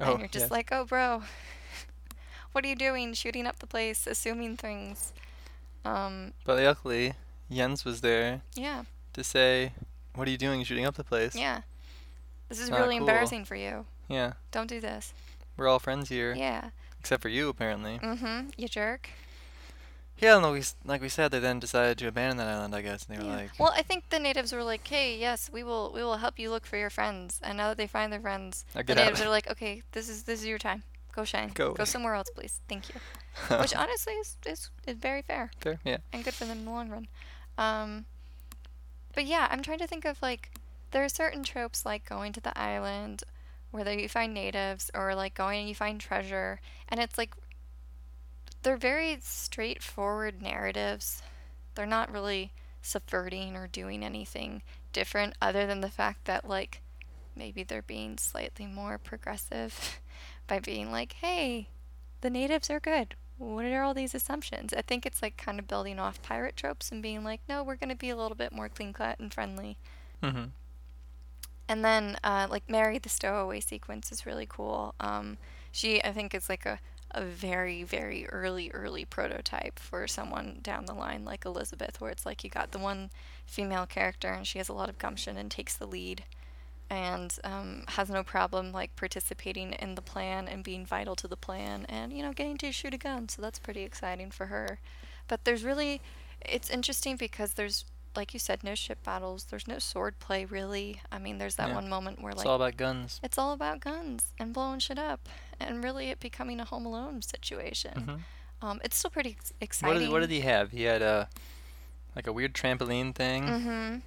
Oh, 0.00 0.12
and 0.12 0.20
you're 0.20 0.28
just 0.28 0.46
yeah. 0.46 0.54
like, 0.54 0.68
oh 0.72 0.84
bro, 0.84 1.22
what 2.52 2.64
are 2.64 2.68
you 2.68 2.76
doing? 2.76 3.14
Shooting 3.14 3.46
up 3.46 3.58
the 3.58 3.66
place, 3.66 4.06
assuming 4.06 4.56
things. 4.56 5.12
Um, 5.84 6.32
But 6.44 6.58
luckily, 6.62 7.14
Jens 7.50 7.84
was 7.84 8.00
there 8.00 8.42
yeah, 8.54 8.84
to 9.12 9.22
say, 9.22 9.72
"What 10.14 10.26
are 10.26 10.30
you 10.30 10.38
doing 10.38 10.64
shooting 10.64 10.84
up 10.86 10.94
the 10.96 11.04
place?" 11.04 11.34
yeah. 11.34 11.62
This 12.48 12.60
is 12.60 12.70
not 12.70 12.78
really 12.80 12.98
cool. 12.98 13.08
embarrassing 13.08 13.44
for 13.44 13.56
you. 13.56 13.86
Yeah, 14.08 14.34
Don't 14.52 14.68
do 14.68 14.80
this. 14.80 15.12
we're 15.56 15.66
all 15.68 15.80
friends 15.80 16.08
here, 16.08 16.32
Yeah. 16.34 16.70
except 17.00 17.22
for 17.22 17.28
you 17.28 17.48
apparently. 17.48 17.98
Mm-hmm. 17.98 18.50
You 18.56 18.68
jerk. 18.68 19.10
Yeah, 20.18 20.38
no, 20.38 20.52
we, 20.52 20.62
like 20.84 21.02
we 21.02 21.08
said, 21.10 21.30
they 21.30 21.40
then 21.40 21.58
decided 21.60 21.98
to 21.98 22.06
abandon 22.08 22.38
that 22.38 22.46
island. 22.48 22.74
I 22.74 22.80
guess 22.82 23.04
and 23.04 23.16
they 23.18 23.22
were 23.22 23.28
Yeah. 23.28 23.36
like, 23.36 23.50
well, 23.58 23.72
I 23.76 23.82
think 23.82 24.08
the 24.08 24.18
natives 24.18 24.52
were 24.52 24.62
like, 24.64 24.86
"Hey, 24.86 25.18
yes, 25.18 25.50
we 25.52 25.62
will. 25.62 25.92
We 25.92 26.02
will 26.02 26.16
help 26.18 26.38
you 26.38 26.50
look 26.50 26.64
for 26.66 26.76
your 26.78 26.88
friends." 26.90 27.38
And 27.42 27.58
now 27.58 27.68
that 27.68 27.76
they 27.76 27.86
find 27.86 28.12
their 28.12 28.20
friends, 28.20 28.64
the 28.72 28.94
natives 28.94 29.20
are 29.20 29.28
like, 29.28 29.46
"Okay, 29.50 29.82
this 29.92 30.08
is 30.08 30.22
this 30.22 30.40
is 30.40 30.46
your 30.46 30.58
time. 30.58 30.84
Go 31.16 31.24
shine. 31.24 31.50
Go 31.54 31.72
Go 31.72 31.84
somewhere 31.84 32.14
else, 32.14 32.28
please. 32.34 32.60
Thank 32.68 32.90
you." 32.90 32.94
Which 33.58 33.74
honestly 33.74 34.12
is, 34.14 34.36
is 34.46 34.70
is 34.86 34.96
very 34.96 35.22
fair 35.22 35.50
"Fair, 35.60 35.80
yeah." 35.82 35.98
and 36.12 36.22
good 36.22 36.34
for 36.34 36.44
them 36.44 36.58
in 36.58 36.64
the 36.66 36.70
long 36.70 36.90
run. 36.90 37.08
Um, 37.56 38.04
but 39.14 39.24
yeah, 39.24 39.48
I'm 39.50 39.62
trying 39.62 39.78
to 39.78 39.86
think 39.86 40.04
of 40.04 40.20
like 40.20 40.50
there 40.90 41.02
are 41.02 41.08
certain 41.08 41.42
tropes 41.42 41.86
like 41.86 42.06
going 42.06 42.32
to 42.34 42.40
the 42.40 42.56
island 42.56 43.24
whether 43.70 43.92
you 43.92 44.08
find 44.08 44.32
natives 44.32 44.90
or 44.94 45.14
like 45.14 45.34
going 45.34 45.60
and 45.60 45.68
you 45.68 45.74
find 45.74 46.00
treasure, 46.00 46.60
and 46.88 47.00
it's 47.00 47.18
like 47.18 47.34
they're 48.62 48.76
very 48.76 49.18
straightforward 49.20 50.42
narratives. 50.42 51.22
They're 51.74 51.86
not 51.86 52.12
really 52.12 52.52
subverting 52.82 53.56
or 53.56 53.66
doing 53.66 54.04
anything 54.04 54.62
different 54.92 55.34
other 55.42 55.66
than 55.66 55.80
the 55.80 55.88
fact 55.88 56.24
that 56.24 56.48
like 56.48 56.80
maybe 57.34 57.62
they're 57.62 57.82
being 57.82 58.16
slightly 58.16 58.66
more 58.66 58.98
progressive 58.98 60.00
by 60.46 60.60
being 60.60 60.90
like, 60.90 61.14
"Hey, 61.14 61.68
the 62.20 62.30
natives 62.30 62.70
are 62.70 62.80
good. 62.80 63.14
What 63.38 63.66
are 63.66 63.82
all 63.82 63.94
these 63.94 64.14
assumptions?" 64.14 64.72
I 64.72 64.82
think 64.82 65.04
it's 65.06 65.22
like 65.22 65.36
kind 65.36 65.58
of 65.58 65.68
building 65.68 65.98
off 65.98 66.22
pirate 66.22 66.56
tropes 66.56 66.90
and 66.92 67.02
being 67.02 67.24
like, 67.24 67.40
"No, 67.48 67.62
we're 67.62 67.76
going 67.76 67.90
to 67.90 67.96
be 67.96 68.10
a 68.10 68.16
little 68.16 68.36
bit 68.36 68.52
more 68.52 68.68
clean 68.68 68.92
cut 68.92 69.18
and 69.18 69.32
friendly." 69.32 69.78
Mm-hmm. 70.22 70.46
And 71.68 71.84
then, 71.84 72.16
uh, 72.22 72.46
like 72.48 72.68
Mary, 72.68 72.98
the 72.98 73.08
stowaway 73.08 73.60
sequence 73.60 74.12
is 74.12 74.26
really 74.26 74.46
cool. 74.48 74.94
Um, 75.00 75.36
she, 75.72 76.02
I 76.02 76.12
think, 76.12 76.34
is 76.34 76.48
like 76.48 76.64
a, 76.64 76.78
a 77.10 77.22
very, 77.24 77.82
very 77.82 78.26
early, 78.28 78.70
early 78.72 79.04
prototype 79.04 79.78
for 79.78 80.06
someone 80.06 80.60
down 80.62 80.86
the 80.86 80.94
line 80.94 81.24
like 81.24 81.44
Elizabeth, 81.44 82.00
where 82.00 82.10
it's 82.10 82.24
like 82.24 82.44
you 82.44 82.50
got 82.50 82.70
the 82.70 82.78
one 82.78 83.10
female 83.46 83.86
character 83.86 84.28
and 84.28 84.46
she 84.46 84.58
has 84.58 84.68
a 84.68 84.72
lot 84.72 84.88
of 84.88 84.98
gumption 84.98 85.36
and 85.36 85.50
takes 85.50 85.76
the 85.76 85.86
lead 85.86 86.24
and 86.88 87.36
um, 87.44 87.84
has 87.88 88.08
no 88.10 88.22
problem 88.22 88.72
like 88.72 88.94
participating 88.96 89.72
in 89.72 89.94
the 89.96 90.02
plan 90.02 90.46
and 90.48 90.62
being 90.62 90.86
vital 90.86 91.16
to 91.16 91.26
the 91.28 91.36
plan 91.36 91.84
and, 91.88 92.12
you 92.12 92.22
know, 92.22 92.32
getting 92.32 92.56
to 92.58 92.70
shoot 92.72 92.94
a 92.94 92.98
gun. 92.98 93.28
So 93.28 93.42
that's 93.42 93.58
pretty 93.58 93.82
exciting 93.82 94.30
for 94.30 94.46
her. 94.46 94.78
But 95.28 95.44
there's 95.44 95.64
really, 95.64 96.00
it's 96.40 96.70
interesting 96.70 97.16
because 97.16 97.54
there's 97.54 97.84
like 98.14 98.32
you 98.32 98.40
said, 98.40 98.64
no 98.64 98.74
ship 98.74 99.04
battles. 99.04 99.44
There's 99.44 99.68
no 99.68 99.78
sword 99.78 100.18
play 100.20 100.46
really. 100.46 101.02
I 101.12 101.18
mean, 101.18 101.36
there's 101.36 101.56
that 101.56 101.68
Yeah. 101.68 101.74
one 101.74 101.86
moment 101.90 102.22
where 102.22 102.32
like 102.32 102.40
It's 102.40 102.46
all 102.46 102.56
about 102.56 102.78
guns. 102.78 103.20
it's 103.22 103.36
all 103.36 103.52
about 103.52 103.80
guns 103.80 104.32
and 104.38 104.54
blowing 104.54 104.78
shit 104.78 104.98
up, 104.98 105.28
and 105.60 105.84
really 105.84 106.08
it 106.08 106.18
becoming 106.18 106.58
a 106.58 106.64
Home 106.64 106.86
Alone 106.86 107.20
situation. 107.20 107.92
Mhm. 108.62 108.66
Um, 108.66 108.80
it's 108.82 108.96
still 108.96 109.10
pretty 109.10 109.32
ex- 109.38 109.52
What 109.58 109.64
exciting. 109.64 110.00
did, 110.00 110.10
what 110.12 110.20
did 110.20 110.30
he 110.30 110.40
have? 110.40 110.70
He 110.70 110.84
had 110.84 111.02
a 111.02 111.28
like 112.14 112.26
a 112.26 112.32
weird 112.32 112.54
trampoline 112.54 113.14
thing, 113.14 113.42
Mm-hmm. 113.44 113.98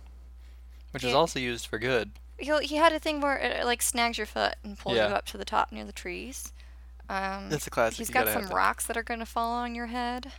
which 0.90 1.04
he- 1.04 1.10
is 1.10 1.14
also 1.14 1.38
used 1.40 1.68
for 1.68 1.78
good. 1.78 2.10
He 2.40 2.66
he 2.66 2.76
had 2.78 2.94
a 2.94 3.00
thing 3.00 3.22
where 3.22 3.38
it, 3.38 3.66
like 3.66 3.82
snags 3.82 4.18
your 4.18 4.28
foot 4.28 4.56
and 4.64 4.78
pulls 4.78 4.96
Yeah. 4.96 5.10
you 5.10 5.16
up 5.16 5.26
to 5.28 5.38
the 5.38 5.46
top 5.46 5.72
near 5.72 5.86
the 5.86 5.92
trees. 5.92 6.52
Um, 7.10 7.50
That's 7.50 7.66
a 7.68 7.70
classic. 7.72 7.98
He's 7.98 8.10
got 8.10 8.28
some 8.28 8.48
rocks 8.48 8.86
that 8.86 8.96
are 8.96 9.04
going 9.04 9.20
to 9.20 9.26
fall 9.26 9.52
on 9.52 9.74
your 9.76 9.88
head. 9.88 10.32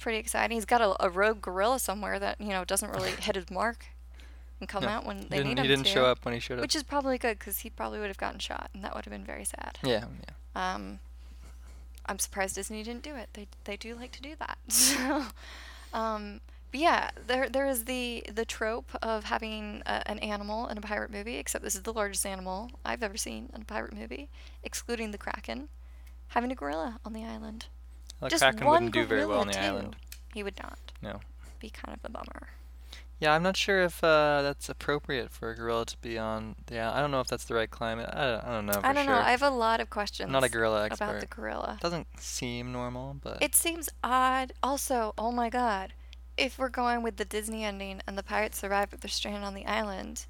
Pretty 0.00 0.18
exciting. 0.18 0.56
He's 0.56 0.64
got 0.64 0.80
a, 0.80 0.96
a 1.04 1.08
rogue 1.08 1.40
gorilla 1.40 1.78
somewhere 1.78 2.18
that 2.18 2.40
you 2.40 2.48
know 2.48 2.64
doesn't 2.64 2.90
really 2.90 3.10
hit 3.20 3.36
his 3.36 3.50
mark 3.50 3.84
and 4.58 4.68
come 4.68 4.82
No, 4.82 4.88
out 4.88 5.06
when 5.06 5.18
He 5.18 5.24
they 5.28 5.36
didn't, 5.38 5.48
need 5.48 5.58
he 5.58 5.64
him 5.64 5.68
didn't 5.68 5.86
to. 5.86 5.92
show 5.92 6.04
up 6.06 6.24
when 6.24 6.34
he 6.34 6.40
should 6.40 6.56
have. 6.58 6.62
Which 6.62 6.74
is 6.74 6.82
probably 6.82 7.18
good 7.18 7.38
because 7.38 7.58
he 7.60 7.70
probably 7.70 7.98
would 8.00 8.08
have 8.08 8.16
gotten 8.18 8.40
shot, 8.40 8.68
and 8.74 8.82
that 8.84 8.94
would 8.96 9.04
have 9.04 9.12
been 9.12 9.24
very 9.24 9.44
sad. 9.44 9.78
yeah, 9.84 10.04
yeah. 10.56 10.74
Um, 10.74 10.98
I'm 12.06 12.18
surprised 12.18 12.56
Disney 12.56 12.82
didn't 12.82 13.02
do 13.04 13.14
it. 13.14 13.28
They 13.34 13.46
they 13.64 13.76
do 13.76 13.94
like 13.94 14.10
to 14.12 14.22
do 14.22 14.34
that. 14.40 14.58
So, 14.68 15.26
um, 15.94 16.40
yeah, 16.80 17.10
there 17.26 17.48
there 17.48 17.66
is 17.66 17.84
the 17.84 18.24
the 18.32 18.44
trope 18.44 18.90
of 19.02 19.24
having 19.24 19.82
a, 19.86 20.08
an 20.10 20.18
animal 20.20 20.68
in 20.68 20.78
a 20.78 20.80
pirate 20.80 21.10
movie. 21.10 21.36
Except 21.36 21.62
this 21.64 21.74
is 21.74 21.82
the 21.82 21.92
largest 21.92 22.24
animal 22.26 22.70
I've 22.84 23.02
ever 23.02 23.16
seen 23.16 23.50
in 23.54 23.62
a 23.62 23.64
pirate 23.64 23.94
movie, 23.94 24.28
excluding 24.62 25.10
the 25.10 25.18
kraken. 25.18 25.68
Having 26.28 26.52
a 26.52 26.54
gorilla 26.54 26.98
on 27.04 27.12
the 27.12 27.24
island. 27.24 27.66
Well, 28.20 28.30
Just 28.30 28.42
Kraken 28.42 28.64
one 28.64 28.72
wouldn't 28.84 28.94
do 28.94 29.04
very 29.04 29.26
well 29.26 29.40
on 29.40 29.48
the 29.48 29.52
gorilla, 29.52 29.68
island. 29.68 29.96
He 30.32 30.42
would 30.42 30.58
not. 30.62 30.78
No. 31.02 31.20
Be 31.60 31.68
kind 31.68 31.94
of 31.98 32.04
a 32.04 32.08
bummer. 32.08 32.48
Yeah, 33.18 33.34
I'm 33.34 33.42
not 33.42 33.56
sure 33.56 33.82
if 33.82 34.02
uh, 34.02 34.42
that's 34.42 34.68
appropriate 34.68 35.30
for 35.30 35.50
a 35.50 35.54
gorilla 35.56 35.86
to 35.86 35.96
be 35.98 36.18
on. 36.18 36.56
Yeah, 36.70 36.90
I 36.92 37.00
don't 37.00 37.10
know 37.10 37.20
if 37.20 37.28
that's 37.28 37.44
the 37.44 37.54
right 37.54 37.70
climate. 37.70 38.08
I 38.12 38.24
don't, 38.24 38.44
I 38.44 38.52
don't 38.52 38.66
know 38.66 38.72
for 38.72 38.86
I 38.86 38.92
don't 38.92 39.04
sure. 39.04 39.14
know. 39.14 39.20
I 39.20 39.30
have 39.30 39.42
a 39.42 39.50
lot 39.50 39.80
of 39.80 39.90
questions. 39.90 40.26
I'm 40.26 40.32
not 40.32 40.42
a 40.42 40.48
gorilla 40.48 40.86
about 40.86 40.98
the 40.98 41.04
expert. 41.04 41.30
gorilla. 41.30 41.78
Doesn't 41.80 42.06
seem 42.18 42.72
normal, 42.72 43.16
but 43.22 43.42
It 43.42 43.54
seems 43.54 43.88
odd. 44.02 44.52
Also, 44.62 45.14
oh 45.18 45.30
my 45.30 45.50
god, 45.50 45.92
if 46.36 46.58
we're 46.58 46.68
going 46.68 47.02
with 47.02 47.16
the 47.16 47.24
Disney 47.24 47.64
ending 47.64 48.00
and 48.06 48.16
the 48.16 48.22
pirates 48.22 48.58
survive 48.58 48.90
but 48.90 49.00
they're 49.00 49.08
stranded 49.08 49.42
on 49.44 49.54
the 49.54 49.66
island, 49.66 50.26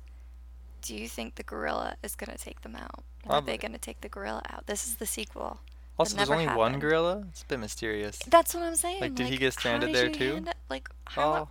do 0.82 0.94
you 0.96 1.08
think 1.08 1.36
the 1.36 1.42
gorilla 1.42 1.96
is 2.02 2.14
gonna 2.16 2.36
take 2.38 2.62
them 2.62 2.76
out? 2.76 3.04
Or 3.26 3.36
are 3.36 3.40
they 3.40 3.56
gonna 3.56 3.78
take 3.78 4.00
the 4.00 4.08
gorilla 4.08 4.42
out? 4.50 4.66
This 4.66 4.86
is 4.86 4.96
the 4.96 5.06
sequel. 5.06 5.60
also 5.98 6.16
there's 6.16 6.30
only 6.30 6.46
one 6.48 6.78
gorilla. 6.80 7.24
It's 7.28 7.42
a 7.42 7.46
bit 7.46 7.60
mysterious. 7.60 8.18
That's 8.26 8.54
what 8.54 8.62
I'm 8.64 8.74
saying. 8.76 9.00
Like, 9.00 9.14
did 9.14 9.28
he 9.28 9.36
get 9.36 9.52
stranded 9.52 9.94
there 9.94 10.10
too? 10.10 10.44
Like, 10.68 10.88
how? 11.06 11.32
Oh, 11.34 11.48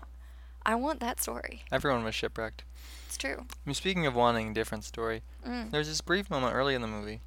I 0.65 0.75
want 0.75 0.99
that 0.99 1.21
story. 1.21 1.63
everyone 1.71 2.03
was 2.03 2.13
shipwrecked. 2.13 2.63
It's 3.07 3.17
true. 3.17 3.37
I 3.39 3.53
mean, 3.65 3.73
speaking 3.73 4.05
of 4.05 4.13
wanting 4.15 4.49
a 4.49 4.53
different 4.53 4.83
story, 4.83 5.21
Mm. 5.45 5.71
there's 5.71 5.87
this 5.87 6.01
brief 6.01 6.29
moment 6.29 6.53
early 6.55 6.75
in 6.75 6.81
the 6.81 6.87
movie 6.87 7.21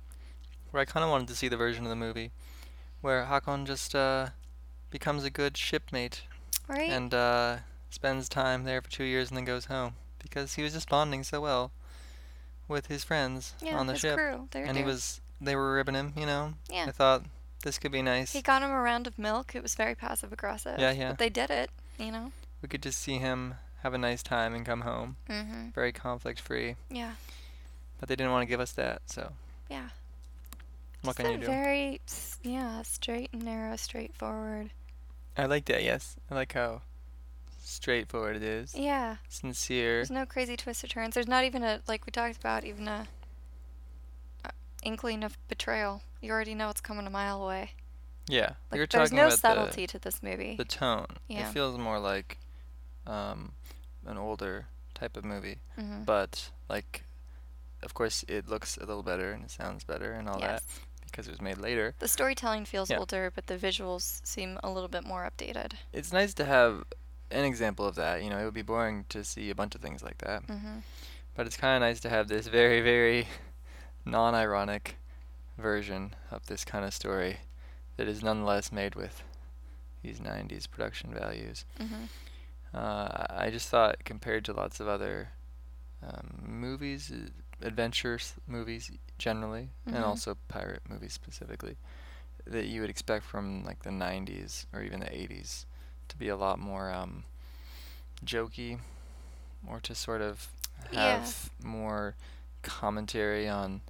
where 0.71 0.81
I 0.81 0.85
kind 0.85 1.03
of 1.05 1.11
wanted 1.11 1.29
to 1.29 1.35
see 1.37 1.49
the 1.49 1.57
version 1.57 1.85
of 1.85 1.91
the 1.91 1.97
movie 1.97 2.31
where 3.01 3.25
Hakon 3.25 3.67
just 3.67 3.95
uh, 3.95 4.29
becomes 4.91 5.25
a 5.25 5.31
good 5.31 5.57
shipmate 5.57 6.23
Right? 6.69 6.91
and 6.91 7.13
uh, 7.13 7.57
spends 7.91 8.29
time 8.29 8.65
there 8.65 8.81
for 8.81 8.91
two 8.91 9.05
years 9.05 9.29
and 9.29 9.37
then 9.37 9.45
goes 9.45 9.67
home 9.67 9.95
because 10.19 10.55
he 10.55 10.63
was 10.63 10.73
just 10.73 10.89
bonding 10.89 11.23
so 11.25 11.41
well 11.41 11.73
with 12.69 12.87
his 12.87 13.05
friends 13.05 13.53
yeah, 13.61 13.77
on 13.79 13.87
the 13.87 13.93
his 13.93 14.01
ship, 14.01 14.17
crew. 14.17 14.49
They're 14.51 14.65
and 14.65 14.77
he 14.77 14.83
was 14.83 15.21
they 15.41 15.55
were 15.57 15.75
ribbing 15.75 15.95
him. 15.95 16.13
You 16.17 16.25
know, 16.27 16.55
Yeah. 16.71 16.87
I 16.89 16.91
thought 16.93 17.23
this 17.63 17.79
could 17.79 17.93
be 17.93 18.01
nice. 18.03 18.33
He 18.33 18.41
got 18.43 18.63
him 18.63 18.71
a 18.71 18.81
round 18.81 19.07
of 19.07 19.19
milk. 19.19 19.55
It 19.55 19.63
was 19.63 19.75
very 19.75 19.95
passive 19.95 20.33
aggressive. 20.33 20.79
Yeah, 20.79 20.93
yeah. 20.93 21.11
But 21.11 21.19
they 21.19 21.29
did 21.31 21.51
it, 21.51 21.71
you 21.99 22.11
know? 22.11 22.33
we 22.63 22.69
could 22.69 22.83
just 22.83 22.99
see 22.99 23.19
him 23.19 23.55
have 23.83 23.93
a 23.93 23.99
nice 23.99 24.23
time 24.23 24.55
and 24.55 24.65
come 24.65 24.81
home, 24.81 25.17
Mm-hmm. 25.29 25.69
very 25.75 25.93
conflict 25.93 26.41
free. 26.41 26.77
Yeah. 26.91 27.13
But 28.01 28.09
they 28.09 28.17
didn't 28.17 28.33
want 28.33 28.43
to 28.43 28.47
give 28.47 28.61
us 28.61 28.73
that, 28.73 29.03
so 29.07 29.33
Yeah. 29.69 29.89
what 31.03 31.17
Just 31.17 31.19
can 31.19 31.33
you 31.33 31.39
do? 31.41 31.47
Very, 31.47 32.01
yeah, 32.43 32.81
straight 32.83 33.29
and 33.35 33.45
narrow, 33.45 33.77
straightforward. 33.77 34.71
I 35.37 35.47
like 35.47 35.65
that. 35.67 35.83
Yes, 35.83 36.17
I 36.31 36.35
like 36.35 36.53
how 36.53 36.83
straightforward 37.63 38.37
it 38.37 38.43
is, 38.43 38.75
Yeah. 38.75 39.17
sincere. 39.29 39.97
There's 39.97 40.11
no 40.11 40.27
crazy 40.27 40.57
twists 40.57 40.85
or 40.85 40.87
turns. 40.87 41.15
There's 41.15 41.29
not 41.29 41.45
even 41.45 41.63
a, 41.63 41.81
like 41.89 42.07
we 42.07 42.13
talked 42.13 42.37
about, 42.37 42.65
even 42.65 42.87
a, 42.89 43.09
a 44.45 44.51
inkling 44.83 45.25
of 45.25 45.37
betrayal. 45.49 46.03
You 46.21 46.31
already 46.31 46.55
know 46.55 46.69
it's 46.71 46.81
coming 46.81 47.07
a 47.07 47.11
mile 47.11 47.43
away. 47.43 47.73
Yeah, 48.27 48.53
Like, 48.71 48.79
you're 48.79 48.87
there's 48.87 49.11
talking 49.11 49.17
no 49.17 49.27
about 49.27 49.39
subtlety 49.39 49.87
to 49.89 49.99
this 49.99 50.23
movie. 50.23 50.57
the 50.57 50.65
the 50.65 50.69
tone. 50.69 51.07
Yeah. 51.29 51.49
It 51.49 51.53
feels 51.53 51.77
more 51.77 51.99
like 51.99 52.39
um, 53.07 53.53
an 54.07 54.17
older 54.17 54.67
type 54.95 55.17
of 55.17 55.25
movie, 55.25 55.59
mm-hmm. 55.79 56.05
but 56.05 56.51
like, 56.69 57.05
of 57.83 57.93
course, 57.93 58.25
it 58.29 58.49
looks 58.49 58.79
a 58.79 58.87
little 58.87 59.03
better 59.03 59.33
and 59.33 59.45
it 59.45 59.51
sounds 59.51 59.85
better 59.85 60.13
and 60.13 60.29
all 60.29 60.39
yes. 60.41 60.63
that 60.63 60.63
because 61.15 61.29
it 61.29 61.31
was 61.31 61.41
made 61.41 61.59
later. 61.59 61.95
The 62.01 62.09
storytelling 62.09 62.65
feels 62.65 62.91
Yeah. 62.91 62.99
older, 62.99 63.31
but 63.33 63.47
the 63.47 63.57
visuals 63.57 64.21
seem 64.27 64.59
a 64.65 64.69
little 64.71 64.89
bit 64.89 65.05
more 65.05 65.23
updated. 65.31 65.75
It's 65.93 66.13
nice 66.13 66.35
to 66.35 66.45
have 66.45 66.83
an 67.31 67.45
example 67.45 67.87
of 67.87 67.95
that. 67.95 68.23
You 68.25 68.31
know, 68.31 68.39
it 68.39 68.45
would 68.45 68.55
be 68.55 68.63
boring 68.63 69.05
to 69.11 69.23
see 69.23 69.49
a 69.51 69.55
bunch 69.55 69.75
of 69.77 69.81
things 69.81 70.03
like 70.03 70.19
that, 70.19 70.45
Mm-hmm. 70.49 70.79
but 71.37 71.47
it's 71.47 71.57
kind 71.57 71.77
of 71.77 71.87
nice 71.89 72.01
to 72.01 72.09
have 72.09 72.27
this 72.27 72.49
very, 72.49 72.81
very 72.81 73.29
non-ironic 74.05 74.97
version 75.57 76.15
of 76.33 76.47
this 76.47 76.65
kind 76.65 76.85
of 76.85 76.93
story 76.93 77.39
that 77.97 78.09
is 78.09 78.23
nonetheless 78.23 78.73
made 78.73 78.95
with 78.97 79.23
these 80.03 80.19
90s 80.21 80.69
production 80.69 81.15
values. 81.15 81.65
Mm-hmm. 81.81 82.05
Uh, 82.75 83.09
I 83.39 83.47
I 83.47 83.51
just 83.51 83.69
thought 83.69 84.03
compared 84.05 84.45
to 84.47 84.53
lots 84.53 84.81
of 84.81 84.89
other 84.89 85.29
um, 86.03 86.43
movies, 86.45 87.13
uh, 87.63 87.67
adventure 87.67 88.19
movies 88.47 88.91
generally, 89.19 89.71
Mhm. 89.87 89.95
and 89.95 90.05
also 90.05 90.37
pirate 90.49 90.83
movies 90.89 91.13
specifically, 91.13 91.77
that 92.47 92.67
you 92.67 92.81
would 92.81 92.91
expect 92.91 93.25
from 93.25 93.65
like 93.65 93.83
the 93.83 93.91
90s 93.91 94.67
or 94.73 94.83
even 94.83 95.01
the 95.01 95.15
80s 95.15 95.67
to 96.09 96.17
be 96.17 96.29
a 96.29 96.37
lot 96.37 96.59
more 96.59 96.93
um, 96.93 97.25
jokey 98.25 98.81
or 99.67 99.81
to 99.81 99.95
sort 99.95 100.21
of 100.21 100.49
Yeah. 100.91 101.21
have 101.21 101.51
more 101.63 102.15
commentary 102.63 103.49
on 103.49 103.81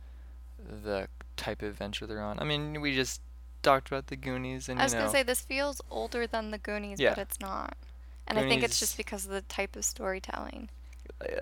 the 0.59 1.09
type 1.37 1.63
of 1.63 1.69
adventure 1.71 2.07
they're 2.07 2.23
on. 2.23 2.39
I 2.39 2.45
mean, 2.45 2.81
we 2.81 2.95
just 2.95 3.21
talked 3.63 3.89
about 3.89 4.07
the 4.09 4.17
Goonies 4.17 4.69
and 4.69 4.79
I 4.79 4.85
was 4.85 4.93
you 4.93 4.99
know 4.99 5.05
gonna 5.07 5.13
say 5.13 5.23
this 5.23 5.41
feels 5.41 5.81
older 5.91 6.27
than 6.27 6.51
the 6.51 6.59
Goonies, 6.59 7.01
Yeah. 7.01 7.11
but 7.11 7.19
it's 7.19 7.41
not. 7.41 7.77
And 8.27 8.39
I 8.39 8.43
think 8.49 8.63
it's 8.63 8.79
just 8.81 8.97
because 8.97 9.25
of 9.27 9.33
the 9.33 9.43
type 9.43 9.77
of 9.77 9.85
storytelling. 9.85 10.69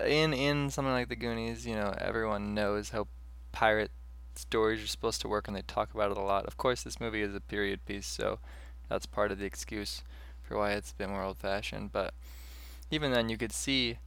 In 0.05 0.33
in 0.33 0.69
something 0.69 0.93
like 0.93 1.09
the 1.09 1.15
Goonies, 1.15 1.65
you 1.65 1.75
know, 1.75 1.93
everyone 1.97 2.53
knows 2.53 2.89
how 2.89 3.07
pirate 3.51 3.91
stories 4.35 4.83
are 4.83 4.87
supposed 4.87 5.21
to 5.21 5.27
work, 5.27 5.47
and 5.47 5.55
they 5.55 5.61
talk 5.61 5.93
about 5.93 6.11
it 6.11 6.17
a 6.17 6.21
lot. 6.21 6.45
Of 6.45 6.57
course, 6.57 6.83
this 6.83 6.99
movie 6.99 7.21
is 7.21 7.35
a 7.35 7.41
period 7.41 7.85
piece, 7.85 8.07
so 8.07 8.39
that's 8.89 9.05
part 9.05 9.31
of 9.31 9.39
the 9.39 9.45
excuse 9.45 10.03
for 10.41 10.57
why 10.57 10.71
it's 10.71 10.91
a 10.91 10.95
bit 10.95 11.09
more 11.09 11.23
old-fashioned. 11.23 11.91
But 11.91 12.13
even 12.91 13.11
then, 13.11 13.29
you 13.29 13.37
could 13.37 13.51
see 13.51 13.97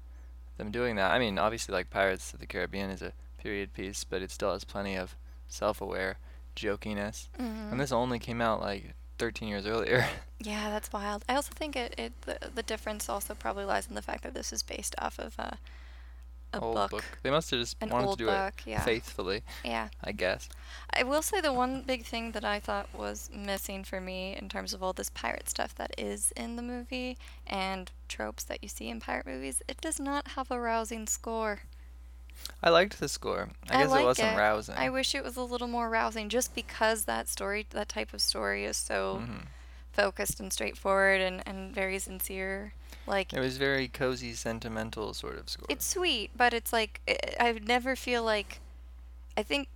them 0.59 0.71
doing 0.71 0.97
that. 0.97 1.12
I 1.12 1.19
mean, 1.19 1.39
obviously, 1.39 1.73
like 1.73 1.91
Pirates 1.91 2.33
of 2.33 2.41
the 2.41 2.47
Caribbean 2.47 2.91
is 2.91 3.03
a 3.03 3.12
period 3.39 3.73
piece, 3.73 4.05
but 4.05 4.23
it 4.23 4.31
still 4.31 4.53
has 4.53 4.64
plenty 4.64 4.97
of 4.97 5.17
self-aware 5.49 6.19
jokiness. 6.55 7.29
Mm-hmm. 7.39 7.73
And 7.73 7.81
this 7.81 7.93
only 7.93 8.19
came 8.19 8.41
out 8.41 8.61
like 8.61 8.95
13 9.19 9.49
years 9.49 9.67
earlier. 9.67 10.07
Yeah, 10.39 10.69
that's 10.69 10.93
wild. 10.93 11.25
I 11.31 11.35
also 11.35 11.53
think 11.55 11.77
it, 11.77 11.95
it 11.97 12.12
the, 12.23 12.39
the 12.55 12.62
difference 12.62 13.09
also 13.09 13.35
probably 13.35 13.64
lies 13.64 13.87
in 13.89 13.95
the 13.95 14.03
fact 14.03 14.23
that 14.23 14.35
this 14.35 14.53
is 14.53 14.62
based 14.62 14.95
off 14.99 15.19
of 15.19 15.35
a, 15.39 15.57
a 16.53 16.61
old 16.61 16.91
book, 16.91 17.05
They 17.23 17.31
must 17.31 17.51
have 17.53 17.61
just 17.61 17.77
an 17.81 17.89
wanted 17.89 18.11
to 18.11 18.17
do 18.17 18.27
book. 18.27 18.53
it 18.67 18.71
Yeah, 18.71 18.81
faithfully, 18.81 19.43
yeah. 19.64 19.89
I 20.05 20.12
guess. 20.12 20.51
I 20.93 21.05
will 21.05 21.23
say 21.23 21.41
the 21.41 21.55
one 21.55 21.81
big 21.87 22.05
thing 22.05 22.33
that 22.33 22.45
I 22.45 22.61
thought 22.61 22.89
was 22.95 23.31
missing 23.35 23.83
for 23.83 23.99
me 23.99 24.37
in 24.39 24.51
terms 24.51 24.75
of 24.75 24.83
all 24.83 24.93
this 24.93 25.09
pirate 25.09 25.49
stuff 25.49 25.75
that 25.77 25.95
is 25.97 26.33
in 26.37 26.57
the 26.57 26.62
movie 26.62 27.17
and 27.47 27.91
tropes 28.09 28.45
that 28.45 28.62
you 28.62 28.69
see 28.69 28.89
in 28.91 29.01
pirate 29.01 29.27
movies, 29.27 29.62
it 29.67 29.81
does 29.81 29.99
not 29.99 30.29
have 30.29 30.51
a 30.51 30.61
rousing 30.61 31.07
score. 31.07 31.61
I 32.62 32.70
liked 32.70 32.99
the 33.01 33.09
score. 33.09 33.51
I, 33.68 33.74
I 33.74 33.76
guess 33.82 33.91
like 33.91 34.03
it 34.03 34.05
wasn't 34.05 34.32
it. 34.32 34.37
rousing. 34.37 34.74
I 34.76 34.89
wish 34.91 35.14
it 35.14 35.24
was 35.24 35.37
a 35.37 35.43
little 35.43 35.68
more 35.68 35.89
rousing 35.91 36.28
just 36.28 36.55
because 36.55 37.05
that 37.05 37.28
story, 37.28 37.66
that 37.70 37.89
type 37.89 38.12
of 38.14 38.20
story 38.20 38.64
is 38.64 38.76
so 38.76 39.22
Mhm. 39.24 39.47
focused 39.93 40.41
and 40.41 40.53
straightforward 40.53 41.20
and, 41.20 41.43
and 41.47 41.74
very 41.74 41.99
sincere. 41.99 42.72
Like, 43.07 43.32
It 43.32 43.41
was 43.41 43.57
very 43.57 43.89
cozy, 43.89 44.34
sentimental 44.34 45.14
sort 45.14 45.39
of 45.39 45.49
score. 45.49 45.66
it's 45.68 45.87
sweet, 45.87 46.30
but 46.37 46.53
it's 46.53 46.72
like, 46.72 47.01
I 47.09 47.49
I 47.49 47.53
never 47.53 47.95
feel 47.97 48.22
like, 48.22 48.61
I 49.37 49.43
think, 49.43 49.68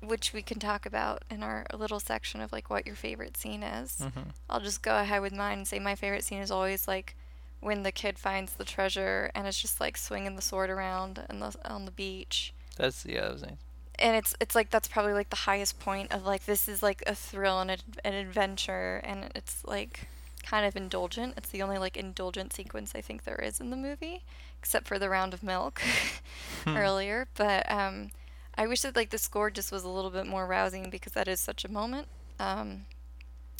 which 0.00 0.32
we 0.32 0.42
can 0.42 0.58
talk 0.60 0.86
about 0.86 1.24
in 1.28 1.42
our 1.42 1.66
little 1.74 1.98
section 2.00 2.40
of 2.40 2.52
like 2.52 2.70
what 2.70 2.86
your 2.86 2.94
favorite 2.94 3.36
scene 3.36 3.62
is. 3.64 3.98
hmm 4.00 4.30
I'll 4.48 4.60
just 4.60 4.80
go 4.80 4.96
ahead 4.98 5.20
with 5.22 5.32
mine 5.34 5.58
and 5.58 5.68
say 5.68 5.78
my 5.78 5.94
favorite 5.96 6.24
scene 6.24 6.38
is 6.40 6.50
always 6.50 6.86
like 6.88 7.14
when 7.60 7.82
the 7.82 7.92
kid 7.92 8.18
finds 8.18 8.54
the 8.54 8.64
treasure 8.64 9.30
and 9.34 9.46
it's 9.46 9.60
just 9.60 9.80
like 9.80 9.96
swinging 9.96 10.36
the 10.36 10.42
sword 10.42 10.70
around 10.70 11.24
and 11.28 11.42
the, 11.42 11.54
on 11.64 11.84
the 11.84 11.90
beach. 11.90 12.52
That's 12.76 13.04
yeah, 13.04 13.22
that 13.22 13.32
was 13.32 13.42
nice. 13.42 13.52
And 13.98 14.16
it's 14.16 14.34
it's 14.40 14.54
like 14.54 14.70
that's 14.70 14.86
probably 14.86 15.12
like 15.12 15.30
the 15.30 15.36
highest 15.36 15.80
point 15.80 16.12
of 16.12 16.24
like 16.24 16.44
this 16.44 16.68
is 16.68 16.82
like 16.82 17.02
a 17.06 17.14
thrill 17.14 17.60
and 17.60 17.70
ad- 17.70 17.82
an 18.04 18.14
adventure 18.14 19.00
and 19.02 19.30
it's 19.34 19.64
like 19.64 20.08
kind 20.44 20.64
of 20.64 20.76
indulgent. 20.76 21.34
It's 21.36 21.50
the 21.50 21.62
only 21.62 21.78
like 21.78 21.96
indulgent 21.96 22.52
sequence 22.52 22.92
I 22.94 23.00
think 23.00 23.24
there 23.24 23.36
is 23.42 23.60
in 23.60 23.70
the 23.70 23.76
movie, 23.76 24.22
except 24.60 24.86
for 24.86 24.98
the 24.98 25.08
round 25.08 25.34
of 25.34 25.42
milk 25.42 25.82
earlier. 26.66 27.26
But 27.34 27.70
um, 27.70 28.10
I 28.56 28.66
wish 28.66 28.82
that 28.82 28.96
like 28.96 29.10
the 29.10 29.18
score 29.18 29.50
just 29.50 29.72
was 29.72 29.84
a 29.84 29.88
little 29.88 30.10
bit 30.10 30.26
more 30.26 30.46
rousing 30.46 30.90
because 30.90 31.12
that 31.12 31.28
is 31.28 31.40
such 31.40 31.64
a 31.64 31.70
moment. 31.70 32.08
Um, 32.38 32.86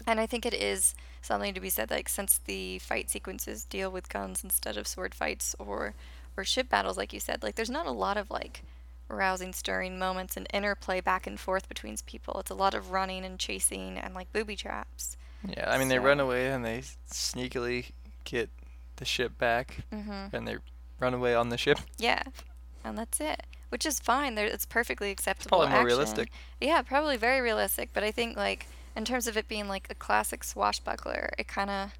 and 0.07 0.21
I 0.21 0.27
think 0.27 0.47
it 0.47 0.55
is 0.55 0.95
something 1.29 1.55
to 1.55 1.61
be 1.61 1.71
said 1.71 1.91
like 1.91 2.09
since 2.09 2.41
the 2.47 2.79
fight 2.81 3.09
sequences 3.11 3.65
deal 3.65 3.91
with 3.93 4.09
guns 4.09 4.43
instead 4.43 4.77
of 4.77 4.89
sword 4.89 5.15
fights 5.15 5.55
or 5.61 5.95
or 6.37 6.43
ship 6.45 6.69
battles 6.69 6.97
like 6.97 7.13
you 7.13 7.21
said, 7.21 7.43
like 7.43 7.55
there's 7.55 7.71
not 7.71 7.87
a 7.87 7.91
lot 7.93 8.17
of 8.17 8.31
like 8.31 8.63
rousing 9.09 9.53
stirring 9.53 9.99
moments 9.99 10.37
and 10.37 10.47
interplay 10.53 11.01
back 11.01 11.27
and 11.27 11.39
forth 11.41 11.69
between 11.69 11.97
people. 12.07 12.39
It's 12.41 12.51
a 12.51 12.55
lot 12.55 12.75
of 12.75 12.91
running 12.91 13.25
and 13.25 13.39
chasing 13.39 13.97
and 13.99 14.15
like 14.15 14.33
booby 14.33 14.57
traps. 14.57 15.17
Yeah, 15.49 15.71
I 15.71 15.79
mean 15.79 15.89
they 15.89 15.99
run 15.99 16.21
away 16.21 16.47
and 16.49 16.65
they 16.65 16.83
sneakily 17.11 17.91
get 18.25 18.51
the 18.97 19.05
ship 19.05 19.39
back, 19.39 19.79
Mhm. 19.93 20.33
and 20.33 20.47
they 20.49 20.57
run 20.99 21.15
away 21.15 21.35
on 21.35 21.49
the 21.51 21.59
ship. 21.59 21.79
Yeah. 21.99 22.23
And 22.85 22.97
that's 22.99 23.21
it. 23.21 23.43
Which 23.71 23.85
is 23.87 24.01
fine. 24.01 24.35
There 24.35 24.47
it's 24.47 24.67
perfectly 24.67 25.11
acceptable. 25.11 25.59
Probably 25.59 25.69
more 25.69 25.77
action. 25.79 25.87
realistic. 25.87 26.31
Yeah, 26.61 26.83
probably 26.83 27.17
very 27.17 27.41
realistic. 27.41 27.91
But 27.93 28.03
I 28.03 28.11
think 28.11 28.37
like 28.37 28.67
in 28.99 29.05
terms 29.05 29.29
of 29.29 29.37
it 29.37 29.47
being 29.47 29.69
like 29.69 29.87
a 29.89 29.95
classic 29.95 30.43
swashbuckler, 30.43 31.31
it 31.39 31.47
kind 31.47 31.71
of 31.71 31.93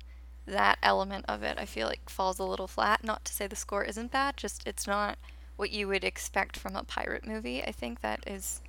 that 0.47 0.79
element 0.83 1.25
of 1.29 1.45
it 1.45 1.57
I 1.57 1.65
feel 1.65 1.87
like 1.87 2.11
falls 2.11 2.41
a 2.41 2.45
little 2.45 2.67
flat. 2.67 3.05
Not 3.05 3.25
to 3.27 3.33
say 3.33 3.47
the 3.47 3.55
score 3.55 3.85
isn't 3.85 4.11
bad, 4.11 4.37
just 4.37 4.67
it's 4.67 4.85
not 4.87 5.17
what 5.55 5.71
you 5.71 5.87
would 5.87 6.03
expect 6.03 6.57
from 6.59 6.75
a 6.75 6.83
pirate 6.83 7.25
movie. 7.25 7.63
I 7.63 7.71
think 7.71 8.01
that 8.01 8.25
is 8.27 8.61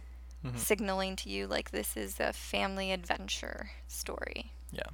Mhm. 0.46 0.60
signaling 0.60 1.16
to 1.18 1.30
you 1.30 1.48
like 1.48 1.72
this 1.72 1.98
is 1.98 2.20
a 2.20 2.32
family 2.32 2.92
adventure 2.92 3.72
story. 3.88 4.52
Yeah. 4.72 4.92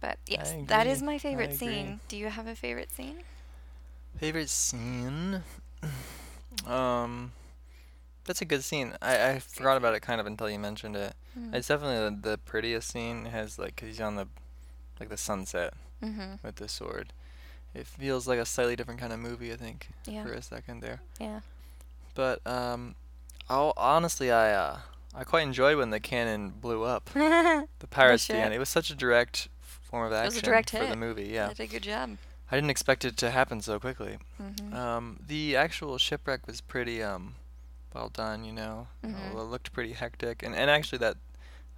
But 0.00 0.18
yes, 0.26 0.56
that 0.66 0.88
is 0.88 1.02
my 1.02 1.18
favorite 1.18 1.56
scene. 1.56 2.00
Do 2.08 2.16
you 2.16 2.30
have 2.30 2.48
a 2.48 2.56
favorite 2.56 2.90
scene? 2.90 3.22
Favorite 4.18 4.50
scene? 4.50 5.44
um, 6.66 7.30
that's 8.24 8.40
a 8.40 8.44
good 8.44 8.62
scene. 8.64 8.94
I, 9.02 9.30
I 9.30 9.38
forgot 9.38 9.76
about 9.76 9.94
it 9.94 10.00
kind 10.00 10.20
of 10.20 10.26
until 10.26 10.48
you 10.50 10.58
mentioned 10.58 10.96
it. 10.96 11.14
Mm. 11.38 11.54
It's 11.54 11.68
definitely 11.68 12.16
the, 12.20 12.30
the 12.30 12.38
prettiest 12.38 12.90
scene. 12.90 13.26
It 13.26 13.30
has 13.30 13.58
like 13.58 13.76
'cause 13.76 13.88
he's 13.88 14.00
on 14.00 14.16
the 14.16 14.28
like 15.00 15.08
the 15.08 15.16
sunset 15.16 15.74
Mm-hmm. 16.02 16.44
with 16.44 16.56
the 16.56 16.68
sword. 16.68 17.12
It 17.74 17.86
feels 17.86 18.26
like 18.26 18.38
a 18.40 18.44
slightly 18.44 18.74
different 18.76 18.98
kind 19.00 19.12
of 19.12 19.18
movie. 19.20 19.52
I 19.52 19.56
think 19.56 19.88
Yeah. 20.04 20.24
for 20.24 20.32
a 20.32 20.42
second 20.42 20.80
there. 20.80 21.00
Yeah. 21.20 21.40
But 22.14 22.44
um, 22.46 22.96
I'll, 23.48 23.72
honestly, 23.76 24.30
I 24.30 24.52
uh, 24.52 24.78
I 25.14 25.24
quite 25.24 25.42
enjoyed 25.42 25.76
when 25.78 25.90
the 25.90 26.00
cannon 26.00 26.50
blew 26.50 26.82
up. 26.82 27.08
The 27.14 27.86
pirates 27.88 28.28
at 28.30 28.34
the 28.36 28.40
end. 28.42 28.54
It 28.54 28.58
was 28.58 28.68
such 28.68 28.90
a 28.90 28.94
direct 28.94 29.48
form 29.60 30.06
of 30.06 30.12
action 30.12 30.24
It 30.24 30.28
was 30.34 30.36
a 30.38 30.42
direct 30.42 30.70
for 30.70 30.78
hit. 30.78 30.90
the 30.90 30.96
movie. 30.96 31.24
Yeah, 31.26 31.48
did 31.48 31.60
a 31.60 31.66
good 31.66 31.82
job. 31.82 32.16
I 32.50 32.56
didn't 32.56 32.70
expect 32.70 33.04
it 33.04 33.16
to 33.18 33.30
happen 33.30 33.60
so 33.62 33.78
quickly. 33.80 34.18
Mm-hmm. 34.40 34.74
Um, 34.74 35.20
the 35.26 35.56
actual 35.56 35.96
shipwreck 35.98 36.46
was 36.46 36.60
pretty 36.60 37.02
um, 37.02 37.34
well 37.94 38.08
done. 38.08 38.44
You 38.44 38.52
know, 38.52 38.88
Mhm. 39.04 39.34
Uh, 39.34 39.40
it 39.40 39.44
looked 39.44 39.72
pretty 39.72 39.92
hectic, 39.92 40.42
and 40.42 40.54
and 40.54 40.70
actually 40.70 40.98
that 40.98 41.16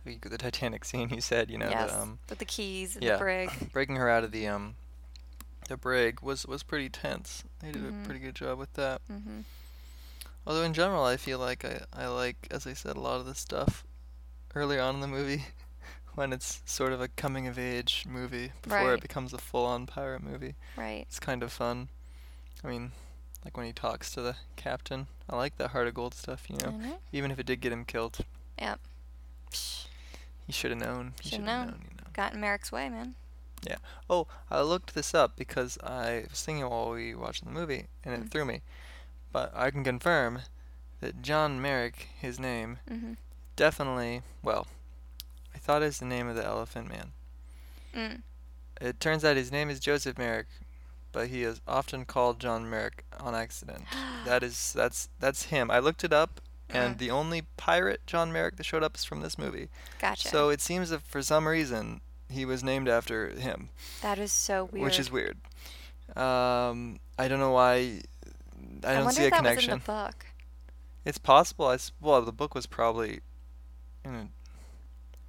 the 0.05 0.37
Titanic 0.39 0.85
scene 0.91 1.11
you 1.11 1.21
said, 1.21 1.51
you 1.51 1.57
know, 1.59 1.69
yes. 1.71 1.91
the, 1.91 1.99
um, 2.01 2.19
With 2.29 2.39
the 2.39 2.45
keys 2.45 2.95
and 2.97 3.05
yeah. 3.05 3.13
the 3.13 3.19
brig. 3.19 3.51
breaking 3.73 3.97
her 3.97 4.09
out 4.11 4.23
of 4.25 4.33
the 4.33 4.47
um, 4.47 4.77
the 5.69 5.77
brig 5.77 6.21
was 6.21 6.45
was 6.47 6.63
pretty 6.63 6.89
tense. 6.89 7.45
They 7.61 7.71
did 7.73 7.83
Mhm. 7.83 8.03
a 8.03 8.05
pretty 8.05 8.21
good 8.21 8.35
job 8.35 8.59
with 8.59 8.73
that. 8.75 9.01
Mm-hmm. 9.11 9.41
Although 10.47 10.63
in 10.63 10.75
general, 10.75 11.05
I 11.05 11.17
feel 11.17 11.39
like 11.39 11.65
I, 11.65 11.85
I 11.93 12.07
like, 12.09 12.47
as 12.51 12.67
I 12.67 12.75
said, 12.75 12.97
a 12.97 13.01
lot 13.01 13.19
of 13.19 13.25
the 13.27 13.35
stuff 13.35 13.83
earlier 14.55 14.81
on 14.83 14.97
in 14.97 15.01
the 15.01 15.07
movie 15.09 15.47
when 16.15 16.35
it's 16.35 16.61
sort 16.67 16.93
of 16.93 17.01
a 17.01 17.09
coming 17.09 17.47
of 17.47 17.59
age 17.59 18.05
movie 18.07 18.53
before 18.61 18.79
Right. 18.89 18.93
it 18.95 19.01
becomes 19.01 19.33
a 19.33 19.39
full 19.39 19.65
on 19.65 19.87
pirate 19.87 20.23
movie. 20.23 20.55
Right. 20.77 21.07
It's 21.09 21.19
kind 21.19 21.43
of 21.43 21.51
fun. 21.51 21.89
I 22.63 22.69
mean, 22.69 22.93
like 23.45 23.57
when 23.57 23.67
he 23.67 23.73
talks 23.73 24.11
to 24.13 24.21
the 24.23 24.37
captain. 24.57 25.07
I 25.29 25.37
like 25.37 25.57
that 25.59 25.71
heart 25.71 25.87
of 25.87 25.95
gold 25.95 26.15
stuff, 26.15 26.49
you 26.49 26.57
know. 26.59 26.71
know. 26.73 26.99
Even 27.13 27.31
if 27.31 27.39
it 27.39 27.47
did 27.47 27.61
get 27.61 27.73
him 27.73 27.85
killed, 27.85 28.19
Yep. 28.59 28.81
He 30.47 30.53
should 30.53 30.71
have 30.71 30.81
known. 30.81 31.15
He 31.23 31.31
Shoulda 31.31 31.45
known. 31.45 31.67
known, 31.67 31.81
you 31.91 31.97
know. 31.99 32.11
got 32.13 32.35
in 32.35 32.41
Merrick's 32.41 32.71
way, 32.71 32.89
man. 32.89 33.15
Yeah. 33.67 33.77
Oh, 34.11 34.27
I 34.51 34.61
looked 34.61 34.95
this 34.95 35.15
up 35.15 35.37
because 35.37 35.79
I 35.83 36.25
was 36.29 36.43
thinking 36.43 36.69
while 36.69 36.91
we 36.91 37.15
were 37.15 37.23
watching 37.23 37.49
the 37.49 37.55
movie, 37.59 37.87
and 38.05 38.13
it 38.15 38.25
Mm. 38.27 38.31
threw 38.31 38.45
me. 38.45 38.61
But 39.33 39.53
I 39.57 39.71
can 39.71 39.83
confirm 39.85 40.43
that 41.01 41.23
John 41.23 41.61
Merrick, 41.63 42.09
his 42.21 42.39
name, 42.39 42.79
Mm-hmm. 42.91 43.15
definitely, 43.57 44.23
well, 44.43 44.67
I 45.55 45.59
thought 45.59 45.83
it's 45.83 45.99
the 45.99 46.05
name 46.05 46.29
of 46.29 46.37
the 46.37 46.45
Elephant 46.45 46.89
Man. 46.89 47.13
Mm. 47.95 48.23
It 48.81 49.01
turns 49.01 49.25
out 49.25 49.37
his 49.37 49.51
name 49.53 49.71
is 49.71 49.81
Joseph 49.81 50.19
Merrick, 50.19 50.47
but 51.15 51.29
he 51.29 51.43
is 51.45 51.63
often 51.67 52.05
called 52.05 52.39
John 52.41 52.69
Merrick 52.69 53.05
on 53.19 53.35
accident. 53.35 53.85
that 54.27 54.43
is 54.43 54.75
that's 54.75 55.09
that's 55.19 55.45
him. 55.45 55.71
I 55.71 55.79
looked 55.79 56.05
it 56.05 56.13
up, 56.13 56.41
and 56.69 56.97
Mm. 56.97 56.99
the 56.99 57.11
only 57.11 57.43
pirate 57.57 58.01
John 58.07 58.31
Merrick 58.33 58.57
that 58.57 58.65
showed 58.65 58.83
up 58.83 58.97
is 58.97 59.05
from 59.05 59.21
this 59.23 59.39
movie. 59.39 59.69
Gotcha. 59.99 60.29
So 60.29 60.51
it 60.51 60.61
seems 60.61 60.91
that 60.91 61.01
for 61.03 61.23
some 61.23 61.49
reason 61.49 62.01
he 62.29 62.45
was 62.45 62.63
named 62.65 62.89
after 62.89 63.29
him, 63.31 63.71
that 64.03 64.19
is 64.19 64.33
so 64.33 64.65
weird. 64.67 64.85
which 64.85 64.99
is 64.99 65.11
weird. 65.11 65.39
Um, 66.17 66.99
I 67.19 67.29
don't 67.29 67.39
know 67.41 67.53
why. 67.53 68.01
I 68.85 68.95
don't 68.95 69.11
see 69.13 69.25
a 69.27 69.31
connection. 69.31 69.71
was 69.73 69.75
in 69.75 69.79
the 69.81 69.85
book. 70.05 70.27
It's 71.05 71.19
possible. 71.19 71.67
I 71.69 71.75
s- 71.75 71.93
well, 72.01 72.21
the 72.23 72.33
book 72.33 72.55
was 72.55 72.67
probably 72.67 73.21
in 74.05 74.15
a, 74.15 74.21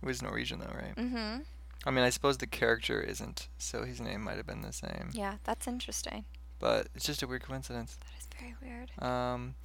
it 0.01 0.05
was 0.05 0.21
Norwegian 0.21 0.59
though, 0.59 0.73
right? 0.73 0.95
Mm-hmm. 0.95 1.41
I 1.85 1.91
mean, 1.91 2.03
I 2.03 2.09
suppose 2.09 2.37
the 2.37 2.47
character 2.47 2.99
isn't, 3.01 3.47
so 3.57 3.83
his 3.83 4.01
name 4.01 4.23
might 4.23 4.37
have 4.37 4.47
been 4.47 4.61
the 4.61 4.73
same. 4.73 5.09
Yeah, 5.13 5.35
that's 5.43 5.67
interesting. 5.67 6.25
But 6.59 6.87
it's 6.95 7.05
just 7.05 7.21
a 7.21 7.27
weird 7.27 7.43
coincidence. 7.43 7.95
That 7.99 8.19
is 8.19 8.27
very 8.39 8.55
weird. 8.61 8.91
Um, 9.01 9.55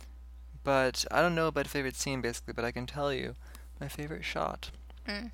but 0.65 1.05
I 1.11 1.23
don't 1.23 1.35
know 1.35 1.47
about 1.47 1.67
favorite 1.67 1.97
scene 1.97 2.21
basically, 2.21 2.53
but 2.53 2.65
I 2.65 2.73
can 2.73 2.87
tell 2.87 3.13
you 3.13 3.37
my 3.81 3.89
favorite 3.89 4.25
shot, 4.25 4.71
Mm. 5.09 5.31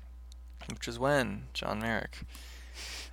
which 0.69 0.87
was 0.87 0.97
when 0.97 1.47
John 1.53 1.79
Merrick, 1.79 2.19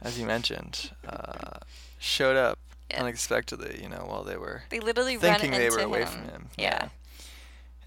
as 0.01 0.19
you 0.21 0.27
mentioned, 0.27 0.93
uh, 1.09 1.59
showed 1.99 2.37
up 2.37 2.59
Yeah. 2.91 3.01
unexpectedly. 3.03 3.83
You 3.83 3.89
know, 3.89 4.05
while 4.07 4.23
they 4.23 4.37
were 4.37 4.63
They 4.69 4.79
literally 4.81 5.17
thinking 5.17 5.51
they 5.51 5.71
were 5.71 5.79
away 5.81 6.01
him. 6.03 6.09
from 6.09 6.25
him. 6.29 6.49
Yeah. 6.57 6.89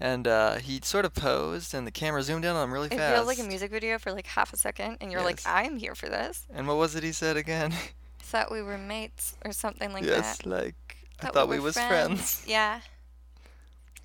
And 0.00 0.28
uh, 0.28 0.56
he 0.56 0.80
sort 0.82 1.04
of 1.04 1.14
posed, 1.14 1.74
and 1.74 1.86
the 1.86 1.90
camera 1.90 2.22
zoomed 2.22 2.44
in 2.44 2.52
on 2.54 2.64
him 2.64 2.72
really 2.72 2.86
It 2.86 2.94
fast. 2.96 3.14
feels 3.16 3.26
like 3.26 3.38
a 3.40 3.42
music 3.48 3.70
video 3.70 3.98
for 3.98 4.12
like 4.12 4.26
half 4.26 4.52
a 4.52 4.56
second, 4.56 4.98
and 5.00 5.10
you're 5.10 5.22
like, 5.22 5.40
I'm 5.44 5.76
here 5.76 5.94
for 5.94 6.08
this. 6.08 6.46
And 6.54 6.68
what 6.68 6.76
was 6.76 6.94
it 6.94 7.02
he 7.02 7.12
said 7.12 7.36
again? 7.36 7.72
I 8.20 8.22
thought 8.22 8.52
we 8.52 8.62
were 8.62 8.78
mates 8.78 9.34
or 9.44 9.52
something 9.52 9.92
like 9.92 10.04
yes, 10.04 10.38
that. 10.38 10.46
Yes, 10.46 10.46
like 10.46 10.96
I 11.20 11.24
Thought 11.24 11.34
thought 11.34 11.48
we, 11.48 11.58
were 11.58 11.64
was 11.64 11.74
friends. 11.74 12.44
Yeah. 12.46 12.80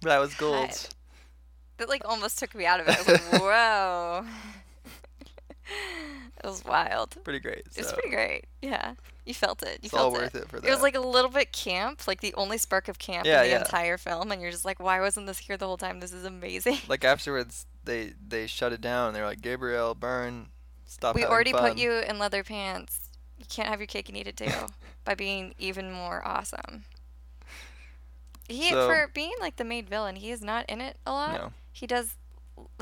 that 0.02 0.18
was 0.20 0.34
gold. 0.36 0.70
God. 0.70 0.78
That 1.78 1.89
like 1.89 2.04
almost 2.06 2.39
took 2.39 2.56
me 2.56 2.66
out 2.66 2.80
of 2.80 2.88
it. 2.88 2.96
I 2.96 2.98
was 3.00 3.08
like, 3.08 3.41
whoa. 3.41 4.26
it 6.44 6.48
was 6.48 6.64
wild. 6.66 7.16
Pretty 7.24 7.39
great. 7.39 7.60
It 7.76 7.78
was 7.78 7.94
pretty 7.94 8.10
great. 8.10 8.46
Yeah. 8.62 8.94
You 9.26 9.34
felt 9.34 9.64
it. 9.64 9.80
You 9.82 9.88
It's 9.88 9.91
felt 9.91 10.12
all 10.14 10.16
it. 10.16 10.22
worth 10.22 10.36
it 10.36 10.50
for 10.50 10.60
that. 10.60 10.68
It 10.68 10.72
was 10.72 10.82
like 10.82 10.96
a 10.96 11.00
little 11.00 11.32
bit 11.32 11.54
camp, 11.54 12.08
like 12.08 12.20
the 12.20 12.34
only 12.36 12.58
spark 12.58 12.89
of 12.89 13.00
camp 13.00 13.26
Yeah, 13.26 13.41
in 13.41 13.50
the 13.50 13.56
yeah. 13.56 13.60
entire 13.62 13.98
film, 13.98 14.32
and 14.34 14.41
you're 14.41 14.52
just 14.52 14.66
like, 14.66 14.82
why 14.82 15.00
wasn't 15.00 15.28
this 15.28 15.38
here 15.39 15.56
the 15.56 15.66
whole 15.66 15.78
time? 15.78 16.02
This 16.02 16.12
is 16.12 16.26
amazing. 16.26 16.80
like 16.89 17.04
afterwards 17.14 17.66
they 17.86 18.14
they 18.28 18.48
shut 18.48 18.74
it 18.74 18.82
down. 18.82 19.14
They're 19.14 19.26
like 19.26 19.41
Gabriel, 19.41 19.96
Byrne, 19.96 20.48
stop. 20.86 21.16
we 21.16 21.24
already 21.24 21.54
fun." 21.54 21.70
put 21.70 21.78
you 21.78 21.91
in 22.00 22.20
leather 22.20 22.44
pants. 22.44 23.10
You 23.39 23.46
can't 23.50 23.70
have 23.70 23.80
your 23.80 23.88
cake 23.88 24.10
and 24.10 24.18
eat 24.18 24.28
it 24.28 24.36
too 24.38 24.52
by 25.06 25.16
being 25.16 25.56
even 25.58 25.91
more 25.91 26.22
awesome. 26.28 26.84
He 28.50 28.70
So- 28.72 28.88
for 28.88 29.10
being 29.14 29.34
like 29.39 29.56
the 29.56 29.64
main 29.64 29.86
villain, 29.86 30.18
he 30.18 30.32
is 30.32 30.41
not 30.41 30.66
in 30.70 30.82
it 30.82 30.98
a 31.06 31.12
lot. 31.12 31.34
No. 31.34 31.54
He 31.72 31.88
does 31.88 32.16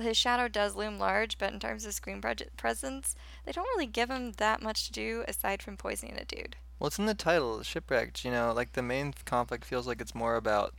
his 0.02 0.18
shadow 0.18 0.48
does 0.48 0.76
loom 0.76 0.98
large, 1.00 1.38
but 1.38 1.54
in 1.54 1.60
terms 1.60 1.86
of 1.86 1.94
screen 1.94 2.22
presence, 2.58 3.16
they 3.46 3.52
don't 3.52 3.66
really 3.76 3.86
give 3.88 4.10
him 4.10 4.34
that 4.34 4.62
much 4.62 4.86
to 4.86 4.92
do 4.92 5.24
aside 5.28 5.62
from 5.62 5.78
poisoning 5.78 6.18
a 6.18 6.26
dude. 6.26 6.56
Well, 6.80 6.88
it's 6.88 6.98
in 7.00 7.06
the 7.06 7.14
title, 7.14 7.62
shipwrecked. 7.64 8.26
You 8.26 8.32
know, 8.32 8.54
like 8.56 8.74
the 8.74 8.82
main 8.82 9.14
conflict 9.26 9.66
feels 9.66 9.88
like 9.88 10.02
it's 10.02 10.16
more 10.16 10.36
about 10.36 10.74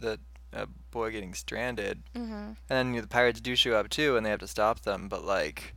the 0.00 0.18
uh, 0.52 0.66
boy 0.90 1.10
getting 1.10 1.34
stranded, 1.34 2.02
Mm-hmm. 2.14 2.32
and 2.32 2.56
then 2.68 2.88
you 2.88 2.94
know, 2.96 3.00
the 3.02 3.08
pirates 3.08 3.40
do 3.40 3.54
show 3.56 3.74
up 3.74 3.88
too, 3.90 4.16
and 4.16 4.24
they 4.24 4.30
have 4.30 4.40
to 4.40 4.46
stop 4.48 4.80
them. 4.80 5.08
But 5.08 5.24
like, 5.24 5.74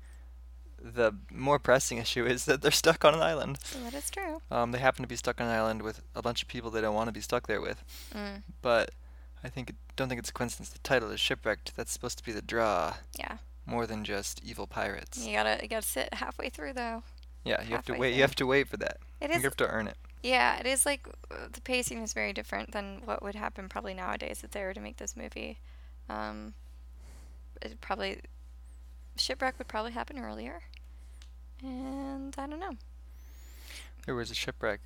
the 0.81 1.13
more 1.31 1.59
pressing 1.59 1.97
issue 2.05 2.25
is 2.25 2.45
that 2.45 2.61
they're 2.61 2.71
stuck 2.71 3.03
on 3.03 3.13
an 3.15 3.21
island. 3.21 3.57
That 3.83 3.93
is 3.93 4.09
true. 4.09 4.41
Um, 4.51 4.71
they 4.71 4.77
happen 4.79 5.01
to 5.03 5.07
be 5.07 5.15
stuck 5.15 5.41
on 5.41 5.47
an 5.47 5.53
island 5.53 5.81
with 5.81 6.01
a 6.15 6.21
bunch 6.21 6.41
of 6.43 6.47
people 6.47 6.69
they 6.69 6.81
don't 6.81 6.95
want 6.95 7.07
to 7.07 7.11
be 7.13 7.21
stuck 7.21 7.47
there 7.47 7.59
with. 7.61 7.83
Mm, 8.15 8.43
But 8.61 8.91
I 9.43 9.49
think 9.49 9.73
don't 9.95 10.09
think 10.09 10.19
it's 10.19 10.29
a 10.29 10.33
coincidence. 10.33 10.69
The 10.69 10.79
title 10.79 11.11
is 11.11 11.19
shipwrecked. 11.19 11.75
That's 11.75 11.91
supposed 11.91 12.17
to 12.17 12.23
be 12.23 12.31
the 12.31 12.41
draw 12.41 12.95
yeah. 13.17 13.37
more 13.65 13.85
than 13.85 14.03
just 14.03 14.41
evil 14.43 14.67
pirates. 14.67 15.25
You 15.25 15.33
gotta 15.33 15.59
you 15.61 15.67
gotta 15.67 15.85
sit 15.85 16.13
halfway 16.13 16.49
through 16.49 16.73
though. 16.73 17.03
Yeah, 17.43 17.61
you 17.61 17.69
have 17.69 17.85
to 17.85 17.93
wait. 17.93 18.09
through. 18.09 18.15
You 18.15 18.21
have 18.21 18.35
to 18.35 18.45
wait 18.45 18.67
for 18.67 18.77
that. 18.77 18.97
It 19.21 19.33
You 19.33 19.41
have 19.41 19.57
to 19.57 19.67
earn 19.67 19.87
it. 19.87 19.97
Yeah, 20.23 20.57
it 20.57 20.65
is 20.65 20.85
like 20.85 21.07
the 21.29 21.61
pacing 21.61 22.01
is 22.01 22.13
very 22.13 22.33
different 22.33 22.71
than 22.71 23.01
what 23.05 23.21
would 23.21 23.35
happen 23.35 23.69
probably 23.69 23.93
nowadays 23.93 24.41
if 24.43 24.51
they 24.51 24.63
were 24.63 24.73
to 24.73 24.81
make 24.81 24.97
this 24.97 25.15
movie. 25.15 25.59
Um, 26.09 26.53
it 27.61 27.79
probably 27.79 28.21
shipwreck 29.15 29.57
would 29.57 29.67
probably 29.67 29.91
happen 29.91 30.19
earlier, 30.19 30.61
and 31.63 32.33
I 32.37 32.47
don't 32.47 32.59
know. 32.59 32.75
There 34.05 34.15
was 34.15 34.31
a 34.31 34.35
shipwreck 34.35 34.79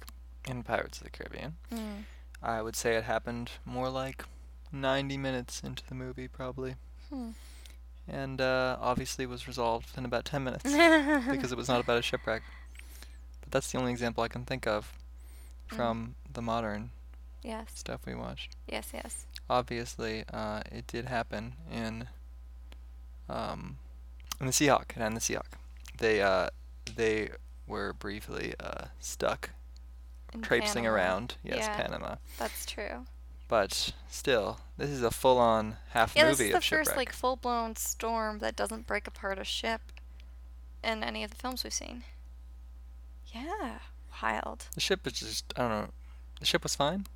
in 0.47 0.63
Pirates 0.63 0.97
of 0.97 1.05
the 1.05 1.09
Caribbean. 1.09 1.55
Mm. 1.71 2.03
I 2.43 2.61
would 2.61 2.75
say 2.75 2.95
it 2.95 3.03
happened 3.03 3.51
more 3.65 3.89
like 3.89 4.25
90 4.71 5.17
minutes 5.17 5.61
into 5.61 5.83
the 5.87 5.95
movie, 5.95 6.27
probably. 6.27 6.75
Hmm. 7.09 7.29
And 8.07 8.41
uh, 8.41 8.77
obviously 8.81 9.25
was 9.25 9.47
resolved 9.47 9.97
in 9.97 10.05
about 10.05 10.25
10 10.25 10.43
minutes 10.43 10.63
because 11.31 11.51
it 11.51 11.57
was 11.57 11.67
not 11.67 11.79
about 11.81 11.97
a 11.97 12.01
shipwreck. 12.01 12.41
But 13.41 13.51
that's 13.51 13.71
the 13.71 13.77
only 13.77 13.91
example 13.91 14.23
I 14.23 14.27
can 14.27 14.45
think 14.45 14.67
of 14.67 14.93
Mm. 15.71 15.75
from 15.77 16.15
the 16.33 16.41
modern 16.41 16.89
yes, 17.43 17.67
stuff 17.75 18.01
we 18.05 18.13
watched. 18.13 18.57
yes, 18.67 18.89
yes. 18.93 19.25
Obviously, 19.49 20.25
uh, 20.33 20.59
it 20.69 20.85
did 20.85 21.05
happen 21.05 21.53
in 21.71 22.09
um, 23.29 23.77
in 24.41 24.47
the 24.47 24.51
Seahawk. 24.51 24.91
And 24.97 25.15
the 25.15 25.21
Seahawk, 25.21 25.53
they 25.97 26.21
uh, 26.21 26.49
they 26.93 27.29
were 27.67 27.93
briefly 27.93 28.53
uh, 28.59 28.85
stuck 28.99 29.51
In 30.33 30.41
traipsing 30.41 30.83
Panama. 30.83 30.93
around. 30.95 31.35
Yes, 31.41 31.59
Yeah. 31.59 31.77
Panama. 31.77 32.15
That's 32.37 32.65
true. 32.65 33.05
But 33.51 33.91
still, 34.09 34.61
this 34.77 34.89
is 34.89 35.03
a 35.03 35.11
full-on 35.11 35.75
half 35.89 36.15
Yeah, 36.15 36.23
this 36.29 36.39
movie 36.39 36.51
is 36.51 36.55
the 36.55 36.61
shipwreck. 36.61 36.85
first 36.85 36.95
like 36.97 37.11
full-blown 37.11 37.75
storm 37.75 38.39
that 38.39 38.55
doesn't 38.55 38.87
break 38.87 39.07
apart 39.07 39.37
a 39.37 39.43
ship 39.43 39.81
in 40.81 41.03
any 41.03 41.21
of 41.25 41.31
the 41.31 41.35
films 41.35 41.65
we've 41.65 41.73
seen. 41.73 42.03
Yeah, 43.27 43.79
wild. 44.23 44.67
the 44.73 44.79
ship 44.79 45.05
is 45.05 45.19
just 45.19 45.53
I 45.57 45.63
don't 45.63 45.69
know. 45.69 45.89
The 46.39 46.45
ship 46.45 46.63
was 46.63 46.75
fine. 46.75 47.07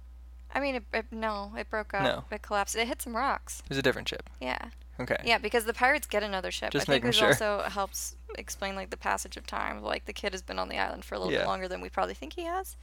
I 0.54 0.60
mean, 0.60 0.76
it, 0.76 0.84
it, 0.94 1.06
no, 1.10 1.54
it 1.58 1.70
broke 1.70 1.94
up. 1.94 2.04
No. 2.04 2.26
It 2.30 2.42
collapsed. 2.42 2.76
It 2.76 2.90
hit 2.90 3.02
some 3.02 3.16
rocks. 3.16 3.62
It 3.64 3.70
was 3.70 3.78
a 3.78 3.82
different 3.82 4.10
ship. 4.10 4.30
Yeah. 4.42 4.60
Okay. 5.00 5.16
Yeah, 5.24 5.38
because 5.38 5.64
the 5.64 5.74
pirates 5.74 6.06
get 6.06 6.22
another 6.22 6.52
ship. 6.52 6.72
Just 6.72 6.90
I 6.90 6.94
think 6.94 7.06
this 7.06 7.16
sure. 7.16 7.28
also 7.30 7.62
helps 7.70 8.18
explain 8.38 8.76
like 8.76 8.90
the 8.90 8.98
passage 8.98 9.38
of 9.38 9.48
time. 9.48 9.82
Like 9.82 10.04
the 10.04 10.12
kid 10.12 10.34
has 10.34 10.42
been 10.42 10.60
on 10.60 10.68
the 10.68 10.78
island 10.78 11.06
for 11.06 11.16
a 11.16 11.18
little 11.18 11.32
Yeah. 11.32 11.40
bit 11.40 11.48
longer 11.48 11.70
than 11.70 11.80
we 11.80 11.88
probably 11.88 12.14
think 12.14 12.34
he 12.34 12.44
has. 12.44 12.76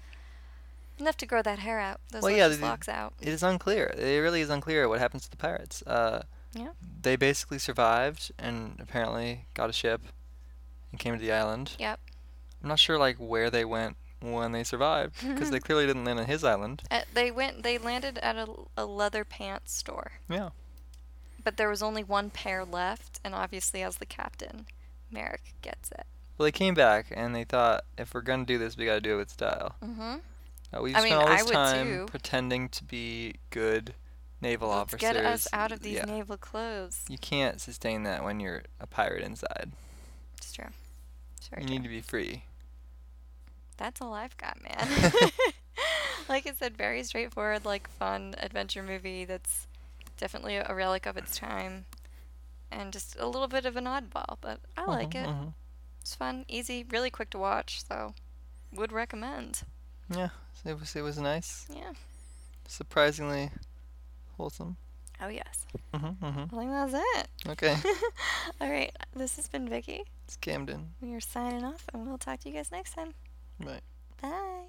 Enough 1.02 1.16
to 1.16 1.26
grow 1.26 1.42
that 1.42 1.58
hair 1.58 1.80
out. 1.80 2.00
Those 2.12 2.22
Well, 2.22 2.30
yeah, 2.30 2.46
the- 2.46 2.58
locks 2.58 2.88
out. 2.88 3.14
It 3.20 3.28
is 3.28 3.42
unclear. 3.42 3.86
It 3.98 4.20
really 4.20 4.40
is 4.40 4.50
unclear 4.50 4.88
what 4.88 5.00
happens 5.00 5.24
to 5.24 5.30
the 5.30 5.36
pirates. 5.36 5.82
Uh, 5.84 6.22
Yeah. 6.54 6.68
They 7.02 7.16
basically 7.16 7.58
survived 7.58 8.30
and 8.38 8.78
apparently 8.78 9.46
got 9.54 9.68
a 9.68 9.72
ship 9.72 10.02
and 10.92 11.00
came 11.00 11.14
to 11.14 11.20
the 11.20 11.32
island. 11.32 11.72
Yep. 11.78 11.98
I'm 12.62 12.68
not 12.68 12.78
sure 12.78 12.98
like 12.98 13.16
where 13.16 13.50
they 13.50 13.64
went 13.64 13.96
when 14.20 14.52
they 14.52 14.62
survived 14.62 15.26
because 15.26 15.50
they 15.50 15.58
clearly 15.66 15.86
didn't 15.86 16.04
land 16.04 16.20
on 16.20 16.26
his 16.26 16.44
island. 16.44 16.82
Uh, 16.90 17.00
they 17.14 17.32
went. 17.32 17.64
They 17.64 17.78
landed 17.78 18.18
at 18.18 18.36
a, 18.36 18.46
a 18.76 18.84
leather 18.86 19.24
pants 19.24 19.72
store, 19.74 20.12
Yeah. 20.28 20.50
but 21.42 21.56
there 21.56 21.68
was 21.68 21.82
only 21.82 22.04
one 22.04 22.30
pair 22.30 22.64
left, 22.64 23.18
and 23.24 23.34
obviously, 23.34 23.82
as 23.82 23.96
the 23.96 24.06
captain, 24.06 24.66
Merrick 25.10 25.54
gets 25.62 25.90
it. 25.90 26.06
Well, 26.38 26.44
they 26.44 26.52
came 26.52 26.74
back 26.74 27.06
and 27.10 27.34
they 27.34 27.42
thought 27.44 27.84
if 27.98 28.14
we're 28.14 28.20
gonna 28.20 28.44
do 28.44 28.58
this, 28.58 28.76
we 28.76 28.84
gotta 28.86 29.00
do 29.00 29.14
it 29.14 29.18
with 29.18 29.30
style. 29.30 29.74
Mm-hmm. 29.82 30.16
We 30.80 30.94
I 30.94 31.00
spent 31.00 31.04
mean, 31.04 31.12
all 31.14 31.28
I 31.28 31.36
this 31.36 31.44
would 31.46 31.52
time 31.52 31.86
too. 31.86 32.06
pretending 32.06 32.68
to 32.70 32.84
be 32.84 33.34
good 33.50 33.94
naval 34.40 34.68
Let's 34.70 34.94
officers. 34.94 35.00
get 35.00 35.16
us 35.16 35.46
out 35.52 35.70
of 35.72 35.80
these 35.80 35.96
yeah. 35.96 36.04
naval 36.04 36.36
clothes. 36.36 37.04
You 37.08 37.18
can't 37.18 37.60
sustain 37.60 38.04
that 38.04 38.24
when 38.24 38.40
you're 38.40 38.62
a 38.80 38.86
pirate 38.86 39.22
inside. 39.22 39.72
It's 40.38 40.52
true. 40.52 40.66
It's 41.36 41.50
You 41.56 41.56
true. 41.58 41.64
need 41.66 41.82
to 41.82 41.88
be 41.88 42.00
free. 42.00 42.44
That's 43.76 44.00
all 44.00 44.14
I've 44.14 44.36
got, 44.36 44.58
man. 44.62 45.12
like 46.28 46.46
I 46.46 46.52
said, 46.52 46.76
very 46.76 47.02
straightforward, 47.04 47.64
like 47.64 47.88
fun 47.88 48.34
adventure 48.38 48.82
movie 48.82 49.24
that's 49.24 49.66
definitely 50.16 50.56
a 50.56 50.74
relic 50.74 51.06
of 51.06 51.16
its 51.16 51.36
time. 51.36 51.84
And 52.70 52.92
just 52.92 53.16
a 53.18 53.26
little 53.26 53.48
bit 53.48 53.66
of 53.66 53.76
an 53.76 53.84
oddball, 53.84 54.36
but 54.40 54.60
I 54.76 54.84
like 54.86 55.10
Mhm, 55.10 55.24
it. 55.24 55.28
mhm. 55.28 55.52
It's 56.00 56.14
fun, 56.14 56.44
easy, 56.48 56.84
really 56.90 57.10
quick 57.10 57.30
to 57.30 57.38
watch, 57.38 57.82
so 57.86 58.14
would 58.72 58.92
recommend. 58.92 59.62
Yeah, 60.16 60.28
it 60.64 60.78
was 60.78 60.94
it 60.96 61.02
was 61.02 61.18
nice. 61.18 61.66
Yeah. 61.74 61.92
Surprisingly 62.68 63.50
wholesome. 64.36 64.76
Oh 65.20 65.28
yes. 65.28 65.66
Mhm, 65.94 66.16
mhm. 66.18 66.52
I 66.52 66.56
think 66.56 66.70
that's 66.70 66.94
it. 67.16 67.28
Okay. 67.48 67.76
All 68.60 68.70
right. 68.70 68.90
This 69.14 69.36
has 69.36 69.48
been 69.48 69.68
Vicky. 69.68 70.02
it's 70.24 70.36
Camden. 70.36 70.90
We 71.00 71.14
are 71.14 71.20
signing 71.20 71.64
off, 71.64 71.84
and 71.92 72.06
we'll 72.06 72.18
talk 72.18 72.40
to 72.40 72.48
you 72.48 72.54
guys 72.56 72.70
next 72.72 72.94
time. 72.94 73.14
Right. 73.60 73.82
Bye. 74.20 74.66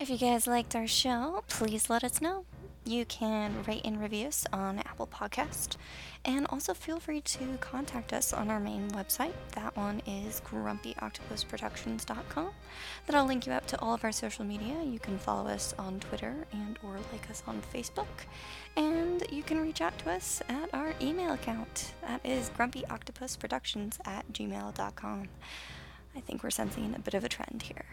If 0.00 0.08
you 0.10 0.18
guys 0.18 0.46
liked 0.46 0.74
our 0.76 0.86
show, 0.86 1.42
please 1.48 1.88
let 1.90 2.04
us 2.04 2.20
know. 2.20 2.44
You 2.86 3.04
can 3.04 3.64
rate 3.66 3.82
and 3.84 4.00
review 4.00 4.28
us 4.28 4.46
on 4.52 4.78
Apple 4.78 5.08
Podcast, 5.08 5.76
and 6.24 6.46
also 6.50 6.72
feel 6.72 7.00
free 7.00 7.20
to 7.20 7.58
contact 7.60 8.12
us 8.12 8.32
on 8.32 8.48
our 8.48 8.60
main 8.60 8.88
website. 8.92 9.32
That 9.56 9.76
one 9.76 10.00
is 10.06 10.40
grumpyoctopusproductions.com. 10.48 12.50
That'll 13.06 13.26
link 13.26 13.44
you 13.44 13.52
up 13.52 13.66
to 13.66 13.80
all 13.80 13.94
of 13.94 14.04
our 14.04 14.12
social 14.12 14.44
media. 14.44 14.80
You 14.84 15.00
can 15.00 15.18
follow 15.18 15.50
us 15.50 15.74
on 15.76 15.98
Twitter 15.98 16.46
and 16.52 16.78
or 16.84 16.96
like 17.10 17.28
us 17.28 17.42
on 17.48 17.60
Facebook, 17.74 18.06
and 18.76 19.24
you 19.32 19.42
can 19.42 19.60
reach 19.60 19.80
out 19.80 19.98
to 19.98 20.12
us 20.12 20.40
at 20.48 20.72
our 20.72 20.94
email 21.00 21.32
account. 21.32 21.94
That 22.02 22.20
is 22.24 22.50
grumpyoctopusproductions 22.56 23.98
at 24.06 24.32
gmail.com. 24.32 25.28
I 26.16 26.20
think 26.20 26.42
we're 26.42 26.50
sensing 26.50 26.94
a 26.94 26.98
bit 26.98 27.14
of 27.14 27.24
a 27.24 27.28
trend 27.28 27.62
here. 27.62 27.84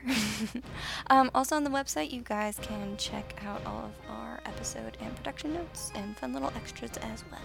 um, 1.10 1.30
also, 1.36 1.56
on 1.56 1.64
the 1.64 1.70
website, 1.70 2.12
you 2.12 2.22
guys 2.22 2.58
can 2.62 2.96
check 2.98 3.42
out 3.46 3.62
all 3.66 3.86
of 3.86 4.10
our 4.10 4.40
episode 4.46 4.98
and 5.02 5.14
production 5.18 5.54
notes 5.54 5.92
and 5.96 6.18
fun 6.18 6.34
little 6.34 6.52
extras 6.56 6.92
as 7.02 7.24
well. 7.30 7.42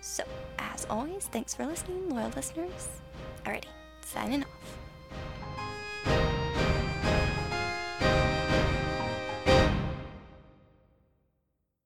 So, 0.00 0.22
as 0.58 0.86
always, 0.88 1.24
thanks 1.26 1.54
for 1.54 1.66
listening, 1.66 2.08
loyal 2.10 2.30
listeners. 2.36 2.88
Alrighty, 3.44 3.64
signing 4.02 4.44
off. 4.44 4.83